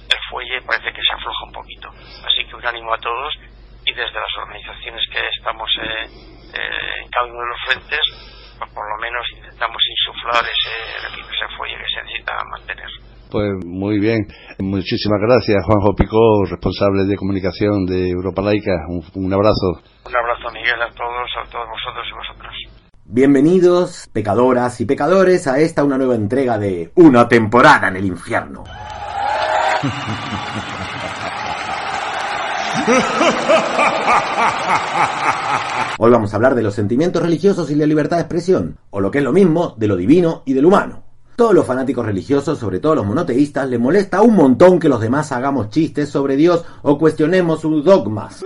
el 0.10 0.19
fuelle 0.30 0.62
parece 0.62 0.93
que 0.93 1.02
se 1.02 1.13
afloja 1.13 1.46
un 1.46 1.54
poquito. 1.54 1.89
Así 2.26 2.46
que 2.46 2.56
un 2.56 2.65
ánimo 2.65 2.93
a 2.93 2.98
todos 2.98 3.34
y 3.86 3.93
desde 3.93 4.13
las 4.13 4.38
organizaciones 4.38 5.02
que 5.12 5.19
estamos 5.38 5.69
eh, 5.82 6.06
eh, 6.56 7.02
en 7.02 7.10
cada 7.10 7.26
uno 7.26 7.39
de 7.39 7.50
los 7.50 7.62
frentes, 7.67 8.33
pues 8.63 8.73
por 8.76 8.89
lo 8.89 8.97
menos 8.97 9.26
intentamos 9.36 9.82
insuflar 9.89 10.43
ese, 10.43 10.71
ese 11.19 11.47
fuelle 11.58 11.76
que 11.78 11.89
se 11.89 12.04
necesita 12.04 12.34
mantener. 12.49 12.89
Pues 13.32 13.52
muy 13.65 13.99
bien. 13.99 14.28
Muchísimas 14.60 15.19
gracias, 15.19 15.65
Juanjo 15.65 15.95
Picó, 15.95 16.45
responsable 16.45 17.06
de 17.06 17.15
comunicación 17.15 17.86
de 17.86 18.10
Europa 18.10 18.41
Laica. 18.41 18.86
Un, 18.88 19.04
un 19.15 19.34
abrazo. 19.34 19.82
Un 20.06 20.15
abrazo, 20.15 20.52
Miguel, 20.54 20.82
a 20.82 20.89
todos, 20.93 21.30
a 21.41 21.49
todos 21.49 21.67
vosotros 21.67 22.06
y 22.10 22.13
vosotras. 22.13 22.54
Bienvenidos, 23.06 24.10
pecadoras 24.13 24.80
y 24.82 24.86
pecadores, 24.86 25.47
a 25.47 25.60
esta 25.60 25.84
una 25.84 25.97
nueva 25.97 26.15
entrega 26.15 26.58
de 26.58 26.91
Una 26.95 27.28
temporada 27.28 27.89
en 27.89 27.97
el 27.97 28.06
infierno. 28.06 28.63
Hoy 35.98 36.12
vamos 36.12 36.34
a 36.34 36.36
hablar 36.36 36.54
de 36.56 36.63
los 36.63 36.74
sentimientos 36.74 37.22
religiosos 37.22 37.72
y 37.72 37.76
la 37.76 37.86
libertad 37.86 38.17
de 38.17 38.24
expresión, 38.24 38.78
o 38.89 39.00
lo 39.00 39.10
que 39.12 39.19
es 39.19 39.24
lo 39.24 39.32
mismo, 39.32 39.76
de 39.78 39.88
lo 39.88 39.96
divino 39.96 40.41
y 40.46 40.52
del 40.54 40.65
humano. 40.65 41.04
Todos 41.36 41.54
los 41.54 41.65
fanáticos 41.65 42.06
religiosos, 42.06 42.60
sobre 42.60 42.80
todo 42.80 42.96
los 42.96 43.06
monoteístas, 43.06 43.69
les 43.69 43.80
molesta 43.80 44.22
un 44.22 44.36
montón 44.36 44.80
que 44.80 44.89
los 44.89 45.02
demás 45.02 45.32
hagamos 45.32 45.69
chistes 45.69 46.10
sobre 46.10 46.36
Dios 46.36 46.65
o 46.82 46.98
cuestionemos 46.98 47.62
sus 47.62 47.86
dogmas. 47.86 48.43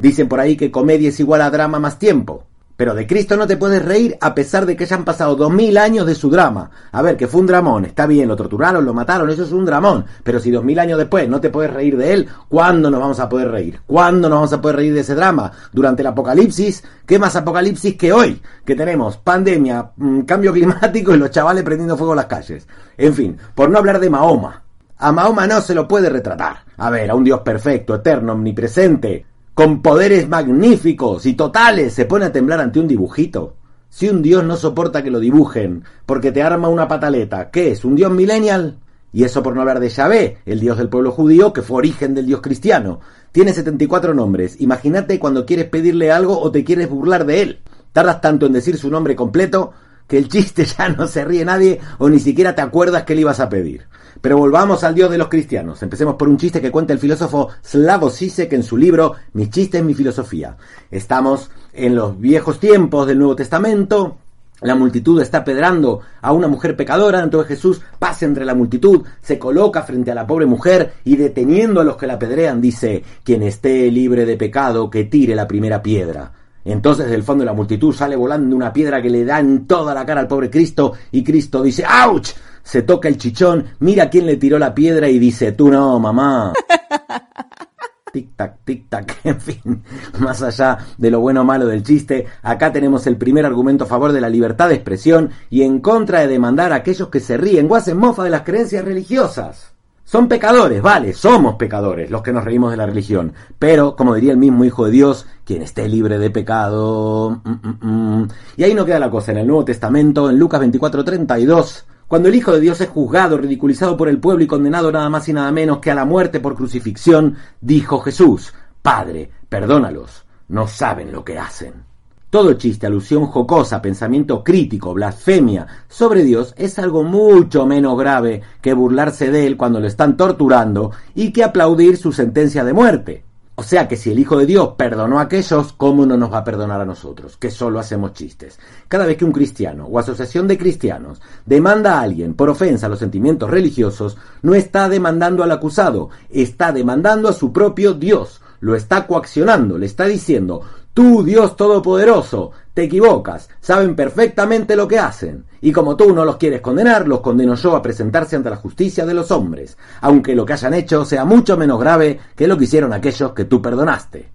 Dicen 0.00 0.28
por 0.28 0.40
ahí 0.40 0.56
que 0.56 0.70
comedia 0.70 1.10
es 1.10 1.20
igual 1.20 1.42
a 1.42 1.50
drama 1.50 1.78
más 1.78 1.98
tiempo. 1.98 2.44
Pero 2.80 2.94
de 2.94 3.06
Cristo 3.06 3.36
no 3.36 3.46
te 3.46 3.58
puedes 3.58 3.84
reír 3.84 4.16
a 4.22 4.34
pesar 4.34 4.64
de 4.64 4.74
que 4.74 4.84
hayan 4.84 5.04
pasado 5.04 5.36
dos 5.36 5.52
mil 5.52 5.76
años 5.76 6.06
de 6.06 6.14
su 6.14 6.30
drama. 6.30 6.70
A 6.92 7.02
ver, 7.02 7.14
que 7.14 7.26
fue 7.26 7.42
un 7.42 7.46
dramón, 7.46 7.84
está 7.84 8.06
bien, 8.06 8.26
lo 8.26 8.36
torturaron, 8.36 8.86
lo 8.86 8.94
mataron, 8.94 9.28
eso 9.28 9.44
es 9.44 9.52
un 9.52 9.66
dramón. 9.66 10.06
Pero 10.24 10.40
si 10.40 10.50
dos 10.50 10.64
mil 10.64 10.78
años 10.78 10.96
después 10.96 11.28
no 11.28 11.42
te 11.42 11.50
puedes 11.50 11.74
reír 11.74 11.98
de 11.98 12.14
él, 12.14 12.28
¿cuándo 12.48 12.90
nos 12.90 12.98
vamos 12.98 13.20
a 13.20 13.28
poder 13.28 13.50
reír? 13.50 13.82
¿Cuándo 13.86 14.30
nos 14.30 14.38
vamos 14.38 14.52
a 14.54 14.62
poder 14.62 14.76
reír 14.76 14.94
de 14.94 15.00
ese 15.00 15.14
drama? 15.14 15.52
¿Durante 15.70 16.00
el 16.00 16.06
apocalipsis? 16.06 16.82
¿Qué 17.04 17.18
más 17.18 17.36
apocalipsis 17.36 17.96
que 17.96 18.14
hoy? 18.14 18.40
Que 18.64 18.74
tenemos 18.74 19.18
pandemia, 19.18 19.90
mm, 19.96 20.20
cambio 20.22 20.50
climático 20.50 21.14
y 21.14 21.18
los 21.18 21.30
chavales 21.30 21.62
prendiendo 21.62 21.98
fuego 21.98 22.14
en 22.14 22.16
las 22.16 22.26
calles. 22.28 22.66
En 22.96 23.12
fin, 23.12 23.36
por 23.54 23.68
no 23.68 23.76
hablar 23.76 24.00
de 24.00 24.08
Mahoma. 24.08 24.62
A 24.96 25.12
Mahoma 25.12 25.46
no 25.46 25.60
se 25.60 25.74
lo 25.74 25.86
puede 25.86 26.08
retratar. 26.08 26.64
A 26.78 26.88
ver, 26.88 27.10
a 27.10 27.14
un 27.14 27.24
Dios 27.24 27.40
perfecto, 27.40 27.96
eterno, 27.96 28.32
omnipresente, 28.32 29.26
con 29.54 29.82
poderes 29.82 30.28
magníficos 30.28 31.26
y 31.26 31.34
totales, 31.34 31.92
se 31.92 32.06
pone 32.06 32.26
a 32.26 32.32
temblar 32.32 32.60
ante 32.60 32.80
un 32.80 32.88
dibujito. 32.88 33.56
Si 33.88 34.08
un 34.08 34.22
dios 34.22 34.44
no 34.44 34.56
soporta 34.56 35.02
que 35.02 35.10
lo 35.10 35.18
dibujen, 35.18 35.84
porque 36.06 36.32
te 36.32 36.42
arma 36.42 36.68
una 36.68 36.88
pataleta, 36.88 37.50
¿qué 37.50 37.72
es? 37.72 37.84
¿Un 37.84 37.96
dios 37.96 38.12
millennial? 38.12 38.78
Y 39.12 39.24
eso 39.24 39.42
por 39.42 39.54
no 39.54 39.60
hablar 39.60 39.80
de 39.80 39.88
Yahvé, 39.88 40.38
el 40.46 40.60
dios 40.60 40.78
del 40.78 40.88
pueblo 40.88 41.10
judío, 41.10 41.52
que 41.52 41.62
fue 41.62 41.78
origen 41.78 42.14
del 42.14 42.26
dios 42.26 42.40
cristiano. 42.40 43.00
Tiene 43.32 43.52
74 43.52 44.14
nombres. 44.14 44.60
Imagínate 44.60 45.18
cuando 45.18 45.44
quieres 45.44 45.66
pedirle 45.66 46.12
algo 46.12 46.40
o 46.40 46.52
te 46.52 46.64
quieres 46.64 46.88
burlar 46.88 47.26
de 47.26 47.42
él. 47.42 47.60
Tardas 47.92 48.20
tanto 48.20 48.46
en 48.46 48.52
decir 48.52 48.76
su 48.76 48.90
nombre 48.90 49.16
completo 49.16 49.72
que 50.06 50.18
el 50.18 50.28
chiste 50.28 50.64
ya 50.78 50.88
no 50.90 51.08
se 51.08 51.24
ríe 51.24 51.44
nadie 51.44 51.80
o 51.98 52.08
ni 52.08 52.20
siquiera 52.20 52.54
te 52.54 52.62
acuerdas 52.62 53.02
que 53.02 53.14
le 53.14 53.22
ibas 53.22 53.40
a 53.40 53.48
pedir. 53.48 53.86
Pero 54.20 54.36
volvamos 54.36 54.84
al 54.84 54.94
Dios 54.94 55.10
de 55.10 55.18
los 55.18 55.28
cristianos. 55.28 55.82
Empecemos 55.82 56.16
por 56.16 56.28
un 56.28 56.36
chiste 56.36 56.60
que 56.60 56.70
cuenta 56.70 56.92
el 56.92 56.98
filósofo 56.98 57.48
Slavoj 57.62 58.12
Zizek 58.12 58.52
en 58.52 58.62
su 58.62 58.76
libro 58.76 59.14
Mis 59.32 59.50
chistes, 59.50 59.82
mi 59.82 59.94
filosofía. 59.94 60.56
Estamos 60.90 61.50
en 61.72 61.94
los 61.94 62.20
viejos 62.20 62.60
tiempos 62.60 63.06
del 63.06 63.18
Nuevo 63.18 63.36
Testamento. 63.36 64.18
La 64.60 64.74
multitud 64.74 65.22
está 65.22 65.42
pedrando 65.42 66.00
a 66.20 66.32
una 66.32 66.46
mujer 66.46 66.76
pecadora, 66.76 67.22
entonces 67.22 67.56
Jesús 67.56 67.80
pasa 67.98 68.26
entre 68.26 68.44
la 68.44 68.54
multitud, 68.54 69.02
se 69.22 69.38
coloca 69.38 69.82
frente 69.82 70.10
a 70.10 70.14
la 70.14 70.26
pobre 70.26 70.44
mujer 70.44 70.92
y 71.04 71.16
deteniendo 71.16 71.80
a 71.80 71.84
los 71.84 71.96
que 71.96 72.06
la 72.06 72.18
pedrean 72.18 72.60
dice, 72.60 73.02
quien 73.24 73.42
esté 73.42 73.90
libre 73.90 74.26
de 74.26 74.36
pecado, 74.36 74.90
que 74.90 75.04
tire 75.04 75.34
la 75.34 75.48
primera 75.48 75.82
piedra. 75.82 76.32
Entonces 76.62 77.08
del 77.08 77.22
fondo 77.22 77.40
de 77.40 77.46
la 77.46 77.54
multitud 77.54 77.94
sale 77.94 78.16
volando 78.16 78.54
una 78.54 78.70
piedra 78.70 79.00
que 79.00 79.08
le 79.08 79.24
da 79.24 79.40
en 79.40 79.66
toda 79.66 79.94
la 79.94 80.04
cara 80.04 80.20
al 80.20 80.28
pobre 80.28 80.50
Cristo 80.50 80.92
y 81.10 81.24
Cristo 81.24 81.62
dice 81.62 81.84
¡Auch! 81.86 82.28
Se 82.62 82.82
toca 82.82 83.08
el 83.08 83.18
chichón, 83.18 83.66
mira 83.78 84.10
quién 84.10 84.26
le 84.26 84.36
tiró 84.36 84.58
la 84.58 84.74
piedra 84.74 85.08
y 85.08 85.18
dice 85.18 85.52
tú 85.52 85.70
no, 85.70 85.98
mamá. 85.98 86.52
tic 88.12 88.30
tac, 88.36 88.58
tic 88.64 88.88
tac, 88.88 89.20
en 89.24 89.40
fin, 89.40 89.82
más 90.18 90.42
allá 90.42 90.78
de 90.98 91.10
lo 91.10 91.20
bueno 91.20 91.42
o 91.42 91.44
malo 91.44 91.66
del 91.66 91.82
chiste, 91.82 92.26
acá 92.42 92.72
tenemos 92.72 93.06
el 93.06 93.16
primer 93.16 93.46
argumento 93.46 93.84
a 93.84 93.86
favor 93.86 94.12
de 94.12 94.20
la 94.20 94.28
libertad 94.28 94.68
de 94.68 94.74
expresión 94.74 95.30
y 95.48 95.62
en 95.62 95.80
contra 95.80 96.20
de 96.20 96.28
demandar 96.28 96.72
a 96.72 96.76
aquellos 96.76 97.08
que 97.08 97.20
se 97.20 97.36
ríen 97.36 97.68
o 97.70 97.76
hacen 97.76 97.96
mofa 97.96 98.24
de 98.24 98.30
las 98.30 98.42
creencias 98.42 98.84
religiosas. 98.84 99.72
Son 100.10 100.26
pecadores, 100.26 100.82
vale, 100.82 101.12
somos 101.12 101.54
pecadores 101.54 102.10
los 102.10 102.20
que 102.20 102.32
nos 102.32 102.44
reímos 102.44 102.72
de 102.72 102.76
la 102.76 102.86
religión. 102.86 103.32
Pero, 103.60 103.94
como 103.94 104.12
diría 104.12 104.32
el 104.32 104.38
mismo 104.38 104.64
Hijo 104.64 104.86
de 104.86 104.90
Dios, 104.90 105.24
quien 105.44 105.62
esté 105.62 105.88
libre 105.88 106.18
de 106.18 106.30
pecado... 106.30 107.40
Mm, 107.44 107.50
mm, 107.50 108.18
mm. 108.18 108.28
Y 108.56 108.64
ahí 108.64 108.74
no 108.74 108.84
queda 108.84 108.98
la 108.98 109.08
cosa. 109.08 109.30
En 109.30 109.38
el 109.38 109.46
Nuevo 109.46 109.64
Testamento, 109.64 110.28
en 110.28 110.36
Lucas 110.36 110.60
24:32, 110.62 111.84
cuando 112.10 112.28
el 112.28 112.34
Hijo 112.34 112.50
de 112.50 112.58
Dios 112.58 112.80
es 112.80 112.88
juzgado, 112.88 113.38
ridiculizado 113.38 113.96
por 113.96 114.08
el 114.08 114.18
pueblo 114.18 114.42
y 114.42 114.48
condenado 114.48 114.90
nada 114.90 115.08
más 115.08 115.28
y 115.28 115.32
nada 115.32 115.52
menos 115.52 115.78
que 115.78 115.92
a 115.92 115.94
la 115.94 116.04
muerte 116.04 116.40
por 116.40 116.56
crucifixión, 116.56 117.36
dijo 117.60 118.00
Jesús, 118.00 118.52
Padre, 118.82 119.30
perdónalos, 119.48 120.24
no 120.48 120.66
saben 120.66 121.12
lo 121.12 121.24
que 121.24 121.38
hacen. 121.38 121.84
Todo 122.28 122.54
chiste, 122.54 122.88
alusión 122.88 123.26
jocosa, 123.26 123.80
pensamiento 123.80 124.42
crítico, 124.42 124.92
blasfemia 124.92 125.68
sobre 125.86 126.24
Dios 126.24 126.52
es 126.58 126.80
algo 126.80 127.04
mucho 127.04 127.64
menos 127.64 127.96
grave 127.96 128.42
que 128.60 128.74
burlarse 128.74 129.30
de 129.30 129.46
él 129.46 129.56
cuando 129.56 129.78
lo 129.78 129.86
están 129.86 130.16
torturando 130.16 130.90
y 131.14 131.32
que 131.32 131.44
aplaudir 131.44 131.96
su 131.96 132.10
sentencia 132.10 132.64
de 132.64 132.72
muerte. 132.72 133.24
O 133.60 133.62
sea 133.62 133.86
que 133.86 133.98
si 133.98 134.10
el 134.10 134.18
Hijo 134.18 134.38
de 134.38 134.46
Dios 134.46 134.70
perdonó 134.74 135.18
a 135.18 135.24
aquellos, 135.24 135.74
¿cómo 135.74 136.06
no 136.06 136.16
nos 136.16 136.32
va 136.32 136.38
a 136.38 136.44
perdonar 136.44 136.80
a 136.80 136.86
nosotros? 136.86 137.36
Que 137.36 137.50
solo 137.50 137.78
hacemos 137.78 138.14
chistes. 138.14 138.58
Cada 138.88 139.04
vez 139.04 139.18
que 139.18 139.26
un 139.26 139.32
cristiano 139.32 139.84
o 139.84 139.98
asociación 139.98 140.48
de 140.48 140.56
cristianos 140.56 141.20
demanda 141.44 141.98
a 141.98 142.00
alguien 142.00 142.32
por 142.32 142.48
ofensa 142.48 142.86
a 142.86 142.88
los 142.88 143.00
sentimientos 143.00 143.50
religiosos, 143.50 144.16
no 144.40 144.54
está 144.54 144.88
demandando 144.88 145.44
al 145.44 145.52
acusado, 145.52 146.08
está 146.30 146.72
demandando 146.72 147.28
a 147.28 147.34
su 147.34 147.52
propio 147.52 147.92
Dios. 147.92 148.40
Lo 148.60 148.74
está 148.74 149.06
coaccionando, 149.06 149.76
le 149.76 149.84
está 149.84 150.06
diciendo, 150.06 150.62
Tú, 150.94 151.22
Dios 151.22 151.54
Todopoderoso, 151.54 152.52
te 152.74 152.84
equivocas, 152.84 153.48
saben 153.60 153.94
perfectamente 153.96 154.76
lo 154.76 154.86
que 154.86 154.98
hacen, 154.98 155.44
y 155.60 155.72
como 155.72 155.96
tú 155.96 156.14
no 156.14 156.24
los 156.24 156.36
quieres 156.36 156.60
condenar, 156.60 157.06
los 157.08 157.20
condeno 157.20 157.54
yo 157.54 157.74
a 157.76 157.82
presentarse 157.82 158.36
ante 158.36 158.50
la 158.50 158.56
justicia 158.56 159.04
de 159.04 159.14
los 159.14 159.30
hombres, 159.30 159.76
aunque 160.00 160.34
lo 160.34 160.44
que 160.44 160.52
hayan 160.52 160.74
hecho 160.74 161.04
sea 161.04 161.24
mucho 161.24 161.56
menos 161.56 161.80
grave 161.80 162.18
que 162.36 162.46
lo 162.46 162.56
que 162.56 162.64
hicieron 162.64 162.92
aquellos 162.92 163.32
que 163.32 163.44
tú 163.44 163.60
perdonaste. 163.60 164.28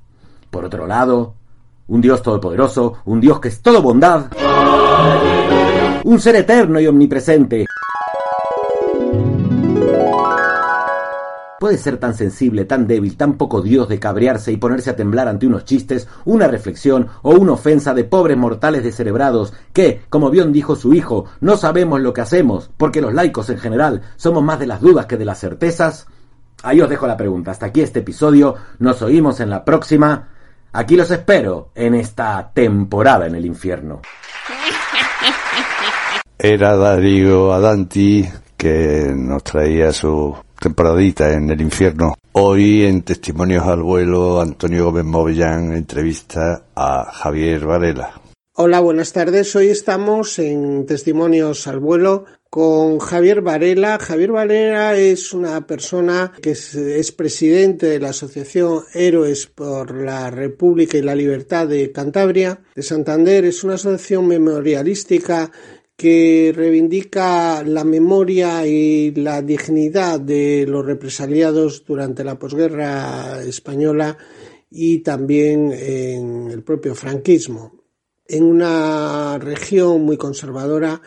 Por 0.49 0.65
otro 0.65 0.85
lado, 0.85 1.35
un 1.87 2.01
Dios 2.01 2.21
todopoderoso, 2.21 2.97
un 3.05 3.21
Dios 3.21 3.39
que 3.39 3.47
es 3.49 3.61
todo 3.61 3.81
bondad, 3.81 4.25
un 6.03 6.19
ser 6.19 6.35
eterno 6.35 6.79
y 6.79 6.87
omnipresente, 6.87 7.65
puede 11.59 11.77
ser 11.77 11.97
tan 11.97 12.13
sensible, 12.13 12.65
tan 12.65 12.87
débil, 12.87 13.17
tan 13.17 13.33
poco 13.33 13.61
Dios 13.61 13.87
de 13.87 13.99
cabrearse 13.99 14.51
y 14.51 14.57
ponerse 14.57 14.89
a 14.89 14.95
temblar 14.95 15.27
ante 15.27 15.47
unos 15.47 15.65
chistes, 15.65 16.07
una 16.25 16.47
reflexión 16.47 17.07
o 17.21 17.31
una 17.31 17.53
ofensa 17.53 17.93
de 17.93 18.03
pobres 18.03 18.37
mortales 18.37 18.83
descerebrados 18.83 19.53
que, 19.73 20.01
como 20.09 20.29
bien 20.29 20.51
dijo 20.51 20.75
su 20.75 20.93
hijo, 20.93 21.25
no 21.39 21.57
sabemos 21.57 22.01
lo 22.01 22.13
que 22.13 22.21
hacemos, 22.21 22.69
porque 22.77 23.01
los 23.01 23.13
laicos 23.13 23.49
en 23.49 23.57
general 23.57 24.01
somos 24.15 24.43
más 24.43 24.59
de 24.59 24.67
las 24.67 24.81
dudas 24.81 25.05
que 25.05 25.17
de 25.17 25.25
las 25.25 25.39
certezas? 25.39 26.07
Ahí 26.63 26.81
os 26.81 26.89
dejo 26.89 27.07
la 27.07 27.17
pregunta. 27.17 27.51
Hasta 27.51 27.67
aquí 27.67 27.81
este 27.81 27.99
episodio. 27.99 28.55
Nos 28.79 29.01
oímos 29.01 29.39
en 29.39 29.49
la 29.49 29.63
próxima. 29.63 30.29
Aquí 30.73 30.95
los 30.95 31.11
espero 31.11 31.69
en 31.75 31.95
esta 31.95 32.51
temporada 32.53 33.27
en 33.27 33.35
el 33.35 33.45
infierno. 33.45 34.01
Era 36.37 36.75
Darío 36.75 37.53
Adanti 37.53 38.27
que 38.57 39.13
nos 39.15 39.43
traía 39.43 39.91
su 39.91 40.35
temporadita 40.65 41.31
en 41.31 41.51
el 41.51 41.61
infierno. 41.61 42.15
Hoy 42.31 42.85
en 42.85 43.03
Testimonios 43.03 43.67
al 43.67 43.83
Vuelo, 43.83 44.41
Antonio 44.41 44.85
Gómez 44.85 45.05
Movillán 45.05 45.73
entrevista 45.73 46.63
a 46.75 47.05
Javier 47.13 47.67
Varela. 47.67 48.19
Hola, 48.55 48.79
buenas 48.79 49.13
tardes. 49.13 49.55
Hoy 49.55 49.67
estamos 49.67 50.39
en 50.39 50.87
Testimonios 50.87 51.67
al 51.67 51.79
Vuelo 51.79 52.25
con 52.49 52.99
Javier 52.99 53.41
Varela. 53.41 53.99
Javier 53.99 54.31
Varela 54.31 54.95
es 54.95 55.33
una 55.33 55.67
persona 55.67 56.31
que 56.41 56.51
es, 56.51 57.11
presidente 57.11 57.85
de 57.87 57.99
la 57.99 58.09
Asociación 58.09 58.85
Héroes 58.93 59.45
por 59.45 59.93
la 59.93 60.31
República 60.31 60.97
y 60.97 61.01
la 61.01 61.15
Libertad 61.15 61.67
de 61.67 61.91
Cantabria, 61.91 62.61
de 62.73 62.81
Santander. 62.81 63.43
Es 63.43 63.65
una 63.65 63.73
asociación 63.73 64.27
memorialística 64.27 65.51
que 65.95 66.51
reivindica 66.55 67.63
la 67.63 67.83
memoria 67.83 68.67
y 68.67 69.11
la 69.11 69.41
dignidad 69.41 70.19
de 70.19 70.65
los 70.67 70.85
represaliados 70.85 71.85
durante 71.85 72.23
la 72.23 72.37
posguerra 72.37 73.41
española 73.43 74.17
y 74.69 74.99
también 74.99 75.71
en 75.71 76.51
el 76.51 76.63
propio 76.63 76.95
franquismo. 76.95 77.73
En 78.27 78.43
una 78.43 79.37
región 79.37 80.01
muy 80.01 80.17
conservadora 80.17 81.01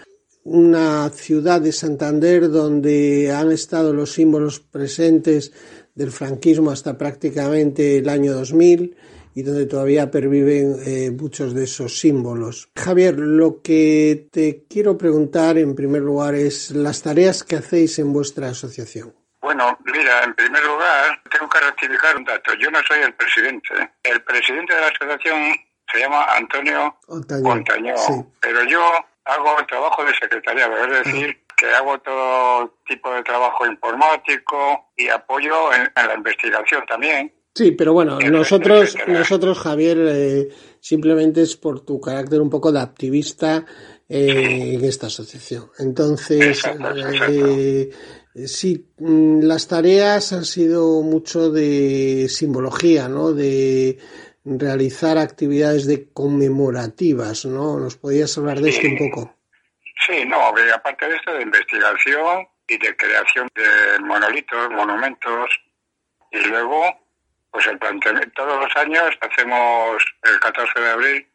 una 0.45 1.11
ciudad 1.11 1.61
de 1.61 1.73
Santander 1.73 2.51
donde 2.51 3.31
han 3.33 3.53
estado 3.53 3.93
los 3.93 4.13
símbolos 4.13 4.61
presentes 4.61 5.53
del 5.95 6.11
franquismo 6.11 6.71
hasta 6.71 6.97
prácticamente 6.97 7.99
el 7.99 8.09
año 8.09 8.33
2000 8.33 8.97
y 9.39 9.45
donde 9.45 9.67
todavía 9.67 10.11
perviven 10.11 10.75
eh, 10.85 11.13
muchos 11.13 11.55
de 11.55 11.63
esos 11.63 12.01
símbolos. 12.01 12.71
Javier, 12.75 13.21
lo 13.21 13.63
que 13.63 14.27
te 14.33 14.65
quiero 14.69 14.99
preguntar 14.99 15.57
en 15.59 15.77
primer 15.77 16.03
lugar 16.03 16.35
es 16.35 16.73
las 16.73 17.05
tareas 17.05 17.45
que 17.45 17.55
hacéis 17.55 18.01
en 18.01 18.13
vuestra 18.13 18.49
asociación. 18.49 19.15
Bueno, 19.41 19.79
mira, 19.85 20.25
en 20.25 20.35
primer 20.35 20.65
lugar 20.65 21.23
tengo 21.31 21.49
que 21.49 21.61
rectificar 21.61 22.17
un 22.17 22.25
dato. 22.25 22.53
Yo 22.55 22.69
no 22.73 22.81
soy 22.83 22.99
el 22.99 23.15
presidente. 23.15 23.93
El 24.03 24.21
presidente 24.25 24.75
de 24.75 24.81
la 24.81 24.89
asociación 24.89 25.55
se 25.93 26.01
llama 26.01 26.25
Antonio 26.35 26.97
Montaño, 27.41 27.95
pero 28.41 28.65
yo 28.65 28.83
hago 29.25 29.61
el 29.61 29.67
trabajo 29.69 30.05
de 30.05 30.15
secretariado, 30.15 30.85
es 30.85 31.05
decir, 31.05 31.45
que 31.57 31.67
hago 31.75 31.97
todo 32.01 32.75
tipo 32.87 33.15
de 33.15 33.23
trabajo 33.23 33.67
informático 33.67 34.91
y 34.97 35.09
apoyo 35.09 35.73
en, 35.73 35.93
la 35.95 36.15
investigación 36.15 36.85
también. 36.87 37.33
Sí, 37.55 37.73
pero 37.73 37.93
bueno, 37.93 38.19
nosotros, 38.21 38.97
nosotros 39.09 39.59
Javier, 39.59 39.99
eh, 40.01 40.49
simplemente 40.81 41.43
es 41.43 41.57
por 41.57 41.85
tu 41.85 42.01
carácter 42.01 42.41
un 42.41 42.51
poco 42.51 42.71
de 42.71 42.81
activista 42.81 43.65
eh, 44.09 44.75
en 44.75 44.85
esta 44.85 45.09
asociación. 45.09 45.71
Entonces, 45.79 46.63
eh, 47.29 47.91
sí, 48.47 48.87
mm, 48.99 49.43
las 49.43 49.67
tareas 49.67 50.33
han 50.33 50.45
sido 50.45 51.03
mucho 51.03 51.51
de 51.51 52.29
simbología, 52.29 53.09
¿no? 53.09 53.33
De 53.33 53.99
realizar 54.45 55.19
actividades 55.19 55.87
de 55.87 56.11
conmemorativas, 56.13 57.45
¿no? 57.45 57.79
¿Nos 57.79 57.97
podías 57.97 58.37
hablar 58.39 58.61
de 58.61 58.71
esto 58.71 58.87
un 58.87 58.99
poco? 58.99 59.35
Sí, 60.07 60.25
no, 60.27 60.37
aparte 60.75 61.09
de 61.09 61.17
esto 61.17 61.35
de 61.35 61.43
investigación 61.43 62.47
y 62.67 62.79
de 62.79 62.97
creación 62.97 63.49
de 63.55 64.05
monolitos, 64.05 64.71
monumentos, 64.71 65.51
y 66.31 66.39
luego, 66.49 66.85
pues 67.51 67.67
el 67.67 67.79
planteamiento, 67.79 68.31
todos 68.35 68.65
los 68.65 68.77
años 68.77 69.17
hacemos 69.21 70.05
el 70.23 70.41
14 70.41 70.81
de 70.81 70.91
abril 70.91 71.29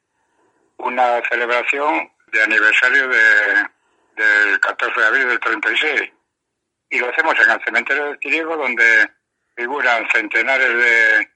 una 0.77 1.21
celebración 1.29 2.11
de 2.31 2.43
aniversario 2.43 3.07
de, 3.07 3.69
del 4.15 4.59
14 4.59 4.99
de 4.99 5.07
abril 5.07 5.27
del 5.29 5.39
36. 5.39 6.11
Y 6.89 6.99
lo 6.99 7.09
hacemos 7.09 7.35
en 7.39 7.51
el 7.51 7.63
cementerio 7.63 8.05
de 8.05 8.17
Tiriego, 8.17 8.57
donde 8.57 9.09
figuran 9.55 10.07
centenares 10.11 10.69
de, 10.69 11.29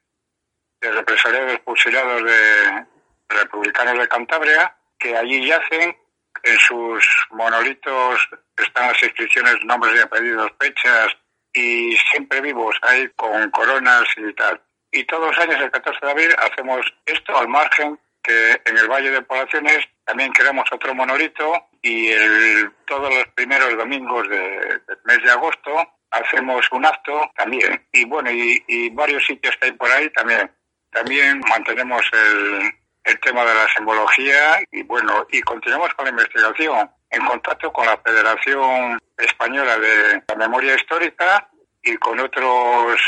de 0.81 0.91
represaliados 0.91 1.59
fusilados 1.63 2.23
de 2.23 2.85
republicanos 3.29 3.97
de 3.99 4.07
Cantabria, 4.07 4.75
que 4.99 5.15
allí 5.15 5.47
yacen, 5.47 5.95
en 6.43 6.57
sus 6.59 7.05
monolitos 7.31 8.29
están 8.55 8.87
las 8.87 9.03
inscripciones, 9.03 9.63
nombres 9.65 9.95
y 9.95 9.99
apellidos, 9.99 10.51
fechas, 10.59 11.17
y 11.53 11.97
siempre 12.11 12.41
vivos 12.41 12.75
ahí 12.83 13.09
con 13.15 13.49
coronas 13.49 14.05
y 14.17 14.33
tal. 14.33 14.61
Y 14.91 15.03
todos 15.05 15.27
los 15.27 15.37
años, 15.45 15.61
el 15.61 15.71
14 15.71 16.05
de 16.05 16.11
abril, 16.11 16.35
hacemos 16.37 16.81
esto 17.05 17.37
al 17.37 17.47
margen 17.47 17.99
que 18.23 18.61
en 18.65 18.77
el 18.77 18.87
Valle 18.87 19.11
de 19.11 19.21
Poblaciones 19.21 19.85
también 20.05 20.31
creamos 20.31 20.65
otro 20.71 20.93
monolito 20.93 21.67
y 21.81 22.07
el, 22.07 22.71
todos 22.85 23.13
los 23.13 23.27
primeros 23.35 23.77
domingos 23.77 24.27
del 24.29 24.81
mes 25.05 25.23
de 25.23 25.31
agosto 25.31 25.71
hacemos 26.11 26.65
un 26.71 26.85
acto 26.85 27.31
también. 27.35 27.85
Y 27.91 28.05
bueno, 28.05 28.31
y, 28.31 28.63
y 28.67 28.89
varios 28.89 29.25
sitios 29.25 29.55
que 29.57 29.67
hay 29.67 29.71
por 29.73 29.89
ahí 29.91 30.09
también. 30.11 30.51
También 30.91 31.41
mantenemos 31.49 32.01
el, 32.13 32.71
el 33.03 33.19
tema 33.21 33.45
de 33.45 33.55
la 33.55 33.67
simbología 33.69 34.59
y 34.71 34.83
bueno, 34.83 35.25
y 35.31 35.41
continuamos 35.41 35.93
con 35.93 36.05
la 36.05 36.11
investigación 36.11 36.89
en 37.09 37.25
contacto 37.25 37.71
con 37.71 37.85
la 37.85 37.97
Federación 37.97 38.99
Española 39.17 39.77
de 39.77 40.23
la 40.27 40.35
Memoria 40.35 40.75
Histórica 40.75 41.49
y 41.87 41.97
con 41.97 42.19
otros 42.19 42.99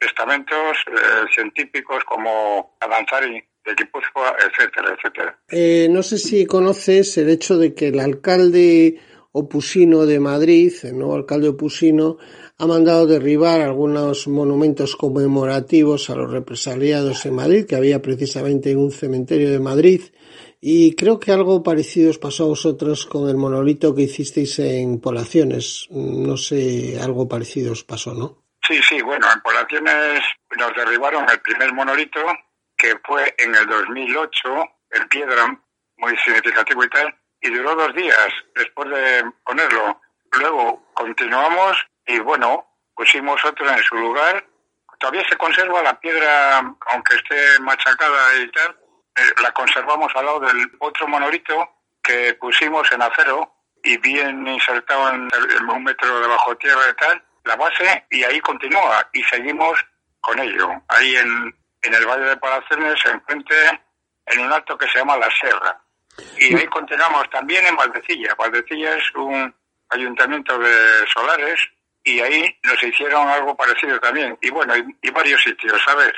estamentos 0.00 0.76
eh, 0.86 1.26
científicos 1.34 2.04
como 2.04 2.76
Avanzari 2.80 3.42
de 3.64 3.74
Guipúzcoa, 3.76 4.36
etcétera, 4.38 4.96
etcétera. 4.96 5.38
Eh, 5.48 5.88
no 5.90 6.02
sé 6.02 6.18
si 6.18 6.46
conoces 6.46 7.18
el 7.18 7.28
hecho 7.30 7.58
de 7.58 7.74
que 7.74 7.88
el 7.88 8.00
alcalde 8.00 9.00
opusino 9.32 10.06
de 10.06 10.20
Madrid, 10.20 10.72
el 10.84 10.98
nuevo 10.98 11.16
alcalde 11.16 11.48
opusino, 11.48 12.18
ha 12.56 12.66
mandado 12.66 13.06
derribar 13.06 13.60
algunos 13.60 14.26
monumentos 14.26 14.96
conmemorativos 14.96 16.10
a 16.10 16.16
los 16.16 16.30
represaliados 16.30 17.24
en 17.26 17.34
Madrid, 17.34 17.66
que 17.66 17.76
había 17.76 18.02
precisamente 18.02 18.70
en 18.70 18.78
un 18.78 18.90
cementerio 18.90 19.50
de 19.50 19.60
Madrid. 19.60 20.02
Y 20.60 20.96
creo 20.96 21.20
que 21.20 21.30
algo 21.30 21.62
parecido 21.62 22.10
os 22.10 22.18
pasó 22.18 22.44
a 22.44 22.48
vosotros 22.48 23.06
con 23.06 23.28
el 23.28 23.36
monolito 23.36 23.94
que 23.94 24.02
hicisteis 24.02 24.58
en 24.58 25.00
Poblaciones. 25.00 25.86
No 25.90 26.36
sé, 26.36 26.98
algo 27.00 27.28
parecido 27.28 27.72
os 27.72 27.84
pasó, 27.84 28.12
¿no? 28.12 28.42
Sí, 28.66 28.80
sí, 28.82 29.00
bueno, 29.00 29.26
en 29.32 29.40
Poblaciones 29.40 30.22
nos 30.56 30.74
derribaron 30.74 31.28
el 31.30 31.40
primer 31.40 31.72
monolito, 31.72 32.20
que 32.76 32.98
fue 33.04 33.34
en 33.38 33.54
el 33.54 33.66
2008, 33.66 34.30
en 34.90 35.08
piedra, 35.08 35.62
muy 35.96 36.16
significativo 36.18 36.84
y 36.84 36.90
tal, 36.90 37.14
y 37.40 37.50
duró 37.50 37.74
dos 37.76 37.94
días 37.94 38.28
después 38.54 38.90
de 38.90 39.24
ponerlo. 39.44 40.00
Luego 40.32 40.88
continuamos 40.92 41.78
y 42.06 42.18
bueno, 42.18 42.66
pusimos 42.94 43.42
otro 43.44 43.70
en 43.70 43.82
su 43.84 43.94
lugar. 43.94 44.44
Todavía 44.98 45.22
se 45.28 45.36
conserva 45.36 45.82
la 45.82 45.98
piedra, 46.00 46.58
aunque 46.58 47.14
esté 47.14 47.60
machacada 47.60 48.42
y 48.42 48.50
tal, 48.50 48.76
la 49.42 49.52
conservamos 49.52 50.12
al 50.14 50.24
lado 50.24 50.40
del 50.40 50.70
otro 50.78 51.08
monolito 51.08 51.76
que 52.02 52.34
pusimos 52.34 52.90
en 52.92 53.02
acero 53.02 53.52
y 53.82 53.96
bien 53.98 54.46
insertado 54.46 55.10
en, 55.10 55.28
un 55.68 55.84
metro 55.84 56.20
de 56.20 56.26
bajo 56.26 56.56
tierra 56.56 56.82
y 56.90 56.94
tal, 56.94 57.22
la 57.44 57.56
base, 57.56 58.06
y 58.10 58.24
ahí 58.24 58.40
continúa 58.40 59.08
y 59.12 59.22
seguimos 59.24 59.78
con 60.20 60.38
ello. 60.38 60.68
Ahí 60.88 61.16
en, 61.16 61.54
en 61.82 61.94
el 61.94 62.06
Valle 62.06 62.24
de 62.24 62.36
Palacenes, 62.36 63.00
enfrente, 63.06 63.80
en 64.26 64.40
un 64.40 64.52
alto 64.52 64.76
que 64.76 64.88
se 64.88 64.98
llama 64.98 65.16
La 65.16 65.28
Serra. 65.30 65.80
Y 66.38 66.56
ahí 66.56 66.66
continuamos 66.66 67.28
también 67.30 67.64
en 67.66 67.76
Valdecilla. 67.76 68.34
Valdecilla 68.34 68.96
es 68.96 69.14
un 69.14 69.54
ayuntamiento 69.90 70.58
de 70.58 71.06
Solares 71.12 71.60
y 72.04 72.20
ahí 72.20 72.58
nos 72.62 72.82
hicieron 72.82 73.28
algo 73.28 73.56
parecido 73.56 73.98
también. 74.00 74.36
Y 74.40 74.50
bueno, 74.50 74.74
y, 74.76 75.10
varios 75.10 75.42
sitios, 75.42 75.80
¿sabes? 75.84 76.12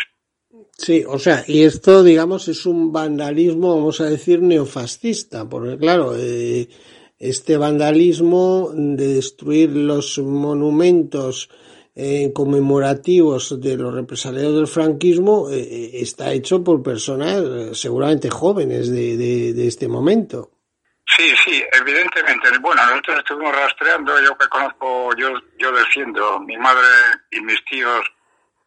Sí, 0.77 1.05
o 1.07 1.19
sea, 1.19 1.45
y 1.47 1.63
esto, 1.65 2.03
digamos, 2.03 2.49
es 2.49 2.67
un 2.67 2.93
vandalismo, 2.93 3.77
vamos 3.77 4.01
a 4.01 4.05
decir, 4.05 4.43
neofascista, 4.43 5.49
porque 5.49 5.79
claro, 5.79 6.15
eh, 6.17 6.69
este 7.19 7.57
vandalismo 7.57 8.71
de 8.73 9.15
destruir 9.15 9.71
los 9.71 10.19
monumentos 10.19 11.51
eh, 11.95 12.33
conmemorativos 12.35 13.61
de 13.61 13.77
los 13.77 13.95
represaliados 13.95 14.57
del 14.57 14.67
franquismo 14.67 15.49
eh, 15.51 15.91
está 15.95 16.33
hecho 16.33 16.65
por 16.65 16.83
personas 16.83 17.79
seguramente 17.79 18.31
jóvenes 18.31 18.91
de, 18.91 19.17
de 19.17 19.67
este 19.69 19.87
momento. 19.87 20.51
Sí, 21.17 21.35
sí, 21.45 21.63
evidentemente. 21.73 22.49
Bueno, 22.61 22.87
nosotros 22.87 23.19
estuvimos 23.19 23.55
rastreando, 23.55 24.21
yo 24.23 24.37
que 24.39 24.49
conozco, 24.49 25.11
yo, 25.17 25.33
yo 25.59 25.73
defiendo, 25.73 26.39
mi 26.41 26.57
madre 26.57 26.87
y 27.33 27.41
mis 27.41 27.63
tíos 27.65 28.07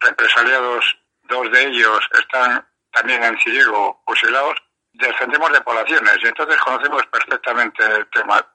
represaliados, 0.00 0.84
dos 1.24 1.50
de 1.50 1.62
ellos 1.66 2.00
están 2.12 2.66
también 2.92 3.22
en 3.24 3.38
Ciriego 3.38 4.02
fusilados, 4.06 4.56
defendemos 4.92 5.52
de 5.52 5.60
poblaciones 5.60 6.16
y 6.22 6.28
entonces 6.28 6.56
conocemos 6.60 7.04
perfectamente 7.06 7.84
el 7.84 8.08
tema. 8.10 8.46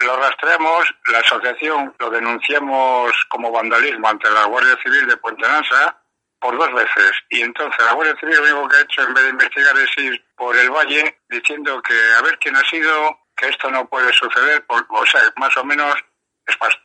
Lo 0.00 0.16
rastreamos, 0.16 0.92
la 1.06 1.18
asociación 1.20 1.94
lo 1.98 2.10
denunciamos 2.10 3.12
como 3.28 3.52
vandalismo 3.52 4.08
ante 4.08 4.28
la 4.30 4.44
Guardia 4.46 4.76
Civil 4.82 5.06
de 5.06 5.16
Puente 5.16 5.46
Lanza 5.46 5.96
por 6.40 6.58
dos 6.58 6.72
veces 6.74 7.12
y 7.30 7.42
entonces 7.42 7.78
la 7.84 7.92
Guardia 7.92 8.16
Civil 8.18 8.36
lo 8.36 8.42
único 8.42 8.68
que 8.68 8.76
ha 8.76 8.80
hecho 8.80 9.02
en 9.02 9.14
vez 9.14 9.24
de 9.24 9.30
investigar 9.30 9.76
es 9.78 9.98
ir 9.98 10.24
por 10.36 10.56
el 10.56 10.70
valle 10.70 11.20
diciendo 11.28 11.80
que 11.80 11.94
a 12.18 12.22
ver 12.22 12.38
quién 12.38 12.56
ha 12.56 12.68
sido, 12.68 13.20
que 13.36 13.48
esto 13.48 13.70
no 13.70 13.88
puede 13.88 14.12
suceder, 14.12 14.64
o 14.68 15.06
sea, 15.06 15.22
más 15.36 15.56
o 15.56 15.64
menos 15.64 15.94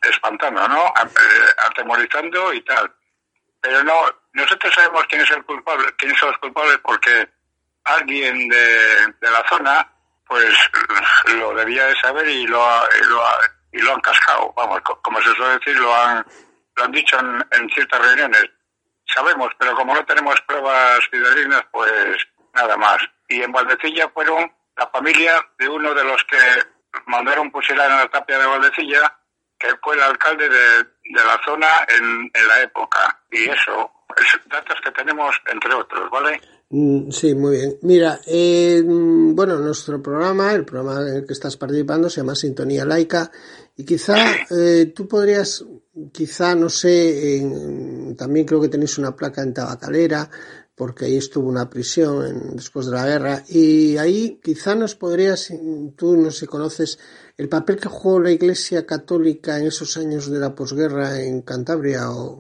espantando, 0.04 0.68
¿no? 0.68 0.86
Eh, 0.88 1.52
atemorizando 1.68 2.54
y 2.54 2.62
tal. 2.62 2.94
Pero 3.62 3.84
no, 3.84 3.94
nosotros 4.34 4.74
sabemos 4.74 5.04
quién 5.10 5.22
es 5.22 5.32
el 5.32 5.44
culpable, 5.46 5.94
quiénes 5.98 6.18
son 6.18 6.30
los 6.30 6.40
culpables 6.40 6.78
porque 6.84 7.30
alguien 7.84 8.48
de, 8.48 9.14
de 9.20 9.32
la 9.32 9.44
zona, 9.50 9.88
pues 10.28 10.56
lo 11.36 11.54
debía 11.56 11.86
de 11.88 12.00
saber 12.00 12.28
y 12.28 12.48
lo 12.48 12.64
ha, 12.64 12.88
lo 13.08 13.22
y 13.72 13.80
lo 13.80 13.94
han 13.94 14.02
cascado, 14.02 14.54
vamos, 14.56 14.82
como 15.02 15.22
se 15.22 15.34
suele 15.36 15.60
decir, 15.60 15.78
lo 15.78 15.94
han, 15.96 16.26
lo 16.76 16.84
han 16.84 16.92
dicho 16.92 17.18
en, 17.20 17.70
ciertas 17.70 18.02
reuniones. 18.02 18.50
Sabemos, 19.14 19.50
pero 19.58 19.76
como 19.76 19.94
no 19.94 20.06
tenemos 20.06 20.40
pruebas 20.42 21.00
fidedignas, 21.10 21.64
pues 21.72 22.18
nada 22.54 22.78
más. 22.78 22.98
Y 23.28 23.42
en 23.42 23.52
Valdecilla 23.52 24.10
fueron 24.10 24.52
la 24.76 24.88
familia 24.88 25.40
de 25.58 25.68
uno 25.68 25.94
de 25.94 26.04
los 26.04 26.24
que 26.26 26.38
mandaron 27.06 27.52
fusilar 27.52 27.90
en 27.92 27.98
la 27.98 28.10
tapia 28.10 28.40
de 28.40 28.46
Valdecilla, 28.46 29.20
que 29.58 29.76
fue 29.84 29.96
el 29.96 30.02
alcalde 30.02 30.48
de, 30.50 30.88
de 31.10 31.24
la 31.24 31.40
zona 31.44 31.68
en, 31.88 32.32
en 32.34 32.48
la 32.48 32.62
época. 32.62 33.20
Y 33.32 33.50
eso, 33.50 33.92
es 34.16 34.50
datos 34.50 34.78
que 34.84 34.92
tenemos 34.92 35.36
entre 35.52 35.74
otros, 35.74 36.10
¿vale? 36.10 36.40
Mm, 36.70 37.10
sí, 37.10 37.34
muy 37.34 37.58
bien. 37.58 37.78
Mira, 37.82 38.20
eh, 38.28 38.82
bueno, 38.86 39.58
nuestro 39.58 40.02
programa, 40.02 40.54
el 40.54 40.66
programa 40.66 41.02
en 41.02 41.16
el 41.18 41.26
que 41.26 41.34
estás 41.34 41.58
participando, 41.58 42.10
se 42.10 42.22
llama 42.22 42.36
Sintonía 42.36 42.86
Laica 42.86 43.32
y 43.76 43.84
quizá 43.84 44.16
eh, 44.52 44.92
tú 44.96 45.08
podrías, 45.08 45.66
quizá, 46.14 46.54
no 46.54 46.70
sé, 46.70 47.42
también 48.18 48.46
creo 48.46 48.62
que 48.62 48.70
tenéis 48.70 48.98
una 49.00 49.16
placa 49.16 49.42
en 49.42 49.54
Tabacalera, 49.54 50.30
porque 50.76 51.06
ahí 51.06 51.18
estuvo 51.18 51.50
una 51.50 51.70
prisión 51.70 52.56
después 52.56 52.86
de 52.86 52.94
la 52.94 53.06
guerra, 53.06 53.44
y 53.50 53.98
ahí 53.98 54.40
quizá 54.42 54.76
nos 54.76 54.96
podrías, 54.96 55.52
tú 55.98 56.16
no 56.16 56.32
sé, 56.32 56.48
conoces 56.48 57.00
el 57.40 57.48
papel 57.48 57.80
que 57.80 57.88
jugó 57.88 58.20
la 58.20 58.32
Iglesia 58.32 58.86
Católica 58.86 59.58
en 59.58 59.68
esos 59.68 59.96
años 59.96 60.30
de 60.30 60.40
la 60.40 60.54
posguerra 60.54 61.22
en 61.22 61.42
Cantabria 61.42 62.02
o... 62.10 62.38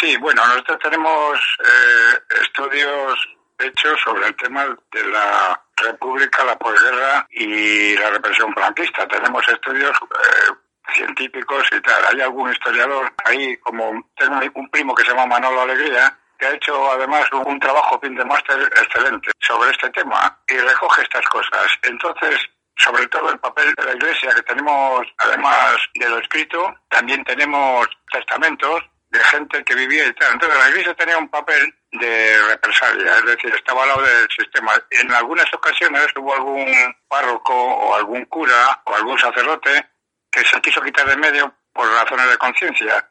Sí, 0.00 0.16
bueno, 0.16 0.40
nosotros 0.46 0.78
tenemos 0.82 1.38
eh, 1.60 2.18
estudios 2.42 3.28
hecho 3.58 3.94
sobre 4.02 4.28
el 4.28 4.36
tema 4.36 4.64
de 4.64 5.04
la 5.10 5.62
República, 5.76 6.44
la 6.44 6.58
posguerra 6.58 7.26
y 7.30 7.94
la 7.94 8.08
represión 8.08 8.54
franquista. 8.54 9.06
Tenemos 9.06 9.46
estudios 9.46 9.90
eh, 9.90 10.54
científicos 10.94 11.64
y 11.70 11.80
tal. 11.82 12.02
Hay 12.10 12.22
algún 12.22 12.50
historiador 12.50 13.12
ahí, 13.26 13.58
como 13.58 14.10
tengo 14.16 14.40
un 14.54 14.70
primo 14.70 14.94
que 14.94 15.02
se 15.04 15.10
llama 15.10 15.26
Manolo 15.26 15.60
Alegría, 15.60 16.18
que 16.38 16.46
ha 16.46 16.54
hecho 16.54 16.90
además 16.90 17.28
un 17.32 17.60
trabajo 17.60 18.00
fin 18.00 18.14
de 18.14 18.24
máster 18.24 18.62
excelente 18.62 19.30
sobre 19.40 19.70
este 19.72 19.90
tema 19.90 20.40
y 20.48 20.56
recoge 20.56 21.02
estas 21.02 21.26
cosas. 21.26 21.68
Entonces, 21.82 22.40
sobre 22.76 23.06
todo 23.08 23.30
el 23.30 23.38
papel 23.38 23.74
de 23.74 23.84
la 23.84 23.92
Iglesia, 23.92 24.34
que 24.34 24.42
tenemos, 24.42 25.06
además 25.18 25.76
de 25.94 26.08
lo 26.08 26.18
escrito, 26.18 26.74
también 26.88 27.24
tenemos 27.24 27.86
testamentos 28.10 28.82
de 29.10 29.20
gente 29.24 29.62
que 29.62 29.74
vivía 29.74 30.06
y 30.06 30.12
tal. 30.14 30.32
Entonces 30.32 30.58
la 30.58 30.70
Iglesia 30.70 30.94
tenía 30.94 31.18
un 31.18 31.28
papel 31.28 31.74
de 31.92 32.42
represalia, 32.48 33.18
es 33.18 33.24
decir, 33.26 33.54
estaba 33.54 33.82
al 33.82 33.88
lado 33.90 34.02
del 34.02 34.28
sistema. 34.30 34.72
En 34.90 35.12
algunas 35.12 35.52
ocasiones 35.52 36.06
hubo 36.16 36.34
algún 36.34 36.66
párroco 37.08 37.54
o 37.54 37.94
algún 37.94 38.24
cura 38.24 38.82
o 38.86 38.94
algún 38.94 39.18
sacerdote 39.18 39.90
que 40.30 40.40
se 40.44 40.60
quiso 40.62 40.80
quitar 40.80 41.06
de 41.06 41.16
medio 41.16 41.54
por 41.74 41.86
razones 41.92 42.30
de 42.30 42.38
conciencia 42.38 43.10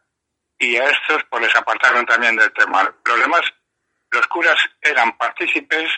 y 0.58 0.78
a 0.78 0.90
estos 0.90 1.24
pues 1.30 1.44
les 1.44 1.56
apartaron 1.56 2.06
también 2.06 2.36
del 2.36 2.52
tema. 2.54 2.92
Los 3.06 3.20
demás, 3.20 3.42
los 4.10 4.28
curas 4.28 4.58
eran 4.82 5.16
partícipes 5.18 5.90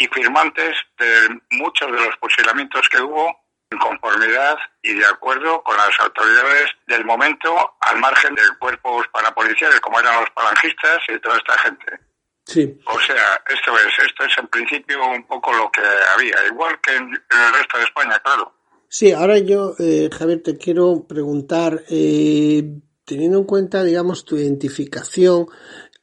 y 0.00 0.06
firmantes 0.08 0.76
de 0.98 1.40
muchos 1.50 1.92
de 1.92 1.98
los 1.98 2.16
fusilamientos 2.18 2.88
que 2.88 3.02
hubo 3.02 3.36
en 3.70 3.78
conformidad 3.78 4.56
y 4.82 4.94
de 4.94 5.04
acuerdo 5.04 5.62
con 5.62 5.76
las 5.76 5.90
autoridades 6.00 6.70
del 6.88 7.04
momento 7.04 7.54
al 7.80 8.00
margen 8.00 8.34
de 8.34 8.42
cuerpos 8.58 9.06
parapoliciales 9.12 9.78
como 9.80 10.00
eran 10.00 10.20
los 10.20 10.30
palangistas 10.30 11.02
y 11.06 11.20
toda 11.20 11.36
esta 11.36 11.58
gente. 11.58 12.00
Sí. 12.46 12.80
O 12.86 12.98
sea, 12.98 13.42
esto 13.46 13.72
es, 13.78 14.06
esto 14.06 14.24
es 14.24 14.38
en 14.38 14.48
principio 14.48 15.06
un 15.06 15.26
poco 15.26 15.52
lo 15.52 15.70
que 15.70 15.82
había, 16.14 16.34
igual 16.50 16.80
que 16.80 16.96
en, 16.96 17.10
el 17.12 17.54
resto 17.54 17.76
de 17.76 17.84
España, 17.84 18.18
claro. 18.24 18.54
Sí, 18.88 19.12
ahora 19.12 19.38
yo, 19.38 19.74
eh, 19.78 20.08
Javier, 20.10 20.42
te 20.42 20.56
quiero 20.56 21.06
preguntar, 21.06 21.84
eh, 21.90 22.64
teniendo 23.04 23.38
en 23.38 23.44
cuenta, 23.44 23.84
digamos, 23.84 24.24
tu 24.24 24.36
identificación 24.36 25.46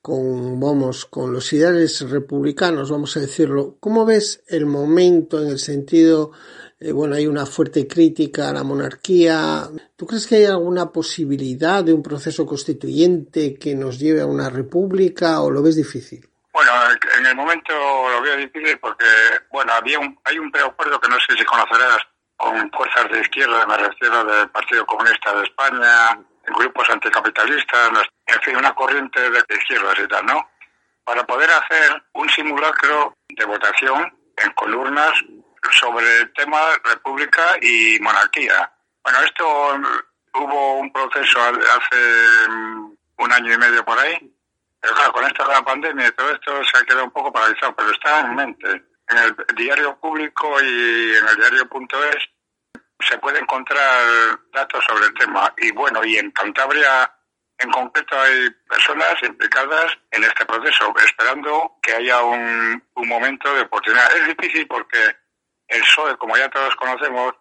con, 0.07 0.57
vamos, 0.57 1.05
con 1.05 1.33
los 1.33 1.51
ideales 1.51 2.09
republicanos, 2.09 2.89
vamos 2.89 3.17
a 3.17 3.19
decirlo, 3.19 3.75
¿cómo 3.81 4.05
ves 4.05 4.41
el 4.47 4.65
momento 4.65 5.41
en 5.41 5.49
el 5.49 5.59
sentido 5.59 6.31
eh, 6.79 6.93
bueno, 6.93 7.15
hay 7.15 7.27
una 7.27 7.45
fuerte 7.45 7.87
crítica 7.87 8.49
a 8.49 8.53
la 8.53 8.63
monarquía. 8.63 9.63
¿Tú 9.97 10.05
crees 10.05 10.27
que 10.27 10.35
hay 10.35 10.45
alguna 10.45 10.91
posibilidad 10.91 11.83
de 11.83 11.91
un 11.91 12.03
proceso 12.03 12.45
constituyente 12.45 13.57
que 13.59 13.75
nos 13.75 13.99
lleve 13.99 14.21
a 14.21 14.27
una 14.27 14.49
república 14.49 15.41
o 15.41 15.49
lo 15.49 15.61
ves 15.61 15.75
difícil? 15.75 16.29
Bueno, 16.53 16.71
en 17.17 17.25
el 17.25 17.35
momento 17.35 17.73
lo 17.73 18.21
veo 18.21 18.37
difícil 18.37 18.77
porque, 18.79 19.05
bueno, 19.51 19.73
había 19.73 19.99
un, 19.99 20.17
hay 20.23 20.39
un 20.39 20.49
preacuerdo 20.51 21.01
que 21.01 21.09
no 21.09 21.17
sé 21.19 21.35
si 21.35 21.43
conocerás 21.43 21.97
con 22.37 22.71
fuerzas 22.71 23.11
de 23.11 23.19
izquierda, 23.19 23.65
me 23.65 23.77
refiero 23.77 24.23
del 24.23 24.49
Partido 24.51 24.85
Comunista 24.85 25.35
de 25.35 25.43
España, 25.43 26.21
grupos 26.53 26.89
anticapitalistas, 26.89 27.91
en 28.25 28.41
fin, 28.41 28.57
una 28.57 28.73
corriente 28.73 29.29
de 29.29 29.43
izquierdas 29.49 29.99
y 29.99 30.07
tal, 30.07 30.25
¿no? 30.25 30.49
Para 31.03 31.23
poder 31.25 31.49
hacer 31.49 32.03
un 32.13 32.29
simulacro 32.29 33.15
de 33.29 33.45
votación 33.45 34.13
en 34.37 34.51
columnas 34.53 35.13
sobre 35.71 36.21
el 36.21 36.33
tema 36.33 36.59
república 36.83 37.57
y 37.61 37.99
monarquía. 37.99 38.71
Bueno, 39.03 39.19
esto 39.21 39.77
mm, 39.77 40.43
hubo 40.43 40.79
un 40.79 40.91
proceso 40.91 41.39
hace 41.39 42.49
mm, 42.49 42.95
un 43.19 43.31
año 43.31 43.53
y 43.53 43.57
medio 43.57 43.83
por 43.83 43.97
ahí, 43.97 44.17
pero 44.79 44.93
claro, 44.93 45.13
con 45.13 45.25
esto 45.25 45.45
de 45.45 45.53
la 45.53 45.63
pandemia 45.63 46.07
y 46.07 46.11
todo 46.11 46.31
esto 46.31 46.63
se 46.65 46.77
ha 46.77 46.85
quedado 46.85 47.05
un 47.05 47.11
poco 47.11 47.31
paralizado, 47.31 47.75
pero 47.75 47.91
está 47.91 48.21
en 48.21 48.35
mente. 48.35 48.83
En 49.09 49.17
el 49.17 49.35
diario 49.55 49.97
público 49.99 50.61
y 50.61 51.15
en 51.15 51.27
el 51.27 51.35
diario.es 51.37 52.29
se 52.99 53.17
puede 53.19 53.39
encontrar 53.39 54.39
datos 54.53 54.83
sobre 54.87 55.05
el 55.05 55.13
tema. 55.13 55.53
Y 55.57 55.71
bueno, 55.71 56.03
y 56.03 56.17
en 56.17 56.31
Cantabria 56.31 57.11
en 57.59 57.71
concreto 57.71 58.19
hay 58.19 58.49
personas 58.69 59.15
implicadas 59.23 59.97
en 60.11 60.23
este 60.23 60.45
proceso, 60.45 60.93
esperando 61.03 61.77
que 61.81 61.93
haya 61.93 62.21
un, 62.21 62.83
un 62.93 63.07
momento 63.07 63.53
de 63.53 63.61
oportunidad. 63.61 64.15
Es 64.15 64.27
difícil 64.27 64.67
porque 64.67 65.15
el 65.67 65.81
PSOE, 65.81 66.17
como 66.17 66.37
ya 66.37 66.49
todos 66.49 66.75
conocemos, 66.75 67.33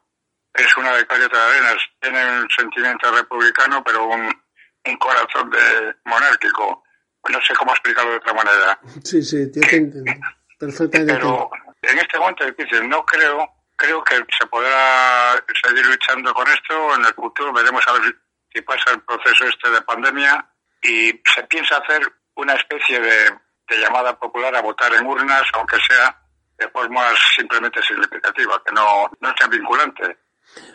es 0.54 0.76
una 0.78 0.96
de 0.96 1.06
calle 1.06 1.28
de 1.28 1.38
arenas. 1.38 1.76
Tiene 2.00 2.40
un 2.40 2.48
sentimiento 2.50 3.10
republicano, 3.12 3.84
pero 3.84 4.06
un, 4.06 4.42
un 4.86 4.96
corazón 4.96 5.50
de 5.50 5.94
monárquico. 6.04 6.82
No 7.28 7.40
sé 7.42 7.54
cómo 7.54 7.72
explicarlo 7.72 8.12
de 8.12 8.16
otra 8.16 8.32
manera. 8.32 8.78
Sí, 9.04 9.22
sí, 9.22 9.50
te 9.52 9.60
entiendo. 9.60 10.12
Perfectamente. 10.58 11.14
Pero 11.14 11.50
en 11.82 11.98
este 11.98 12.18
momento 12.18 12.44
es 12.44 12.56
difícil. 12.56 12.88
No 12.88 13.04
creo, 13.04 13.55
creo 13.76 14.02
que 14.02 14.16
se 14.16 14.46
podrá 14.46 15.34
seguir 15.64 15.86
luchando 15.86 16.32
con 16.34 16.46
esto. 16.48 16.94
En 16.94 17.04
el 17.04 17.14
futuro 17.14 17.52
veremos 17.52 17.86
a 17.86 17.92
ver 17.92 18.16
si 18.52 18.60
pasa 18.62 18.92
el 18.92 19.02
proceso 19.02 19.44
este 19.44 19.70
de 19.70 19.82
pandemia 19.82 20.44
y 20.82 21.20
se 21.34 21.42
piensa 21.48 21.76
hacer 21.78 22.02
una 22.36 22.54
especie 22.54 23.00
de, 23.00 23.30
de 23.68 23.78
llamada 23.78 24.18
popular 24.18 24.54
a 24.56 24.62
votar 24.62 24.92
en 24.94 25.06
urnas, 25.06 25.42
aunque 25.54 25.76
sea 25.88 26.16
de 26.58 26.68
forma 26.68 27.02
simplemente 27.34 27.80
significativa, 27.82 28.62
que 28.64 28.72
no, 28.72 29.10
no 29.20 29.34
sea 29.38 29.48
vinculante. 29.48 30.16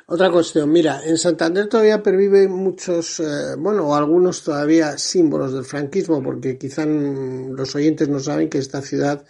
Otra 0.06 0.30
cuestión, 0.30 0.72
mira, 0.72 1.02
en 1.04 1.18
Santander 1.18 1.68
todavía 1.68 2.04
perviven 2.04 2.52
muchos, 2.52 3.20
eh, 3.20 3.56
bueno, 3.58 3.96
algunos 3.96 4.44
todavía 4.44 4.98
símbolos 4.98 5.54
del 5.54 5.64
franquismo, 5.64 6.22
porque 6.22 6.58
quizá 6.58 6.86
los 6.86 7.74
oyentes 7.76 8.10
no 8.10 8.20
saben 8.20 8.50
que 8.50 8.58
esta 8.58 8.82
ciudad, 8.82 9.26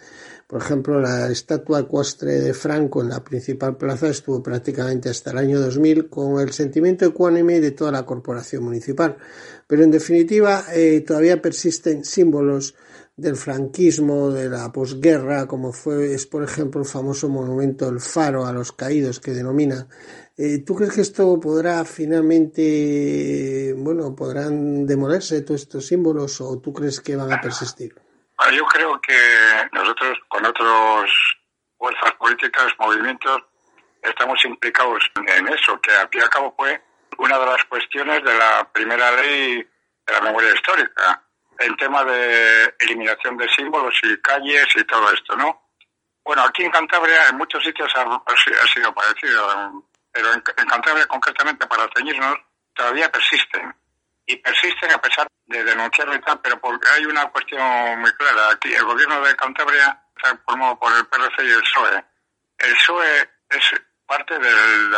por 0.52 0.60
ejemplo, 0.60 1.00
la 1.00 1.30
estatua 1.30 1.80
ecuestre 1.80 2.32
de 2.38 2.52
Franco 2.52 3.00
en 3.00 3.08
la 3.08 3.24
principal 3.24 3.78
plaza 3.78 4.08
estuvo 4.08 4.42
prácticamente 4.42 5.08
hasta 5.08 5.30
el 5.30 5.38
año 5.38 5.58
2000 5.58 6.10
con 6.10 6.42
el 6.42 6.52
sentimiento 6.52 7.06
ecuánime 7.06 7.58
de 7.58 7.70
toda 7.70 7.90
la 7.90 8.04
corporación 8.04 8.64
municipal. 8.64 9.16
Pero 9.66 9.82
en 9.82 9.90
definitiva, 9.90 10.66
eh, 10.74 11.02
todavía 11.06 11.40
persisten 11.40 12.04
símbolos 12.04 12.74
del 13.16 13.36
franquismo, 13.36 14.30
de 14.30 14.50
la 14.50 14.70
posguerra, 14.70 15.46
como 15.46 15.72
fue, 15.72 16.12
es 16.12 16.26
por 16.26 16.44
ejemplo 16.44 16.82
el 16.82 16.86
famoso 16.86 17.30
monumento 17.30 17.88
El 17.88 18.00
Faro 18.00 18.44
a 18.44 18.52
los 18.52 18.72
caídos 18.72 19.20
que 19.20 19.30
denomina. 19.30 19.88
Eh, 20.36 20.58
¿Tú 20.58 20.74
crees 20.74 20.92
que 20.92 21.00
esto 21.00 21.40
podrá 21.40 21.82
finalmente, 21.86 23.74
bueno, 23.78 24.14
podrán 24.14 24.84
demolerse 24.84 25.40
todos 25.40 25.62
estos 25.62 25.86
símbolos 25.86 26.42
o 26.42 26.58
tú 26.58 26.74
crees 26.74 27.00
que 27.00 27.16
van 27.16 27.32
a 27.32 27.40
persistir? 27.40 28.01
Ah, 28.44 28.50
yo 28.50 28.64
creo 28.66 29.00
que 29.00 29.14
nosotros 29.70 30.18
con 30.26 30.44
otras 30.44 31.10
fuerzas 31.78 32.12
políticas, 32.14 32.72
movimientos, 32.76 33.40
estamos 34.02 34.44
implicados 34.44 35.00
en 35.14 35.46
eso, 35.46 35.80
que 35.80 35.92
al 35.92 36.08
fin 36.08 36.20
y 36.20 36.24
al 36.24 36.30
cabo 36.30 36.52
fue 36.56 36.82
una 37.18 37.38
de 37.38 37.46
las 37.46 37.64
cuestiones 37.66 38.24
de 38.24 38.34
la 38.36 38.68
primera 38.72 39.12
ley 39.12 39.58
de 39.58 40.12
la 40.12 40.20
memoria 40.22 40.52
histórica 40.54 41.22
en 41.60 41.76
tema 41.76 42.04
de 42.04 42.74
eliminación 42.80 43.36
de 43.36 43.48
símbolos 43.48 43.94
y 44.02 44.20
calles 44.20 44.66
y 44.74 44.84
todo 44.84 45.12
esto, 45.12 45.36
¿no? 45.36 45.68
Bueno, 46.24 46.42
aquí 46.42 46.64
en 46.64 46.70
Cantabria, 46.72 47.28
en 47.28 47.36
muchos 47.36 47.62
sitios 47.62 47.92
ha, 47.94 48.66
sido 48.66 48.92
parecido, 48.92 49.84
pero 50.10 50.32
en, 50.32 50.40
Cantabria 50.40 51.06
concretamente, 51.06 51.66
para 51.68 51.88
ceñirnos, 51.94 52.38
todavía 52.74 53.10
persisten. 53.10 53.72
Y 54.32 54.36
persisten 54.36 54.90
a 54.90 54.98
pesar 54.98 55.28
de 55.44 55.62
denunciarlo 55.62 56.14
y 56.14 56.20
tal, 56.22 56.40
pero 56.40 56.58
porque 56.58 56.88
hay 56.88 57.04
una 57.04 57.28
cuestión 57.28 58.00
muy 58.00 58.10
clara. 58.12 58.48
Aquí 58.52 58.72
el 58.72 58.84
gobierno 58.84 59.20
de 59.20 59.36
Cantabria 59.36 60.04
está 60.16 60.34
formado 60.46 60.78
por 60.78 60.90
el 60.96 61.06
PRC 61.06 61.44
y 61.44 61.50
el 61.50 61.60
PSOE. 61.60 62.04
El 62.56 62.74
PSOE 62.76 63.30
es 63.50 63.82
parte 64.06 64.38
del, 64.38 64.90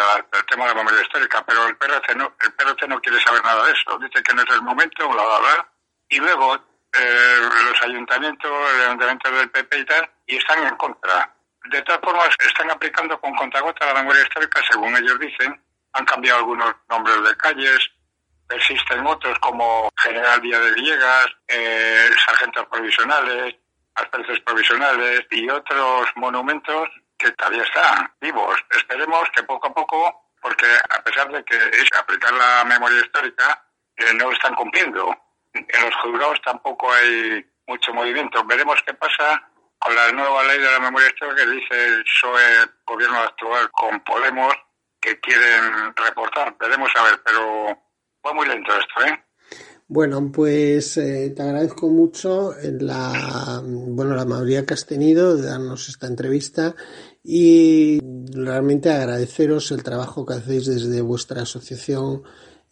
tema 0.49 0.67
de 0.67 0.71
la 0.71 0.75
memoria 0.75 1.03
histórica, 1.03 1.45
pero 1.45 1.67
el 1.67 1.77
PRC 1.77 2.15
no, 2.15 2.33
el 2.41 2.53
PRC 2.53 2.87
no 2.87 3.01
quiere 3.01 3.21
saber 3.25 3.43
nada 3.43 3.67
de 3.67 3.73
eso. 3.73 3.99
Dice 3.99 4.23
que 4.23 4.35
no 4.35 4.43
es 4.43 4.51
el 4.51 4.63
momento, 4.63 5.09
bla, 5.09 5.25
bla, 5.25 5.39
bla. 5.41 5.69
Y 6.11 6.19
luego 6.21 6.55
eh, 6.55 7.41
los 7.65 7.83
ayuntamientos, 7.83 8.53
el 8.77 8.83
ayuntamiento 8.83 9.33
del 9.33 9.51
PP 9.51 9.79
y 9.81 9.85
tal, 9.85 10.11
y 10.27 10.37
están 10.37 10.65
en 10.65 10.77
contra. 10.77 11.29
De 11.65 11.83
todas 11.83 12.01
formas, 12.03 12.29
están 12.39 12.71
aplicando 12.71 13.21
con 13.21 13.35
contagota 13.35 13.87
la 13.87 13.95
memoria 13.95 14.23
histórica, 14.23 14.63
según 14.71 14.97
ellos 14.97 15.19
dicen. 15.19 15.61
Han 15.95 16.05
cambiado 16.05 16.41
algunos 16.41 16.75
nombres 16.89 17.23
de 17.25 17.37
calles, 17.37 17.91
persisten 18.47 19.07
otros 19.07 19.39
como 19.39 19.91
General 19.97 20.41
Díaz 20.41 20.63
de 20.63 20.73
Villegas, 20.73 21.27
eh, 21.49 22.11
sargentos 22.27 22.67
provisionales, 22.67 23.57
alférezes 23.95 24.41
provisionales 24.41 25.27
y 25.31 25.49
otros 25.49 26.09
monumentos 26.17 26.89
que 27.17 27.31
todavía 27.33 27.63
están 27.63 28.13
vivos. 28.21 28.57
Esperemos 28.71 29.29
que 29.35 29.43
poco 29.45 29.69
a 29.69 29.75
poco, 29.75 30.31
porque 30.41 30.67
a 30.67 31.03
pesar 31.03 31.31
de 31.33 31.45
que 31.45 31.57
es 31.57 31.89
aplicar 31.99 32.33
la 32.33 32.65
memoria 32.65 33.01
histórica, 33.01 33.65
eh, 33.97 34.13
no 34.15 34.31
están 34.33 34.55
cumpliendo. 34.55 35.17
En 35.53 35.83
los 35.83 35.95
juzgados 35.97 36.41
tampoco 36.43 36.93
hay 36.93 37.45
mucho 37.67 37.95
movimiento. 37.95 38.45
Veremos 38.45 38.83
qué 38.85 38.95
pasa 38.95 39.49
con 39.79 39.95
la 39.95 40.11
nueva 40.13 40.43
ley 40.45 40.59
de 40.59 40.71
la 40.71 40.81
memoria 40.81 41.09
histórica 41.09 41.45
que 41.45 41.51
dice 41.51 41.87
el 41.87 42.05
PSOE, 42.05 42.71
gobierno 42.85 43.19
actual, 43.21 43.71
con 43.71 44.01
Podemos, 44.01 44.55
que 45.01 45.21
quieren 45.21 45.95
reportar. 45.95 46.57
Veremos 46.59 46.91
a 46.97 47.03
ver, 47.05 47.23
pero 47.25 47.84
fue 48.25 48.33
muy 48.33 48.49
lento 48.49 48.73
esto, 48.73 49.13
¿eh? 49.13 49.21
Bueno, 49.87 50.33
pues 50.33 50.97
eh, 50.97 51.35
te 51.37 51.43
agradezco 51.43 51.91
mucho 51.91 52.55
la, 52.81 53.63
bueno, 53.63 54.15
la 54.15 54.25
mayoría 54.25 54.65
que 54.65 54.73
has 54.73 54.87
tenido 54.87 55.37
de 55.37 55.47
darnos 55.47 55.91
esta 55.91 56.07
entrevista 56.07 56.75
y 57.23 58.01
realmente 58.33 58.91
agradeceros 58.91 59.71
el 59.73 59.83
trabajo 59.83 60.25
que 60.25 60.35
hacéis 60.35 60.65
desde 60.65 61.03
vuestra 61.03 61.43
asociación 61.43 62.23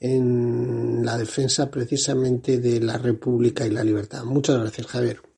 en 0.01 1.05
la 1.05 1.19
defensa 1.19 1.71
precisamente 1.71 2.59
de 2.59 2.81
la 2.81 2.97
República 2.97 3.67
y 3.67 3.71
la 3.71 3.85
libertad. 3.85 4.25
Muchas 4.25 4.59
gracias, 4.59 4.87
Javier. 4.87 5.32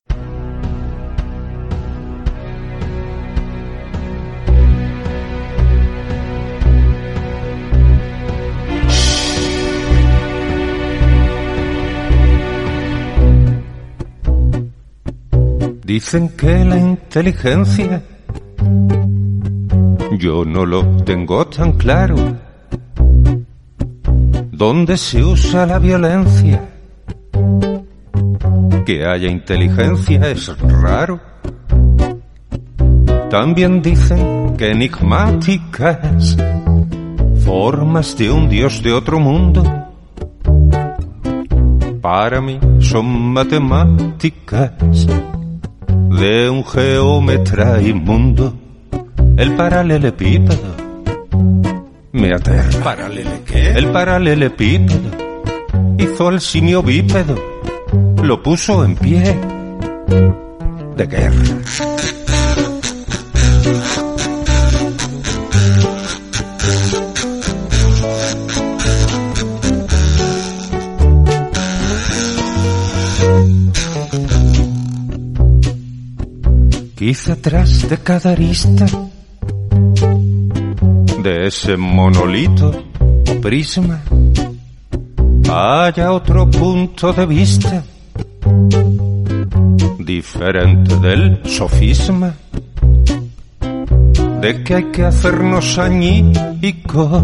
Dicen 15.85 16.29
que 16.29 16.65
la 16.65 16.79
inteligencia 16.79 18.01
yo 20.17 20.43
no 20.43 20.65
lo 20.65 20.83
tengo 21.03 21.45
tan 21.45 21.73
claro. 21.73 22.15
¿Dónde 24.51 24.97
se 24.97 25.23
usa 25.23 25.67
la 25.67 25.77
violencia? 25.77 26.59
Que 28.83 29.05
haya 29.05 29.29
inteligencia 29.29 30.27
es 30.31 30.57
raro. 30.57 31.21
También 33.29 33.83
dicen 33.83 34.55
que 34.57 34.71
enigmáticas 34.71 36.35
formas 37.45 38.17
de 38.17 38.31
un 38.31 38.49
dios 38.49 38.81
de 38.81 38.91
otro 38.91 39.19
mundo. 39.19 39.61
Para 42.01 42.41
mí 42.41 42.59
son 42.79 43.05
matemáticas 43.33 44.71
de 46.15 46.49
un 46.49 46.65
geómetra 46.65 47.81
inmundo, 47.81 48.53
el 49.37 49.55
paralelepípedo 49.55 50.75
me 52.13 52.33
aterra. 52.33 52.83
¿Paralele 52.83 53.41
qué? 53.45 53.71
El 53.71 53.91
paralelepípedo 53.91 55.11
hizo 55.97 56.27
al 56.27 56.39
simio 56.39 56.81
bípedo, 56.81 57.35
lo 58.23 58.41
puso 58.41 58.85
en 58.85 58.95
pie 58.95 59.37
de 60.95 61.05
guerra. 61.05 61.43
Quizá 77.07 77.33
atrás 77.33 77.87
de 77.87 77.97
cada 77.99 78.31
arista 78.31 78.87
de 81.21 81.45
ese 81.45 81.77
monolito 81.77 82.71
o 83.29 83.41
prisma 83.41 84.01
haya 85.47 86.11
otro 86.11 86.49
punto 86.49 87.13
de 87.13 87.27
vista 87.27 87.83
diferente 89.99 90.95
del 90.95 91.41
sofisma 91.45 92.33
de 94.41 94.63
que 94.63 94.73
hay 94.73 94.85
que 94.85 95.03
hacernos 95.03 95.77
añicos. 95.77 97.21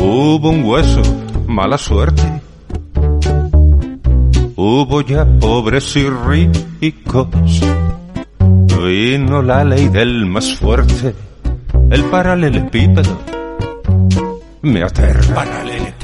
Hubo 0.00 0.48
un 0.48 0.64
hueso, 0.64 1.02
mala 1.46 1.76
suerte. 1.76 2.40
Hubo 4.56 5.02
ya 5.02 5.26
pobres 5.38 5.94
y 5.96 6.08
ricos 6.08 7.28
Vino 8.88 9.42
la 9.42 9.64
ley 9.64 9.88
del 9.88 10.24
más 10.24 10.54
fuerte, 10.54 11.14
el 11.90 12.04
paralelepípedo. 12.04 13.18
Me 14.62 14.82
aterra. 14.82 15.44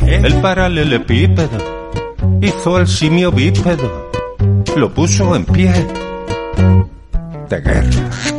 El 0.06 0.34
paralelepípedo 0.42 1.90
hizo 2.42 2.76
al 2.76 2.86
simio 2.86 3.32
bípedo, 3.32 4.10
lo 4.76 4.92
puso 4.92 5.34
en 5.34 5.46
pie 5.46 5.72
de 7.48 7.60
guerra. 7.62 8.33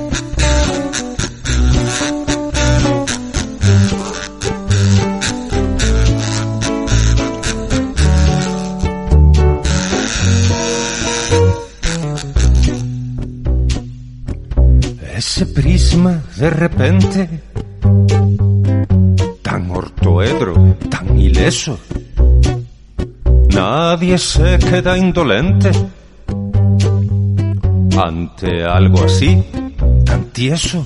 Ese 15.36 15.48
prisma 15.48 16.24
de 16.38 16.50
repente, 16.50 17.30
tan 19.42 19.70
ortoedro, 19.70 20.78
tan 20.90 21.20
ileso, 21.20 21.78
nadie 23.54 24.18
se 24.18 24.58
queda 24.60 24.98
indolente 24.98 25.72
ante 28.02 28.64
algo 28.64 29.04
así, 29.04 29.44
tan 30.06 30.24
tieso. 30.32 30.86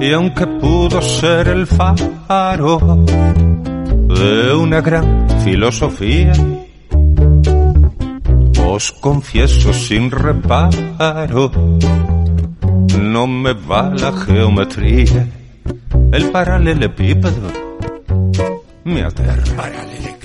Y 0.00 0.12
aunque 0.12 0.48
pudo 0.48 1.00
ser 1.00 1.46
el 1.46 1.68
faro 1.68 3.04
de 4.18 4.52
una 4.52 4.80
gran 4.80 5.28
filosofía, 5.44 6.32
os 8.66 8.90
confieso 8.90 9.72
sin 9.72 10.10
reparo 10.10 11.52
no 12.98 13.26
me 13.26 13.52
va 13.52 13.90
la 13.90 14.12
geometría. 14.12 15.28
El 16.12 16.30
paralelepípedo 16.30 17.50
me 18.84 19.02
aterra. 19.02 19.70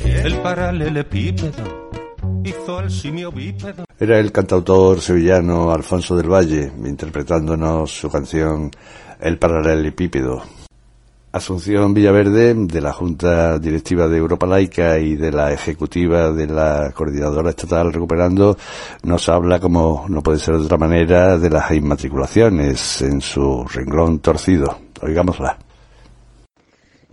El 0.05 0.37
paralelepípedo 0.37 1.89
hizo 2.43 2.79
al 2.79 2.91
simio 2.91 3.31
bípedo. 3.31 3.85
Era 3.99 4.19
el 4.19 4.31
cantautor 4.31 5.01
sevillano 5.01 5.71
Alfonso 5.71 6.15
del 6.15 6.31
Valle 6.31 6.71
interpretándonos 6.85 7.91
su 7.91 8.09
canción 8.09 8.71
El 9.19 9.37
paralelepípedo. 9.37 10.43
Asunción 11.35 11.93
Villaverde, 11.93 12.53
de 12.53 12.79
la 12.79 12.93
Junta 12.93 13.59
Directiva 13.59 14.07
de 14.07 14.15
Europa 14.15 14.47
Laica 14.47 14.97
y 14.99 15.17
de 15.17 15.33
la 15.33 15.51
Ejecutiva 15.51 16.31
de 16.31 16.47
la 16.47 16.93
Coordinadora 16.95 17.49
Estatal 17.49 17.91
Recuperando, 17.91 18.57
nos 19.03 19.27
habla, 19.27 19.59
como 19.59 20.05
no 20.07 20.23
puede 20.23 20.39
ser 20.39 20.55
de 20.57 20.63
otra 20.63 20.77
manera, 20.77 21.37
de 21.37 21.49
las 21.49 21.69
inmatriculaciones 21.71 23.01
en 23.01 23.19
su 23.19 23.65
renglón 23.65 24.19
torcido. 24.19 24.79
Oigámosla. 25.01 25.59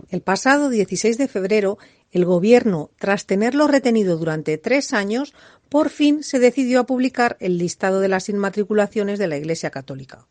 El 0.09 0.21
pasado 0.21 0.69
16 0.69 1.17
de 1.17 1.27
febrero, 1.27 1.77
el 2.09 2.23
Gobierno, 2.23 2.91
tras 2.97 3.25
tenerlo 3.25 3.67
retenido 3.67 4.15
durante 4.15 4.57
tres 4.57 4.93
años, 4.93 5.33
por 5.67 5.89
fin 5.89 6.23
se 6.23 6.39
decidió 6.39 6.79
a 6.79 6.85
publicar 6.85 7.35
el 7.41 7.57
listado 7.57 7.99
de 7.99 8.07
las 8.07 8.29
inmatriculaciones 8.29 9.19
de 9.19 9.27
la 9.27 9.35
Iglesia 9.35 9.69
Católica. 9.69 10.27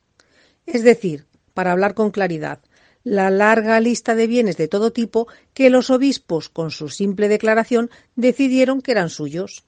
Es 0.64 0.82
decir, 0.82 1.26
para 1.52 1.72
hablar 1.72 1.92
con 1.92 2.10
claridad, 2.10 2.60
la 3.04 3.30
larga 3.30 3.80
lista 3.80 4.14
de 4.14 4.26
bienes 4.26 4.56
de 4.56 4.68
todo 4.68 4.92
tipo 4.92 5.28
que 5.54 5.70
los 5.70 5.90
obispos, 5.90 6.48
con 6.48 6.70
su 6.70 6.88
simple 6.88 7.28
declaración, 7.28 7.90
decidieron 8.16 8.80
que 8.80 8.92
eran 8.92 9.10
suyos. 9.10 9.64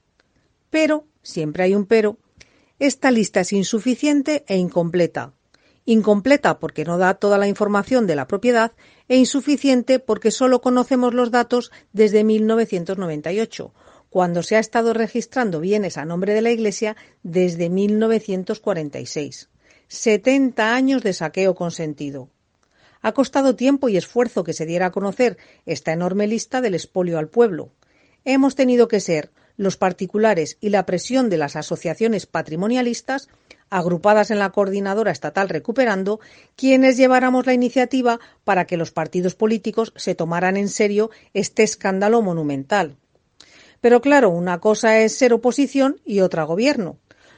Pero, 0.70 1.06
siempre 1.22 1.64
hay 1.64 1.74
un 1.74 1.86
pero, 1.86 2.18
esta 2.78 3.10
lista 3.10 3.40
es 3.40 3.52
insuficiente 3.52 4.44
e 4.48 4.56
incompleta, 4.56 5.32
incompleta 5.84 6.58
porque 6.58 6.84
no 6.84 6.98
da 6.98 7.14
toda 7.14 7.38
la 7.38 7.48
información 7.48 8.06
de 8.06 8.16
la 8.16 8.26
propiedad 8.26 8.72
e 9.08 9.16
insuficiente 9.16 9.98
porque 9.98 10.30
solo 10.30 10.60
conocemos 10.60 11.14
los 11.14 11.30
datos 11.30 11.70
desde 11.92 12.24
1998, 12.24 13.72
cuando 14.10 14.42
se 14.42 14.56
ha 14.56 14.60
estado 14.60 14.92
registrando 14.92 15.60
bienes 15.60 15.98
a 15.98 16.04
nombre 16.04 16.34
de 16.34 16.42
la 16.42 16.50
Iglesia 16.50 16.96
desde 17.22 17.68
1946. 17.68 19.50
70 19.88 20.74
años 20.74 21.02
de 21.02 21.12
saqueo 21.12 21.54
consentido. 21.54 22.30
Ha 23.04 23.12
costado 23.12 23.54
tiempo 23.54 23.90
y 23.90 23.98
esfuerzo 23.98 24.44
que 24.44 24.54
se 24.54 24.64
diera 24.64 24.86
a 24.86 24.90
conocer 24.90 25.36
esta 25.66 25.92
enorme 25.92 26.26
lista 26.26 26.62
del 26.62 26.72
expolio 26.72 27.18
al 27.18 27.28
pueblo. 27.28 27.68
Hemos 28.24 28.54
tenido 28.54 28.88
que 28.88 28.98
ser 28.98 29.30
los 29.58 29.76
particulares 29.76 30.56
y 30.58 30.70
la 30.70 30.86
presión 30.86 31.28
de 31.28 31.36
las 31.36 31.54
asociaciones 31.54 32.24
patrimonialistas, 32.24 33.28
agrupadas 33.68 34.30
en 34.30 34.38
la 34.38 34.52
Coordinadora 34.52 35.12
Estatal 35.12 35.50
Recuperando, 35.50 36.18
quienes 36.56 36.96
lleváramos 36.96 37.44
la 37.44 37.52
iniciativa 37.52 38.20
para 38.42 38.64
que 38.64 38.78
los 38.78 38.90
partidos 38.90 39.34
políticos 39.34 39.92
se 39.96 40.14
tomaran 40.14 40.56
en 40.56 40.70
serio 40.70 41.10
este 41.34 41.62
escándalo 41.62 42.22
monumental. 42.22 42.96
Pero 43.82 44.00
claro, 44.00 44.30
una 44.30 44.60
cosa 44.60 45.00
es 45.00 45.14
ser 45.14 45.34
oposición 45.34 46.00
y 46.06 46.20
otra 46.20 46.44
gobierno. 46.44 46.96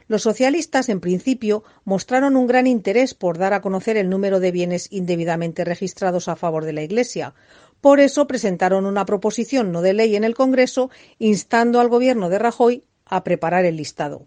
Los 0.09 0.23
socialistas, 0.23 0.89
en 0.89 1.01
principio, 1.01 1.65
mostraron 1.85 2.37
un 2.37 2.47
gran 2.47 2.67
interés 2.67 3.15
por 3.15 3.39
dar 3.39 3.53
a 3.53 3.61
conocer 3.61 3.97
el 3.97 4.09
número 4.09 4.39
de 4.39 4.53
bienes 4.53 4.87
indebidamente 4.93 5.65
registrados 5.65 6.29
a 6.29 6.37
favor 6.37 6.65
de 6.65 6.73
la 6.73 6.83
Iglesia. 6.83 7.35
Por 7.81 7.99
eso 7.99 8.27
presentaron 8.27 8.87
una 8.87 9.05
proposición 9.05 9.73
no 9.73 9.83
de 9.83 9.95
ley 9.95 10.15
en 10.15 10.25
el 10.25 10.35
Congreso 10.35 10.91
instando 11.19 11.81
al 11.81 11.89
Gobierno 11.89 12.29
de 12.29 12.39
Rajoy 12.39 12.85
a 13.05 13.25
preparar 13.25 13.65
el 13.65 13.77
listado. 13.77 14.27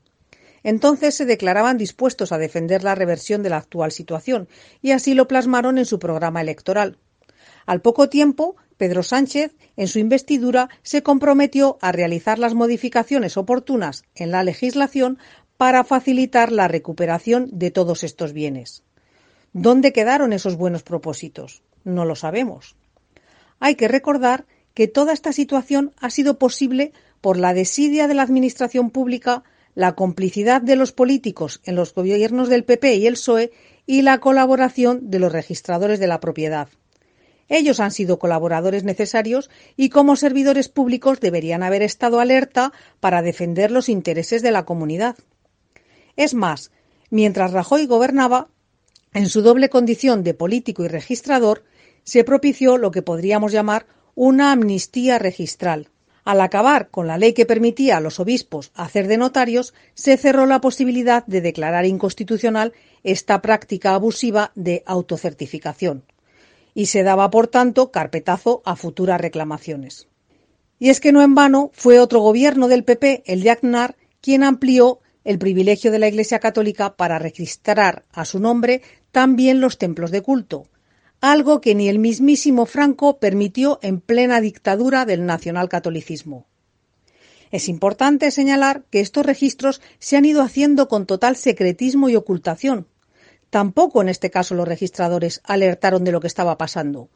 Entonces 0.63 1.15
se 1.15 1.25
declaraban 1.25 1.77
dispuestos 1.77 2.33
a 2.33 2.37
defender 2.37 2.83
la 2.83 2.95
reversión 2.95 3.41
de 3.43 3.49
la 3.49 3.57
actual 3.57 3.93
situación 3.93 4.49
y 4.81 4.91
así 4.91 5.13
lo 5.13 5.27
plasmaron 5.27 5.77
en 5.77 5.85
su 5.85 5.99
programa 5.99 6.41
electoral. 6.41 6.97
Al 7.65 7.81
poco 7.81 8.09
tiempo, 8.09 8.55
Pedro 8.77 9.03
Sánchez, 9.03 9.51
en 9.75 9.87
su 9.87 9.99
investidura, 9.99 10.69
se 10.83 11.03
comprometió 11.03 11.77
a 11.81 11.91
realizar 11.91 12.39
las 12.39 12.53
modificaciones 12.53 13.37
oportunas 13.37 14.03
en 14.15 14.31
la 14.31 14.43
legislación 14.43 15.19
para 15.59 15.83
facilitar 15.83 16.53
la 16.53 16.69
recuperación 16.69 17.49
de 17.51 17.69
todos 17.69 18.05
estos 18.05 18.31
bienes. 18.31 18.81
¿Dónde 19.51 19.91
quedaron 19.91 20.31
esos 20.31 20.55
buenos 20.55 20.83
propósitos? 20.83 21.63
No 21.83 22.05
lo 22.05 22.15
sabemos. 22.15 22.77
Hay 23.59 23.75
que 23.75 23.89
recordar 23.89 24.45
que 24.73 24.87
toda 24.87 25.11
esta 25.11 25.33
situación 25.33 25.91
ha 25.99 26.11
sido 26.11 26.39
posible 26.39 26.93
por 27.19 27.35
la 27.35 27.53
desidia 27.53 28.07
de 28.07 28.13
la 28.13 28.21
Administración 28.21 28.89
pública, 28.89 29.43
la 29.75 29.95
complicidad 29.95 30.61
de 30.61 30.77
los 30.77 30.93
políticos 30.93 31.59
en 31.65 31.75
los 31.75 31.93
gobiernos 31.93 32.47
del 32.47 32.63
PP 32.63 32.95
y 32.95 33.07
el 33.07 33.15
PSOE 33.15 33.51
y 33.85 34.01
la 34.03 34.19
colaboración 34.19 35.11
de 35.11 35.19
los 35.19 35.33
registradores 35.33 35.99
de 35.99 36.07
la 36.07 36.21
propiedad. 36.21 36.69
Ellos 37.49 37.81
han 37.81 37.91
sido 37.91 38.17
colaboradores 38.17 38.85
necesarios 38.85 39.49
y 39.75 39.89
como 39.89 40.15
servidores 40.15 40.69
públicos 40.69 41.19
deberían 41.19 41.63
haber 41.63 41.81
estado 41.81 42.21
alerta 42.21 42.71
para 43.01 43.21
defender 43.21 43.71
los 43.71 43.89
intereses 43.89 44.41
de 44.41 44.51
la 44.51 44.63
comunidad. 44.63 45.17
Es 46.19 46.33
más, 46.33 46.69
mientras 47.09 47.53
Rajoy 47.53 47.85
gobernaba, 47.85 48.49
en 49.13 49.29
su 49.29 49.41
doble 49.41 49.69
condición 49.69 50.21
de 50.21 50.33
político 50.33 50.83
y 50.83 50.89
registrador, 50.89 51.63
se 52.03 52.25
propició 52.25 52.77
lo 52.77 52.91
que 52.91 53.01
podríamos 53.01 53.53
llamar 53.53 53.85
una 54.15 54.51
amnistía 54.51 55.17
registral. 55.17 55.87
Al 56.25 56.41
acabar 56.41 56.89
con 56.89 57.07
la 57.07 57.17
ley 57.17 57.31
que 57.31 57.45
permitía 57.45 57.95
a 57.95 58.01
los 58.01 58.19
obispos 58.19 58.73
hacer 58.75 59.07
de 59.07 59.15
notarios, 59.15 59.73
se 59.93 60.17
cerró 60.17 60.45
la 60.45 60.59
posibilidad 60.59 61.25
de 61.25 61.39
declarar 61.39 61.85
inconstitucional 61.85 62.73
esta 63.05 63.41
práctica 63.41 63.93
abusiva 63.93 64.51
de 64.55 64.83
autocertificación. 64.85 66.03
Y 66.73 66.87
se 66.87 67.03
daba, 67.03 67.29
por 67.29 67.47
tanto, 67.47 67.91
carpetazo 67.91 68.61
a 68.65 68.75
futuras 68.75 69.21
reclamaciones. 69.21 70.09
Y 70.79 70.89
es 70.89 70.99
que 70.99 71.13
no 71.13 71.21
en 71.21 71.33
vano 71.33 71.71
fue 71.73 71.97
otro 71.97 72.19
gobierno 72.19 72.67
del 72.67 72.83
PP, 72.83 73.23
el 73.25 73.41
de 73.41 73.51
Aznar, 73.51 73.95
quien 74.19 74.43
amplió 74.43 74.99
el 75.29 75.37
privilegio 75.37 75.91
de 75.91 75.99
la 75.99 76.07
Iglesia 76.07 76.39
Católica 76.39 76.95
para 76.95 77.19
registrar 77.19 78.03
a 78.11 78.25
su 78.25 78.39
nombre 78.39 78.81
también 79.11 79.61
los 79.61 79.77
templos 79.77 80.09
de 80.09 80.23
culto, 80.23 80.65
algo 81.21 81.61
que 81.61 81.75
ni 81.75 81.87
el 81.87 81.99
mismísimo 81.99 82.65
Franco 82.65 83.19
permitió 83.19 83.77
en 83.83 84.01
plena 84.01 84.41
dictadura 84.41 85.05
del 85.05 85.27
nacionalcatolicismo. 85.27 86.47
Es 87.51 87.69
importante 87.69 88.31
señalar 88.31 88.85
que 88.89 89.01
estos 89.01 89.23
registros 89.23 89.81
se 89.99 90.17
han 90.17 90.25
ido 90.25 90.41
haciendo 90.41 90.87
con 90.87 91.05
total 91.05 91.35
secretismo 91.35 92.09
y 92.09 92.15
ocultación. 92.15 92.87
Tampoco 93.51 94.01
en 94.01 94.09
este 94.09 94.31
caso 94.31 94.55
los 94.55 94.67
registradores 94.67 95.41
alertaron 95.43 96.03
de 96.05 96.11
lo 96.11 96.21
que 96.21 96.27
estaba 96.27 96.57
pasando. 96.57 97.07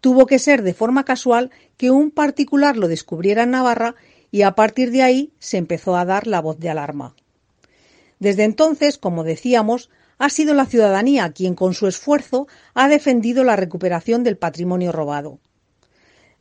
Tuvo 0.00 0.26
que 0.26 0.38
ser 0.38 0.62
de 0.62 0.72
forma 0.72 1.04
casual 1.04 1.50
que 1.76 1.90
un 1.90 2.12
particular 2.12 2.76
lo 2.76 2.86
descubriera 2.86 3.42
en 3.42 3.50
Navarra 3.50 3.96
y 4.30 4.42
a 4.42 4.52
partir 4.52 4.92
de 4.92 5.02
ahí 5.02 5.32
se 5.40 5.56
empezó 5.56 5.96
a 5.96 6.04
dar 6.04 6.28
la 6.28 6.40
voz 6.40 6.60
de 6.60 6.70
alarma. 6.70 7.16
Desde 8.18 8.44
entonces, 8.44 8.98
como 8.98 9.24
decíamos, 9.24 9.90
ha 10.18 10.30
sido 10.30 10.54
la 10.54 10.66
ciudadanía 10.66 11.32
quien 11.32 11.54
con 11.54 11.74
su 11.74 11.86
esfuerzo 11.86 12.48
ha 12.74 12.88
defendido 12.88 13.44
la 13.44 13.56
recuperación 13.56 14.24
del 14.24 14.38
patrimonio 14.38 14.92
robado. 14.92 15.38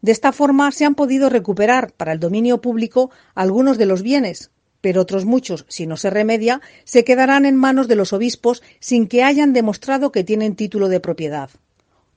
De 0.02 0.12
esta 0.12 0.32
forma 0.32 0.72
se 0.72 0.86
han 0.86 0.96
podido 0.96 1.30
recuperar 1.30 1.92
para 1.92 2.12
el 2.12 2.20
dominio 2.20 2.62
público 2.62 3.10
algunos 3.34 3.78
de 3.78 3.86
los 3.86 4.02
bienes, 4.04 4.52
pero 4.82 5.02
otros 5.02 5.26
muchos, 5.26 5.66
si 5.68 5.88
no 5.88 5.98
se 5.98 6.12
remedia, 6.12 6.62
se 6.84 7.04
quedarán 7.04 7.46
en 7.46 7.56
manos 7.56 7.88
de 7.88 7.96
los 7.96 8.14
obispos 8.14 8.62
sin 8.80 9.08
que 9.08 9.24
hayan 9.24 9.52
demostrado 9.52 10.12
que 10.12 10.24
tienen 10.24 10.56
título 10.56 10.90
de 10.90 11.00
propiedad. 11.00 11.50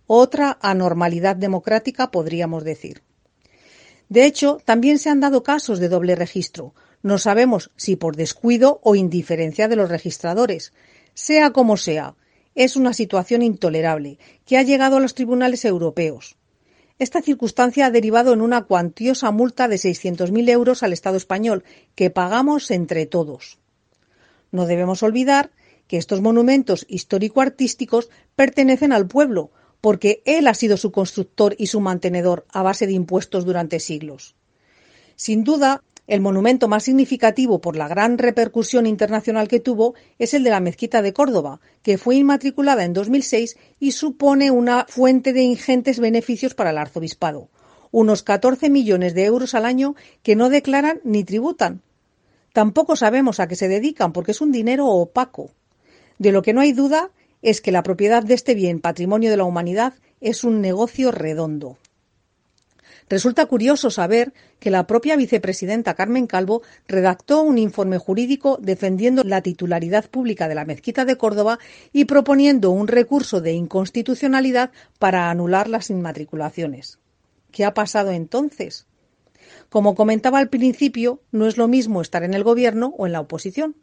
Otra 0.07 0.59
anormalidad 0.61 1.35
democrática, 1.35 2.11
podríamos 2.11 2.65
decir. 2.65 3.03
De 4.11 4.27
hecho, 4.27 4.59
también 4.65 4.99
se 4.99 5.11
han 5.11 5.21
dado 5.21 5.43
casos 5.43 5.79
de 5.79 5.89
doble 5.89 6.15
registro, 6.15 6.75
no 7.03 7.19
sabemos 7.19 7.71
si 7.77 7.97
por 7.97 8.17
descuido 8.17 8.81
o 8.83 8.95
indiferencia 8.95 9.69
de 9.69 9.77
los 9.77 9.89
registradores. 9.89 10.73
Sea 11.15 11.51
como 11.51 11.77
sea, 11.77 12.15
es 12.55 12.77
una 12.77 12.93
situación 12.93 13.43
intolerable 13.43 14.19
que 14.45 14.57
ha 14.57 14.63
llegado 14.63 14.97
a 14.97 15.01
los 15.01 15.15
tribunales 15.15 15.65
europeos. 15.65 16.37
Esta 16.99 17.23
circunstancia 17.23 17.87
ha 17.87 17.91
derivado 17.93 18.33
en 18.33 18.41
una 18.41 18.63
cuantiosa 18.65 19.31
multa 19.31 19.69
de 19.69 19.77
600.000 19.77 20.49
euros 20.51 20.83
al 20.83 20.93
Estado 20.93 21.17
español, 21.17 21.63
que 21.95 22.11
pagamos 22.11 22.73
entre 22.73 23.07
todos. 23.07 23.59
No 24.51 24.67
debemos 24.67 25.05
olvidar 25.05 25.53
que 25.87 25.97
estos 25.97 26.21
monumentos 26.21 26.85
histórico-artísticos 26.89 28.11
pertenecen 28.35 28.93
al 28.93 29.07
pueblo, 29.07 29.53
porque 29.81 30.23
él 30.25 30.49
ha 30.49 30.55
sido 30.55 30.77
su 30.77 30.91
constructor 30.91 31.55
y 31.59 31.69
su 31.69 31.81
mantenedor 31.81 32.45
a 32.53 32.63
base 32.63 32.87
de 32.87 32.93
impuestos 32.95 33.45
durante 33.45 33.79
siglos. 33.79 34.35
Sin 35.15 35.45
duda, 35.45 35.83
el 36.09 36.23
monumento 36.23 36.69
más 36.69 36.85
significativo 36.85 37.61
por 37.61 37.77
la 37.77 37.87
gran 37.87 38.17
repercusión 38.17 38.87
internacional 38.87 39.47
que 39.47 39.61
tuvo 39.61 39.95
es 40.19 40.33
el 40.33 40.43
de 40.43 40.51
la 40.51 40.59
Mezquita 40.59 41.03
de 41.03 41.13
Córdoba, 41.13 41.61
que 41.83 41.99
fue 41.99 42.17
inmatriculada 42.17 42.85
en 42.85 42.95
2006 42.95 43.59
y 43.79 43.93
supone 43.93 44.51
una 44.51 44.87
fuente 44.89 45.35
de 45.35 45.43
ingentes 45.43 46.01
beneficios 46.01 46.55
para 46.55 46.71
el 46.71 46.79
arzobispado, 46.79 47.51
unos 47.91 48.23
14 48.23 48.71
millones 48.71 49.15
de 49.15 49.27
euros 49.27 49.55
al 49.55 49.67
año 49.67 49.95
que 50.23 50.35
no 50.35 50.49
declaran 50.49 51.01
ni 51.05 51.25
tributan. 51.25 51.83
Tampoco 52.55 52.97
sabemos 52.97 53.39
a 53.39 53.47
qué 53.47 53.55
se 53.55 53.69
dedican 53.69 54.15
porque 54.15 54.33
es 54.33 54.41
un 54.41 54.51
dinero 54.51 54.87
opaco. 54.87 55.51
De 56.19 56.33
lo 56.33 56.41
que 56.41 56.55
no 56.55 56.63
hay 56.63 56.73
duda 56.73 57.11
es 57.43 57.61
que 57.61 57.71
la 57.71 57.83
propiedad 57.83 58.23
de 58.23 58.33
este 58.33 58.55
bien 58.55 58.81
patrimonio 58.81 59.31
de 59.31 59.37
la 59.37 59.45
humanidad 59.45 59.93
es 60.23 60.43
un 60.43 60.63
negocio 60.63 61.13
redondo. 61.13 61.77
Resulta 63.09 63.47
curioso 63.47 63.91
saber 63.91 64.35
que 64.61 64.71
la 64.71 64.87
propia 64.87 65.17
vicepresidenta 65.17 65.95
Carmen 65.95 66.27
Calvo 66.27 66.63
redactó 66.87 67.43
un 67.43 67.57
informe 67.57 67.97
jurídico 67.97 68.59
defendiendo 68.61 69.23
la 69.25 69.41
titularidad 69.41 70.11
pública 70.11 70.47
de 70.47 70.55
la 70.55 70.67
mezquita 70.67 71.05
de 71.05 71.17
Córdoba 71.17 71.59
y 71.93 72.05
proponiendo 72.05 72.71
un 72.71 72.87
recurso 72.87 73.41
de 73.41 73.53
inconstitucionalidad 73.53 74.73
para 74.99 75.31
anular 75.31 75.69
las 75.69 75.89
inmatriculaciones. 75.89 76.99
¿Qué 77.51 77.65
ha 77.65 77.73
pasado 77.73 78.11
entonces? 78.11 78.87
Como 79.71 79.95
comentaba 79.95 80.39
al 80.39 80.49
principio, 80.49 81.23
no 81.33 81.47
es 81.47 81.57
lo 81.57 81.69
mismo 81.69 82.03
estar 82.03 82.23
en 82.25 82.35
el 82.35 82.45
gobierno 82.45 82.95
o 82.99 83.07
en 83.07 83.13
la 83.13 83.21
oposición. 83.21 83.77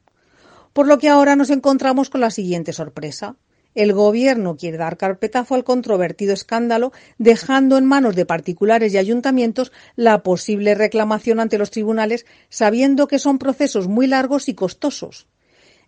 Por 0.74 0.88
lo 0.88 1.00
que 1.00 1.10
ahora 1.10 1.36
nos 1.36 1.50
encontramos 1.50 2.10
con 2.10 2.22
la 2.22 2.30
siguiente 2.30 2.74
sorpresa. 2.74 3.38
El 3.76 3.92
Gobierno 3.92 4.56
quiere 4.56 4.78
dar 4.78 4.98
carpetazo 4.98 5.54
al 5.54 5.66
controvertido 5.66 6.34
escándalo, 6.34 6.94
dejando 7.18 7.78
en 7.78 7.86
manos 7.86 8.16
de 8.16 8.26
particulares 8.26 8.94
y 8.94 8.98
ayuntamientos 8.98 9.74
la 9.98 10.24
posible 10.24 10.76
reclamación 10.76 11.42
ante 11.42 11.58
los 11.58 11.72
tribunales, 11.72 12.26
sabiendo 12.50 13.08
que 13.08 13.20
son 13.20 13.38
procesos 13.38 13.90
muy 13.90 14.08
largos 14.08 14.48
y 14.48 14.56
costosos. 14.56 15.28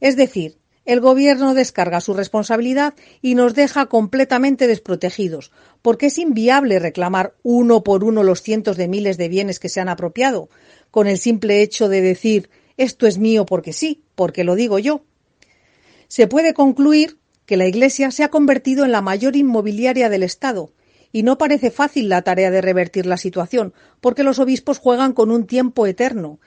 Es 0.02 0.18
decir, 0.18 0.58
el 0.84 1.00
Gobierno 1.00 1.54
descarga 1.54 2.02
su 2.02 2.14
responsabilidad 2.14 2.94
y 3.22 3.36
nos 3.36 3.54
deja 3.54 3.88
completamente 3.88 4.68
desprotegidos, 4.68 5.52
porque 5.82 6.08
es 6.08 6.18
inviable 6.18 6.80
reclamar 6.80 7.36
uno 7.44 7.84
por 7.84 8.04
uno 8.04 8.24
los 8.24 8.42
cientos 8.42 8.78
de 8.78 8.88
miles 8.88 9.18
de 9.18 9.30
bienes 9.30 9.60
que 9.60 9.70
se 9.70 9.80
han 9.80 9.90
apropiado, 9.90 10.50
con 10.92 11.08
el 11.08 11.18
simple 11.18 11.62
hecho 11.62 11.90
de 11.90 12.02
decir 12.02 12.50
esto 12.78 13.08
es 13.08 13.18
mío 13.18 13.46
porque 13.46 13.74
sí, 13.74 14.04
porque 14.16 14.44
lo 14.44 14.56
digo 14.56 14.78
yo. 14.78 15.04
Se 16.08 16.28
puede 16.28 16.54
concluir 16.54 17.18
que 17.48 17.58
la 17.58 17.66
Iglesia 17.66 18.12
se 18.12 18.24
ha 18.24 18.30
convertido 18.30 18.86
en 18.86 18.91
la 18.91 19.02
mayor 19.02 19.36
inmobiliaria 19.36 20.10
del 20.10 20.22
Estado, 20.22 20.74
y 21.14 21.24
no 21.24 21.38
parece 21.38 21.72
fácil 21.72 22.10
la 22.10 22.22
tarea 22.22 22.52
de 22.52 22.62
revertir 22.62 23.06
la 23.06 23.16
situación, 23.18 23.74
porque 24.02 24.24
los 24.24 24.38
obispos 24.38 24.78
juegan 24.78 25.14
con 25.14 25.32
un 25.32 25.48
tiempo 25.48 25.88
eterno 25.88 26.39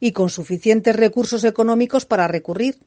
y 0.00 0.10
con 0.12 0.28
suficientes 0.28 0.96
recursos 0.96 1.44
económicos 1.44 2.06
para 2.06 2.26
recurrir, 2.26 2.80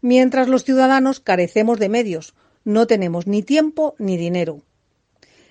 mientras 0.00 0.48
los 0.48 0.64
ciudadanos 0.64 1.20
carecemos 1.20 1.78
de 1.78 1.90
medios, 1.90 2.34
no 2.64 2.86
tenemos 2.86 3.26
ni 3.26 3.42
tiempo 3.42 3.94
ni 3.98 4.16
dinero. 4.16 4.62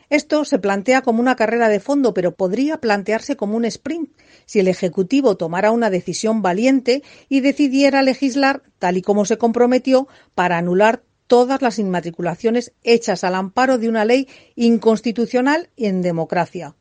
Esto 0.09 0.43
se 0.43 0.57
plantea 0.57 1.03
como 1.03 1.21
una 1.21 1.35
carrera 1.35 1.69
de 1.69 1.79
fondo, 1.79 2.13
pero 2.13 2.35
podría 2.35 2.77
plantearse 2.77 3.37
como 3.37 3.55
un 3.55 3.65
sprint 3.65 4.09
si 4.45 4.59
el 4.59 4.67
Ejecutivo 4.67 5.37
tomara 5.37 5.71
una 5.71 5.91
decisión 5.91 6.41
valiente 6.41 7.03
y 7.29 7.39
decidiera 7.39 8.01
legislar, 8.01 8.63
tal 8.79 8.97
y 8.97 9.03
como 9.03 9.25
se 9.25 9.37
comprometió, 9.37 10.07
para 10.35 10.57
anular 10.57 11.03
todas 11.31 11.61
las 11.61 11.79
inmatriculaciones 11.79 12.73
hechas 12.83 13.23
al 13.23 13.35
amparo 13.35 13.77
de 13.77 13.87
una 13.87 14.03
ley 14.03 14.27
inconstitucional 14.55 15.69
y 15.77 15.85
en 15.85 16.01
democracia, 16.01 16.75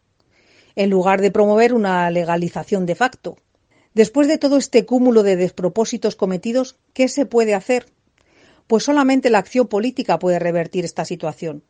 en 0.74 0.90
lugar 0.90 1.20
de 1.20 1.30
promover 1.30 1.72
una 1.72 2.10
legalización 2.10 2.84
de 2.84 2.96
facto. 2.96 3.36
Después 3.94 4.26
de 4.26 4.38
todo 4.38 4.56
este 4.56 4.84
cúmulo 4.84 5.22
de 5.22 5.36
despropósitos 5.36 6.16
cometidos, 6.16 6.80
¿qué 6.94 7.06
se 7.06 7.26
puede 7.26 7.54
hacer? 7.54 7.92
Pues 8.66 8.82
solamente 8.82 9.30
la 9.30 9.38
acción 9.38 9.68
política 9.68 10.18
puede 10.18 10.40
revertir 10.40 10.84
esta 10.84 11.04
situación. 11.04 11.62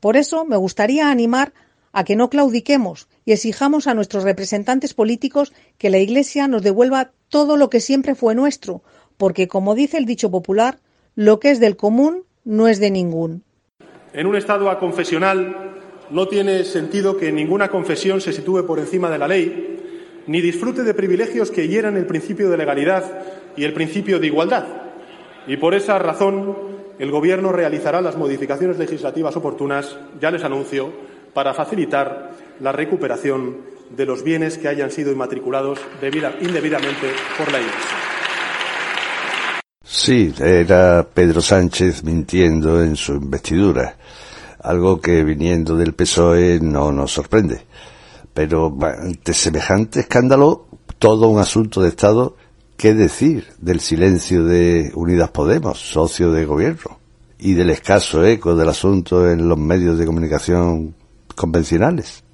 Por 0.00 0.16
eso 0.16 0.46
me 0.46 0.56
gustaría 0.56 1.10
animar 1.10 1.52
a 1.92 2.04
que 2.04 2.16
no 2.16 2.30
claudiquemos 2.30 3.08
y 3.26 3.32
exijamos 3.32 3.86
a 3.86 3.92
nuestros 3.92 4.24
representantes 4.24 4.94
políticos 4.94 5.52
que 5.76 5.90
la 5.90 5.98
Iglesia 5.98 6.48
nos 6.48 6.62
devuelva 6.62 7.12
todo 7.28 7.58
lo 7.58 7.68
que 7.68 7.80
siempre 7.80 8.14
fue 8.14 8.34
nuestro, 8.34 8.82
porque, 9.18 9.46
como 9.46 9.74
dice 9.74 9.98
el 9.98 10.06
dicho 10.06 10.30
popular, 10.30 10.80
lo 11.18 11.40
que 11.40 11.50
es 11.50 11.58
del 11.58 11.74
común 11.74 12.22
no 12.44 12.68
es 12.68 12.78
de 12.78 12.92
ningún. 12.92 13.42
En 14.12 14.28
un 14.28 14.36
Estado 14.36 14.70
aconfesional 14.70 15.72
no 16.10 16.28
tiene 16.28 16.62
sentido 16.62 17.16
que 17.16 17.32
ninguna 17.32 17.70
confesión 17.70 18.20
se 18.20 18.32
sitúe 18.32 18.64
por 18.64 18.78
encima 18.78 19.10
de 19.10 19.18
la 19.18 19.26
ley 19.26 19.80
ni 20.28 20.40
disfrute 20.40 20.84
de 20.84 20.94
privilegios 20.94 21.50
que 21.50 21.66
hieran 21.66 21.96
el 21.96 22.06
principio 22.06 22.48
de 22.48 22.56
legalidad 22.56 23.02
y 23.56 23.64
el 23.64 23.72
principio 23.72 24.20
de 24.20 24.28
igualdad. 24.28 24.64
Y 25.48 25.56
por 25.56 25.74
esa 25.74 25.98
razón 25.98 26.56
el 27.00 27.10
Gobierno 27.10 27.50
realizará 27.50 28.00
las 28.00 28.16
modificaciones 28.16 28.78
legislativas 28.78 29.36
oportunas, 29.36 29.98
ya 30.20 30.30
les 30.30 30.44
anuncio, 30.44 30.92
para 31.34 31.52
facilitar 31.52 32.30
la 32.60 32.70
recuperación 32.70 33.56
de 33.90 34.06
los 34.06 34.22
bienes 34.22 34.56
que 34.56 34.68
hayan 34.68 34.92
sido 34.92 35.10
inmatriculados 35.10 35.80
indebidamente 36.40 37.10
por 37.36 37.50
la 37.50 37.58
Iglesia. 37.58 38.17
Sí, 39.90 40.34
era 40.38 41.08
Pedro 41.14 41.40
Sánchez 41.40 42.04
mintiendo 42.04 42.82
en 42.84 42.94
su 42.94 43.14
investidura, 43.14 43.96
algo 44.60 45.00
que 45.00 45.24
viniendo 45.24 45.76
del 45.76 45.94
PSOE 45.94 46.60
no 46.60 46.92
nos 46.92 47.12
sorprende. 47.12 47.62
Pero 48.34 48.76
ante 48.82 49.32
semejante 49.32 50.00
escándalo, 50.00 50.66
todo 50.98 51.28
un 51.28 51.40
asunto 51.40 51.80
de 51.80 51.88
Estado, 51.88 52.36
¿qué 52.76 52.92
decir 52.92 53.46
del 53.62 53.80
silencio 53.80 54.44
de 54.44 54.92
Unidas 54.94 55.30
Podemos, 55.30 55.78
socio 55.78 56.32
de 56.32 56.44
gobierno, 56.44 56.98
y 57.38 57.54
del 57.54 57.70
escaso 57.70 58.26
eco 58.26 58.54
del 58.54 58.68
asunto 58.68 59.30
en 59.30 59.48
los 59.48 59.56
medios 59.56 59.98
de 59.98 60.04
comunicación 60.04 60.94
convencionales? 61.34 62.24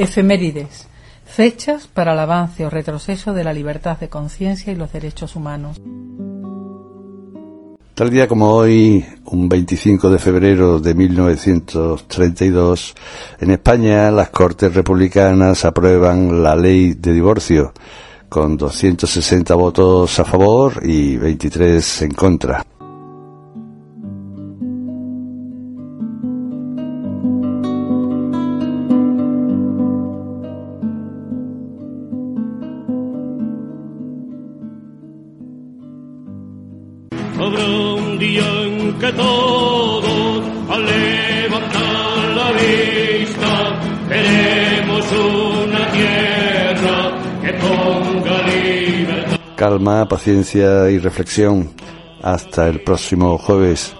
Efemérides. 0.00 0.88
Fechas 1.26 1.86
para 1.86 2.14
el 2.14 2.18
avance 2.18 2.64
o 2.64 2.70
retroceso 2.70 3.34
de 3.34 3.44
la 3.44 3.52
libertad 3.52 3.98
de 3.98 4.08
conciencia 4.08 4.72
y 4.72 4.76
los 4.76 4.90
derechos 4.90 5.36
humanos. 5.36 5.78
Tal 7.94 8.08
día 8.08 8.26
como 8.26 8.50
hoy, 8.50 9.04
un 9.26 9.46
25 9.46 10.08
de 10.08 10.18
febrero 10.18 10.80
de 10.80 10.94
1932, 10.94 12.94
en 13.40 13.50
España 13.50 14.10
las 14.10 14.30
Cortes 14.30 14.72
Republicanas 14.72 15.66
aprueban 15.66 16.42
la 16.42 16.56
ley 16.56 16.94
de 16.94 17.12
divorcio, 17.12 17.74
con 18.30 18.56
260 18.56 19.54
votos 19.54 20.18
a 20.18 20.24
favor 20.24 20.80
y 20.82 21.18
23 21.18 22.02
en 22.02 22.14
contra. 22.14 22.64
Paciencia 50.10 50.90
y 50.90 50.98
reflexión. 50.98 51.70
Hasta 52.20 52.68
el 52.68 52.82
próximo 52.82 53.38
jueves. 53.38 53.94